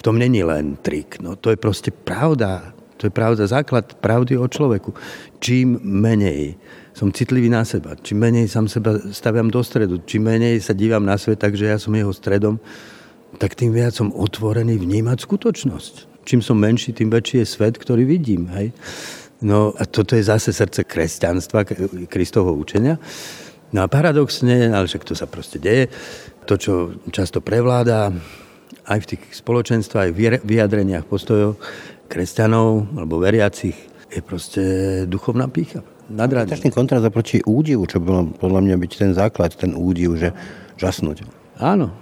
V 0.00 0.02
tom 0.02 0.18
není 0.18 0.42
len 0.42 0.80
trik, 0.80 1.20
no 1.22 1.36
to 1.36 1.52
je 1.54 1.58
proste 1.60 1.92
pravda. 1.92 2.74
To 3.00 3.08
je 3.08 3.12
pravda, 3.12 3.48
základ 3.48 3.96
pravdy 3.96 4.36
o 4.36 4.44
človeku. 4.44 4.92
Čím 5.40 5.80
menej 5.80 6.60
som 6.94 7.14
citlivý 7.14 7.48
na 7.48 7.62
seba. 7.62 7.94
Čím 7.94 8.26
menej 8.26 8.50
sám 8.50 8.66
seba 8.66 8.98
staviam 9.14 9.48
do 9.48 9.62
stredu, 9.62 10.02
čím 10.04 10.26
menej 10.26 10.58
sa 10.58 10.74
dívam 10.74 11.02
na 11.06 11.14
svet, 11.14 11.38
takže 11.38 11.70
ja 11.70 11.78
som 11.78 11.94
jeho 11.94 12.10
stredom, 12.10 12.58
tak 13.38 13.54
tým 13.54 13.70
viac 13.70 13.94
som 13.94 14.10
otvorený 14.10 14.76
vnímať 14.80 15.22
skutočnosť. 15.22 16.26
Čím 16.26 16.40
som 16.42 16.58
menší, 16.58 16.92
tým 16.92 17.08
väčší 17.08 17.42
je 17.42 17.46
svet, 17.46 17.78
ktorý 17.78 18.04
vidím. 18.04 18.50
Hej? 18.52 18.74
No 19.40 19.72
a 19.78 19.86
toto 19.86 20.18
je 20.18 20.26
zase 20.26 20.52
srdce 20.52 20.84
kresťanstva, 20.84 21.64
Kristovho 22.10 22.52
učenia. 22.52 22.98
No 23.70 23.86
a 23.86 23.88
paradoxne, 23.88 24.74
ale 24.74 24.90
však 24.90 25.06
to 25.06 25.14
sa 25.14 25.30
proste 25.30 25.62
deje, 25.62 25.88
to, 26.44 26.58
čo 26.58 26.72
často 27.14 27.38
prevláda 27.38 28.10
aj 28.90 28.98
v 29.06 29.08
tých 29.14 29.22
spoločenstvách, 29.38 30.10
aj 30.10 30.12
v 30.12 30.18
vyjadreniach 30.42 31.06
postojov 31.06 31.54
kresťanov 32.10 32.98
alebo 32.98 33.22
veriacich, 33.22 33.78
je 34.10 34.20
proste 34.26 34.62
duchovná 35.06 35.46
pícha 35.46 35.86
nadradí. 36.10 36.52
Taký 36.52 36.74
kontrast 36.74 37.06
oproti 37.06 37.40
údivu, 37.46 37.86
čo 37.86 38.02
by 38.02 38.36
podľa 38.36 38.60
mňa 38.66 38.76
byť 38.76 38.92
ten 38.98 39.12
základ, 39.14 39.54
ten 39.54 39.72
údiv, 39.78 40.18
že 40.18 40.34
žasnúť. 40.76 41.24
Áno. 41.62 41.94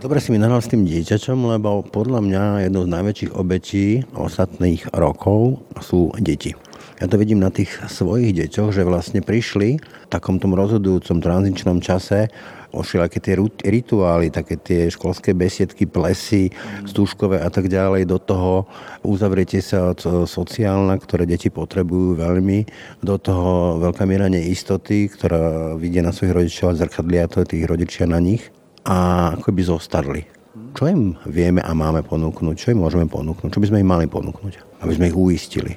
Dobre 0.00 0.16
si 0.16 0.32
mi 0.32 0.40
nahral 0.40 0.64
s 0.64 0.72
tým 0.72 0.88
dieťačom, 0.88 1.36
lebo 1.44 1.84
podľa 1.84 2.24
mňa 2.24 2.42
jednou 2.64 2.88
z 2.88 2.92
najväčších 2.96 3.32
obetí 3.36 4.00
ostatných 4.16 4.88
rokov 4.96 5.60
sú 5.84 6.16
deti. 6.16 6.56
Ja 7.00 7.08
to 7.08 7.20
vidím 7.20 7.40
na 7.40 7.52
tých 7.52 7.68
svojich 7.84 8.32
deťoch, 8.32 8.72
že 8.72 8.88
vlastne 8.88 9.20
prišli 9.20 9.76
v 9.76 10.06
takom 10.08 10.40
tom 10.40 10.56
rozhodujúcom 10.56 11.20
tranzičnom 11.20 11.84
čase 11.84 12.32
o 12.72 12.80
všelijaké 12.82 13.18
tie 13.18 13.34
rituály, 13.66 14.30
také 14.30 14.56
tie 14.58 14.90
školské 14.90 15.34
besiedky, 15.34 15.86
plesy, 15.86 16.50
stúškové 16.86 17.42
a 17.42 17.50
tak 17.50 17.70
ďalej. 17.70 18.06
Do 18.06 18.18
toho 18.18 18.70
uzavriete 19.02 19.58
sa 19.62 19.94
od 19.94 20.26
sociálna, 20.26 20.98
ktoré 20.98 21.26
deti 21.26 21.50
potrebujú 21.50 22.18
veľmi. 22.18 22.66
Do 23.02 23.18
toho 23.18 23.82
veľká 23.82 24.06
miera 24.06 24.30
neistoty, 24.30 25.10
ktorá 25.10 25.74
vidia 25.76 26.02
na 26.02 26.14
svojich 26.14 26.36
rodičov 26.36 26.66
a 26.72 26.78
zrkadlia 26.78 27.30
to 27.30 27.42
tých 27.46 27.66
rodičia 27.66 28.06
na 28.06 28.22
nich. 28.22 28.48
A 28.86 29.30
ako 29.36 29.52
by 29.52 29.62
zostarli. 29.66 30.22
Čo 30.70 30.86
im 30.86 31.18
vieme 31.26 31.60
a 31.60 31.74
máme 31.74 32.06
ponúknuť? 32.06 32.54
Čo 32.56 32.72
im 32.72 32.80
môžeme 32.80 33.06
ponúknuť? 33.10 33.50
Čo 33.50 33.60
by 33.60 33.68
sme 33.70 33.82
im 33.82 33.90
mali 33.90 34.06
ponúknuť? 34.06 34.82
Aby 34.82 34.92
sme 34.96 35.10
ich 35.10 35.18
uistili. 35.18 35.74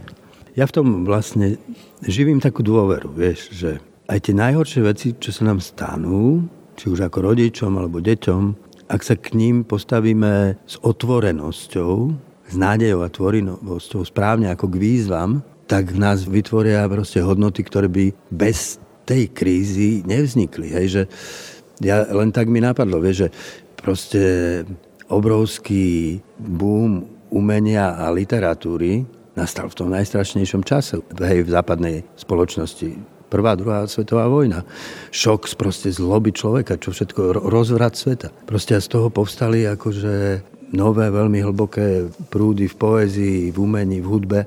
Ja 0.53 0.69
v 0.69 0.75
tom 0.77 0.88
vlastne 1.01 1.58
živím 2.06 2.38
takú 2.38 2.62
dôveru, 2.62 3.10
vieš, 3.10 3.49
že 3.49 3.82
aj 4.06 4.29
tie 4.29 4.38
najhoršie 4.38 4.82
veci, 4.86 5.08
čo 5.17 5.34
sa 5.34 5.49
nám 5.49 5.65
stanú, 5.65 6.45
či 6.78 6.90
už 6.90 7.06
ako 7.06 7.34
rodičom 7.34 7.78
alebo 7.78 8.02
deťom, 8.02 8.42
ak 8.90 9.02
sa 9.02 9.16
k 9.16 9.34
ním 9.34 9.64
postavíme 9.64 10.60
s 10.68 10.76
otvorenosťou, 10.84 11.94
s 12.44 12.54
nádejou 12.54 13.02
a 13.02 13.10
tvorinovosťou 13.10 14.04
správne 14.06 14.52
ako 14.52 14.70
k 14.70 14.80
výzvam, 14.82 15.42
tak 15.66 15.96
v 15.96 15.98
nás 16.04 16.28
vytvoria 16.28 16.86
proste 16.92 17.24
hodnoty, 17.24 17.64
ktoré 17.64 17.88
by 17.88 18.12
bez 18.30 18.78
tej 19.08 19.32
krízy 19.32 20.04
nevznikli. 20.04 20.70
Hej, 20.70 20.88
že 20.88 21.04
ja 21.82 22.06
len 22.06 22.30
tak 22.30 22.52
mi 22.52 22.62
napadlo, 22.62 23.00
vieš, 23.00 23.28
že 23.28 23.30
proste 23.80 24.24
obrovský 25.10 26.19
boom 26.38 27.08
umenia 27.34 27.98
a 27.98 28.13
literatúry 28.13 29.04
nastal 29.34 29.67
v 29.67 29.78
tom 29.82 29.90
najstrašnejšom 29.90 30.62
čase 30.62 31.02
hej, 31.02 31.42
v 31.42 31.50
západnej 31.50 32.06
spoločnosti 32.13 33.13
prvá, 33.34 33.58
druhá 33.58 33.90
svetová 33.90 34.29
vojna. 34.29 34.62
Šok 35.10 35.50
z 35.50 35.56
proste 35.58 35.90
zloby 35.90 36.29
človeka, 36.29 36.77
čo 36.77 36.94
všetko, 36.94 37.42
rozvrat 37.50 37.98
sveta. 37.98 38.29
Proste 38.46 38.77
z 38.77 38.86
toho 38.86 39.10
povstali 39.10 39.65
akože 39.65 40.46
nové, 40.77 41.10
veľmi 41.10 41.42
hlboké 41.42 42.13
prúdy 42.29 42.69
v 42.69 42.75
poézii, 42.77 43.40
v 43.50 43.58
umení, 43.58 43.98
v 43.98 44.10
hudbe. 44.13 44.40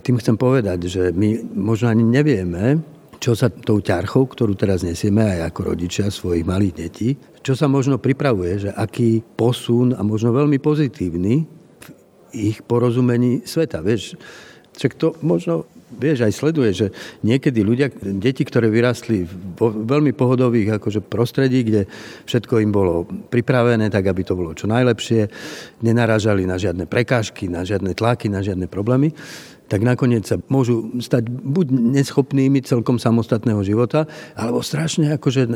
Tým 0.00 0.16
chcem 0.16 0.40
povedať, 0.40 0.88
že 0.88 1.02
my 1.12 1.52
možno 1.52 1.92
ani 1.92 2.04
nevieme, 2.04 2.80
čo 3.20 3.36
sa 3.36 3.48
tou 3.48 3.80
ťarchou, 3.80 4.28
ktorú 4.28 4.56
teraz 4.56 4.84
nesieme 4.84 5.24
aj 5.24 5.52
ako 5.52 5.60
rodičia 5.72 6.12
svojich 6.12 6.44
malých 6.44 6.74
detí, 6.76 7.16
čo 7.44 7.56
sa 7.56 7.68
možno 7.68 8.00
pripravuje, 8.00 8.68
že 8.68 8.70
aký 8.72 9.20
posun 9.20 9.96
a 9.96 10.00
možno 10.04 10.32
veľmi 10.32 10.60
pozitívny 10.60 11.44
v 11.80 11.86
ich 12.32 12.60
porozumení 12.64 13.44
sveta. 13.44 13.80
Vieš, 13.80 14.16
Však 14.74 14.92
to 14.98 15.14
možno 15.22 15.70
vieš, 15.94 16.26
aj 16.26 16.32
sleduje, 16.34 16.70
že 16.74 16.86
niekedy 17.22 17.62
ľudia, 17.62 17.88
deti, 17.94 18.42
ktoré 18.42 18.68
vyrastli 18.68 19.24
vo 19.56 19.70
veľmi 19.70 20.12
pohodových 20.12 20.82
akože 20.82 21.00
prostredí, 21.06 21.62
kde 21.62 21.86
všetko 22.26 22.60
im 22.60 22.74
bolo 22.74 23.06
pripravené, 23.06 23.88
tak 23.88 24.10
aby 24.10 24.22
to 24.26 24.34
bolo 24.34 24.52
čo 24.52 24.66
najlepšie, 24.66 25.30
nenaražali 25.80 26.44
na 26.44 26.58
žiadne 26.58 26.84
prekážky, 26.84 27.46
na 27.46 27.62
žiadne 27.62 27.94
tlaky, 27.94 28.26
na 28.28 28.42
žiadne 28.42 28.66
problémy, 28.66 29.14
tak 29.64 29.80
nakoniec 29.80 30.28
sa 30.28 30.36
môžu 30.52 30.92
stať 31.00 31.24
buď 31.28 31.72
neschopnými 31.72 32.60
celkom 32.62 33.00
samostatného 33.00 33.64
života, 33.64 34.04
alebo 34.36 34.60
strašne 34.60 35.16
akože 35.16 35.48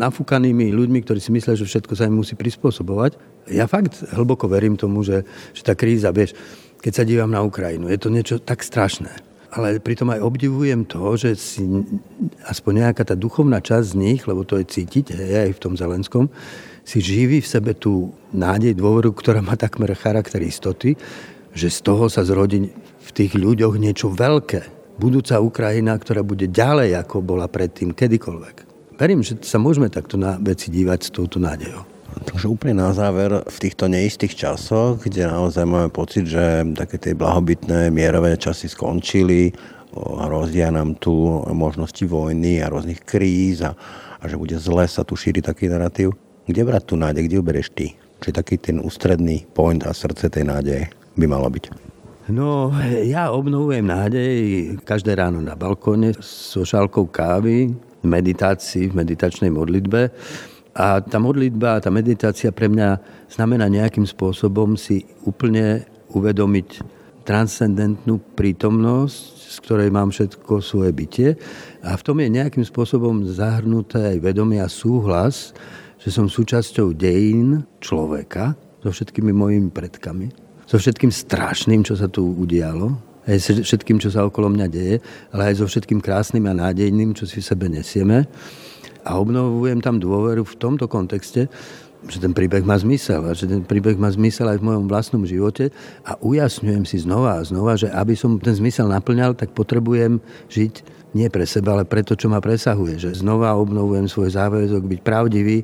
nafúkanými 0.00 0.72
ľuďmi, 0.72 1.04
ktorí 1.04 1.20
si 1.20 1.30
myslia, 1.36 1.60
že 1.60 1.68
všetko 1.68 1.92
sa 1.92 2.08
im 2.08 2.16
musí 2.16 2.34
prispôsobovať. 2.40 3.20
Ja 3.52 3.68
fakt 3.68 4.00
hlboko 4.16 4.48
verím 4.48 4.80
tomu, 4.80 5.04
že, 5.04 5.28
že 5.52 5.62
tá 5.62 5.76
kríza, 5.76 6.08
vieš, 6.10 6.32
keď 6.80 6.92
sa 6.96 7.04
dívam 7.04 7.28
na 7.28 7.44
Ukrajinu, 7.44 7.92
je 7.92 8.00
to 8.00 8.08
niečo 8.08 8.40
tak 8.40 8.64
strašné 8.64 9.29
ale 9.50 9.82
pritom 9.82 10.14
aj 10.14 10.22
obdivujem 10.22 10.86
to, 10.86 11.18
že 11.18 11.30
si 11.34 11.62
aspoň 12.46 12.86
nejaká 12.86 13.02
tá 13.02 13.18
duchovná 13.18 13.58
časť 13.58 13.94
z 13.94 13.98
nich, 13.98 14.20
lebo 14.30 14.46
to 14.46 14.62
je 14.62 14.66
cítiť 14.66 15.18
aj 15.18 15.50
v 15.58 15.62
tom 15.62 15.74
Zelenskom, 15.74 16.30
si 16.86 17.02
živí 17.02 17.42
v 17.42 17.50
sebe 17.50 17.74
tú 17.74 18.14
nádej, 18.30 18.78
dôveru, 18.78 19.10
ktorá 19.10 19.42
má 19.42 19.58
takmer 19.58 19.92
charakter 19.98 20.38
istoty, 20.42 20.94
že 21.50 21.66
z 21.66 21.78
toho 21.82 22.06
sa 22.06 22.22
zrodí 22.22 22.70
v 23.02 23.10
tých 23.10 23.34
ľuďoch 23.34 23.74
niečo 23.74 24.14
veľké. 24.14 24.94
Budúca 25.02 25.42
Ukrajina, 25.42 25.98
ktorá 25.98 26.22
bude 26.22 26.46
ďalej, 26.46 26.94
ako 26.94 27.24
bola 27.24 27.50
predtým 27.50 27.90
kedykoľvek. 27.90 28.70
Verím, 29.00 29.24
že 29.24 29.40
sa 29.42 29.56
môžeme 29.56 29.88
takto 29.88 30.20
na 30.20 30.36
veci 30.36 30.68
dívať 30.68 31.00
s 31.08 31.10
touto 31.10 31.40
nádejou. 31.40 31.89
Takže 32.10 32.46
úplne 32.50 32.78
na 32.78 32.90
záver, 32.90 33.42
v 33.46 33.58
týchto 33.58 33.86
neistých 33.86 34.34
časoch, 34.34 35.02
kde 35.02 35.30
naozaj 35.30 35.64
máme 35.66 35.88
pocit, 35.94 36.26
že 36.26 36.66
také 36.74 36.98
tie 36.98 37.14
blahobytné 37.14 37.90
mierové 37.94 38.34
časy 38.38 38.66
skončili, 38.66 39.54
hrozia 39.94 40.70
nám 40.70 40.98
tu 40.98 41.42
možnosti 41.50 42.02
vojny 42.06 42.62
a 42.62 42.70
rôznych 42.70 43.02
kríz 43.02 43.62
a, 43.66 43.74
a 44.18 44.24
že 44.30 44.38
bude 44.38 44.54
zle 44.58 44.86
sa 44.86 45.02
tu 45.02 45.18
šíri 45.18 45.42
taký 45.42 45.66
narratív. 45.66 46.14
Kde 46.46 46.62
brať 46.66 46.82
tu 46.86 46.94
nádej, 46.98 47.26
kde 47.26 47.40
uberieš 47.42 47.68
ty? 47.74 47.94
Či 48.20 48.30
taký 48.34 48.58
ten 48.58 48.78
ústredný 48.78 49.46
point 49.50 49.80
a 49.86 49.94
srdce 49.94 50.30
tej 50.30 50.44
nádeje 50.46 50.90
by 51.18 51.26
malo 51.26 51.50
byť? 51.50 51.90
No, 52.30 52.70
ja 53.02 53.34
obnovujem 53.34 53.82
nádej 53.90 54.32
každé 54.86 55.18
ráno 55.18 55.42
na 55.42 55.58
balkóne 55.58 56.14
so 56.22 56.62
šálkou 56.62 57.10
kávy, 57.10 57.74
meditácii, 58.06 58.94
v 58.94 58.96
meditačnej 59.02 59.50
modlitbe 59.50 60.14
a 60.74 61.02
tá 61.02 61.18
modlitba, 61.18 61.82
tá 61.82 61.90
meditácia 61.90 62.54
pre 62.54 62.70
mňa 62.70 62.88
znamená 63.26 63.66
nejakým 63.66 64.06
spôsobom 64.06 64.78
si 64.78 65.02
úplne 65.26 65.82
uvedomiť 66.14 66.68
transcendentnú 67.26 68.22
prítomnosť, 68.38 69.18
z 69.50 69.56
ktorej 69.66 69.90
mám 69.90 70.14
všetko 70.14 70.62
svoje 70.62 70.90
bytie. 70.94 71.28
A 71.82 71.94
v 71.98 72.02
tom 72.06 72.22
je 72.22 72.30
nejakým 72.30 72.62
spôsobom 72.62 73.26
zahrnuté 73.26 74.14
aj 74.14 74.22
vedomie 74.22 74.62
a 74.62 74.70
súhlas, 74.70 75.54
že 76.00 76.08
som 76.08 76.30
súčasťou 76.30 76.94
dejín 76.96 77.66
človeka 77.82 78.54
so 78.80 78.88
všetkými 78.88 79.34
mojimi 79.34 79.68
predkami, 79.68 80.32
so 80.64 80.80
všetkým 80.80 81.12
strašným, 81.12 81.84
čo 81.84 81.98
sa 81.98 82.08
tu 82.08 82.24
udialo, 82.24 82.96
aj 83.28 83.62
všetkým, 83.62 84.00
čo 84.00 84.08
sa 84.08 84.24
okolo 84.24 84.48
mňa 84.48 84.66
deje, 84.70 84.96
ale 85.34 85.52
aj 85.52 85.60
so 85.60 85.68
všetkým 85.68 86.00
krásnym 86.00 86.48
a 86.48 86.56
nádejným, 86.56 87.12
čo 87.12 87.28
si 87.28 87.44
v 87.44 87.48
sebe 87.52 87.68
nesieme 87.68 88.24
a 89.04 89.16
obnovujem 89.18 89.80
tam 89.80 89.98
dôveru 89.98 90.44
v 90.46 90.58
tomto 90.58 90.86
kontexte, 90.86 91.48
že 92.08 92.16
ten 92.16 92.32
príbeh 92.32 92.64
má 92.64 92.80
zmysel 92.80 93.20
a 93.28 93.36
že 93.36 93.44
ten 93.44 93.60
príbeh 93.60 94.00
má 94.00 94.08
zmysel 94.08 94.48
aj 94.48 94.64
v 94.64 94.66
mojom 94.72 94.88
vlastnom 94.88 95.22
živote 95.28 95.68
a 96.08 96.16
ujasňujem 96.16 96.88
si 96.88 97.04
znova 97.04 97.36
a 97.36 97.44
znova, 97.44 97.76
že 97.76 97.92
aby 97.92 98.16
som 98.16 98.40
ten 98.40 98.56
zmysel 98.56 98.88
naplňal, 98.88 99.36
tak 99.36 99.52
potrebujem 99.52 100.16
žiť 100.48 100.74
nie 101.12 101.28
pre 101.28 101.44
seba, 101.44 101.76
ale 101.76 101.84
pre 101.84 102.00
to, 102.00 102.16
čo 102.16 102.32
ma 102.32 102.40
presahuje. 102.40 102.96
Že 102.96 103.20
znova 103.20 103.52
obnovujem 103.58 104.08
svoj 104.08 104.32
záväzok 104.32 104.86
byť 104.86 105.00
pravdivý, 105.04 105.60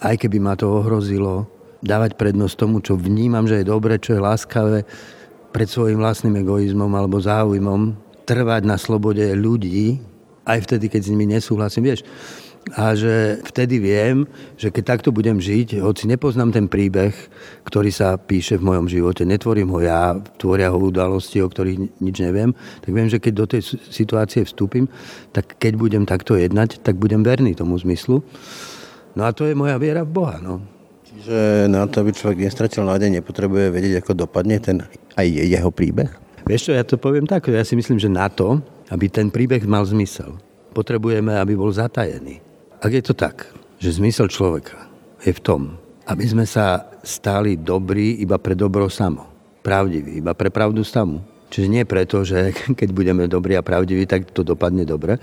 aj 0.00 0.14
keby 0.16 0.38
ma 0.40 0.54
to 0.56 0.70
ohrozilo, 0.70 1.50
dávať 1.84 2.16
prednosť 2.16 2.54
tomu, 2.56 2.80
čo 2.80 2.96
vnímam, 2.96 3.44
že 3.44 3.60
je 3.60 3.70
dobre, 3.70 3.98
čo 4.00 4.16
je 4.16 4.24
láskavé, 4.24 4.78
pred 5.52 5.68
svojim 5.68 5.98
vlastným 5.98 6.38
egoizmom 6.44 6.90
alebo 6.94 7.18
záujmom, 7.18 7.96
trvať 8.28 8.62
na 8.64 8.76
slobode 8.76 9.24
ľudí, 9.34 9.98
aj 10.48 10.64
vtedy, 10.64 10.88
keď 10.88 11.00
s 11.04 11.10
nimi 11.12 11.26
nesúhlasím. 11.28 11.92
Vieš, 11.92 12.00
a 12.74 12.92
že 12.92 13.40
vtedy 13.44 13.80
viem, 13.80 14.28
že 14.58 14.68
keď 14.68 14.96
takto 14.96 15.08
budem 15.14 15.38
žiť, 15.38 15.80
hoci 15.80 16.10
nepoznám 16.10 16.52
ten 16.52 16.66
príbeh, 16.66 17.14
ktorý 17.64 17.88
sa 17.88 18.18
píše 18.18 18.58
v 18.60 18.66
mojom 18.68 18.86
živote, 18.90 19.22
netvorím 19.24 19.72
ho 19.76 19.80
ja, 19.80 20.16
tvoria 20.36 20.72
ho 20.72 20.78
udalosti, 20.80 21.40
o 21.40 21.48
ktorých 21.48 22.00
nič 22.00 22.16
neviem, 22.20 22.52
tak 22.82 22.90
viem, 22.92 23.08
že 23.08 23.22
keď 23.22 23.32
do 23.32 23.46
tej 23.46 23.62
situácie 23.88 24.44
vstúpim, 24.44 24.90
tak 25.32 25.56
keď 25.56 25.72
budem 25.78 26.04
takto 26.04 26.36
jednať, 26.36 26.82
tak 26.82 26.98
budem 26.98 27.22
verný 27.22 27.54
tomu 27.54 27.78
zmyslu. 27.78 28.20
No 29.16 29.22
a 29.24 29.32
to 29.32 29.46
je 29.46 29.56
moja 29.56 29.78
viera 29.80 30.04
v 30.04 30.12
Boha. 30.12 30.36
No. 30.42 30.64
Čiže 31.08 31.66
na 31.72 31.88
to, 31.88 32.04
aby 32.04 32.12
človek 32.14 32.46
nestratil 32.46 32.84
nádej, 32.86 33.10
nepotrebuje 33.18 33.72
vedieť, 33.74 33.94
ako 34.04 34.28
dopadne 34.28 34.56
ten 34.60 34.84
aj 35.18 35.26
jeho 35.26 35.70
príbeh? 35.72 36.10
Vieš 36.48 36.70
čo, 36.70 36.72
ja 36.72 36.84
to 36.86 36.96
poviem 36.96 37.28
tak, 37.28 37.50
ja 37.52 37.60
si 37.60 37.76
myslím, 37.76 38.00
že 38.00 38.08
na 38.08 38.32
to, 38.32 38.64
aby 38.88 39.12
ten 39.12 39.28
príbeh 39.28 39.60
mal 39.68 39.84
zmysel, 39.84 40.40
potrebujeme, 40.72 41.36
aby 41.36 41.52
bol 41.52 41.68
zatajený. 41.68 42.47
Ak 42.78 42.94
je 42.94 43.02
to 43.02 43.10
tak, 43.10 43.50
že 43.82 43.98
zmysel 43.98 44.30
človeka 44.30 44.86
je 45.26 45.34
v 45.34 45.42
tom, 45.42 45.62
aby 46.06 46.22
sme 46.22 46.46
sa 46.46 46.86
stali 47.02 47.58
dobrí 47.58 48.22
iba 48.22 48.38
pre 48.38 48.54
dobro 48.54 48.86
samo, 48.86 49.26
pravdiví, 49.66 50.22
iba 50.22 50.30
pre 50.38 50.46
pravdu 50.46 50.86
samu. 50.86 51.18
Čiže 51.48 51.66
nie 51.66 51.82
preto, 51.88 52.22
že 52.22 52.54
keď 52.78 52.88
budeme 52.94 53.26
dobrí 53.26 53.58
a 53.58 53.66
pravdiví, 53.66 54.06
tak 54.06 54.30
to 54.30 54.46
dopadne 54.46 54.86
dobre. 54.86 55.18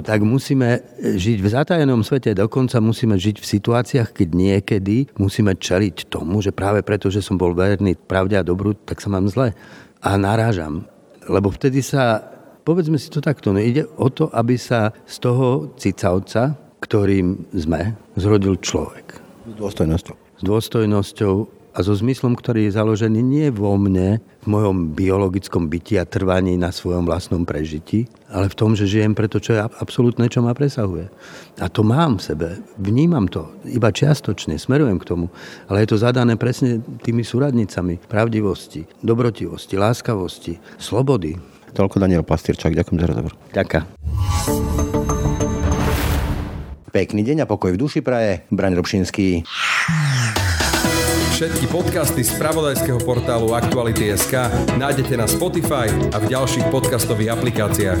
Tak 0.00 0.20
musíme 0.24 0.80
žiť 0.96 1.38
v 1.44 1.48
zatajenom 1.52 2.00
svete, 2.00 2.32
dokonca 2.32 2.80
musíme 2.80 3.20
žiť 3.20 3.36
v 3.36 3.46
situáciách, 3.46 4.16
keď 4.16 4.28
niekedy 4.32 5.12
musíme 5.20 5.52
čeliť 5.60 6.08
tomu, 6.08 6.40
že 6.40 6.56
práve 6.56 6.80
preto, 6.80 7.12
že 7.12 7.20
som 7.20 7.36
bol 7.36 7.52
verný 7.52 8.00
pravde 8.00 8.40
a 8.40 8.46
dobru, 8.46 8.72
tak 8.72 9.04
sa 9.04 9.12
mám 9.12 9.28
zle. 9.28 9.52
A 10.00 10.16
narážam. 10.16 10.88
Lebo 11.26 11.52
vtedy 11.52 11.82
sa 11.82 12.35
povedzme 12.66 12.98
si 12.98 13.06
to 13.06 13.22
takto, 13.22 13.54
no 13.54 13.62
ide 13.62 13.86
o 13.86 14.10
to, 14.10 14.26
aby 14.34 14.58
sa 14.58 14.90
z 15.06 15.16
toho 15.22 15.70
cicavca, 15.78 16.58
ktorým 16.82 17.46
sme, 17.54 17.94
zrodil 18.18 18.58
človek. 18.58 19.22
S 19.46 19.54
dôstojnosťou. 19.54 20.14
S 20.18 20.42
dôstojnosťou 20.42 21.34
a 21.76 21.84
so 21.84 21.92
zmyslom, 21.92 22.32
ktorý 22.32 22.66
je 22.66 22.76
založený 22.80 23.20
nie 23.20 23.46
vo 23.52 23.76
mne, 23.76 24.18
v 24.42 24.46
mojom 24.48 24.96
biologickom 24.96 25.68
byti 25.68 26.00
a 26.00 26.08
trvaní 26.08 26.56
na 26.56 26.72
svojom 26.72 27.04
vlastnom 27.04 27.44
prežití, 27.44 28.08
ale 28.32 28.48
v 28.48 28.56
tom, 28.56 28.72
že 28.72 28.88
žijem 28.88 29.12
preto, 29.12 29.36
čo 29.36 29.52
je 29.52 29.60
absolútne, 29.60 30.24
čo 30.32 30.40
ma 30.40 30.56
presahuje. 30.56 31.12
A 31.60 31.68
to 31.68 31.84
mám 31.84 32.16
v 32.16 32.32
sebe, 32.32 32.48
vnímam 32.80 33.28
to, 33.28 33.52
iba 33.68 33.92
čiastočne, 33.92 34.56
smerujem 34.56 34.96
k 34.96 35.08
tomu, 35.08 35.28
ale 35.68 35.84
je 35.84 35.92
to 35.92 36.00
zadané 36.00 36.40
presne 36.40 36.80
tými 37.04 37.20
súradnicami 37.20 38.00
pravdivosti, 38.08 38.88
dobrotivosti, 39.04 39.76
láskavosti, 39.76 40.56
slobody, 40.80 41.36
Toľko 41.76 42.00
Daniel 42.00 42.24
Pastierčák, 42.24 42.72
ďakujem 42.72 42.98
za 43.04 43.06
rozhovor. 43.06 43.32
Ďakujem. 43.52 43.84
Pekný 46.88 47.20
deň 47.28 47.44
a 47.44 47.46
pokoj 47.46 47.76
v 47.76 47.80
duši 47.84 48.00
praje. 48.00 48.48
Braň 48.48 48.80
Robšinský. 48.80 49.44
Všetky 51.36 51.68
podcasty 51.68 52.24
z 52.24 52.32
pravodajského 52.40 52.96
portálu 53.04 53.52
Aktuality.sk 53.52 54.48
nájdete 54.80 55.20
na 55.20 55.28
Spotify 55.28 55.92
a 55.92 56.16
v 56.16 56.32
ďalších 56.32 56.72
podcastových 56.72 57.36
aplikáciách. 57.36 58.00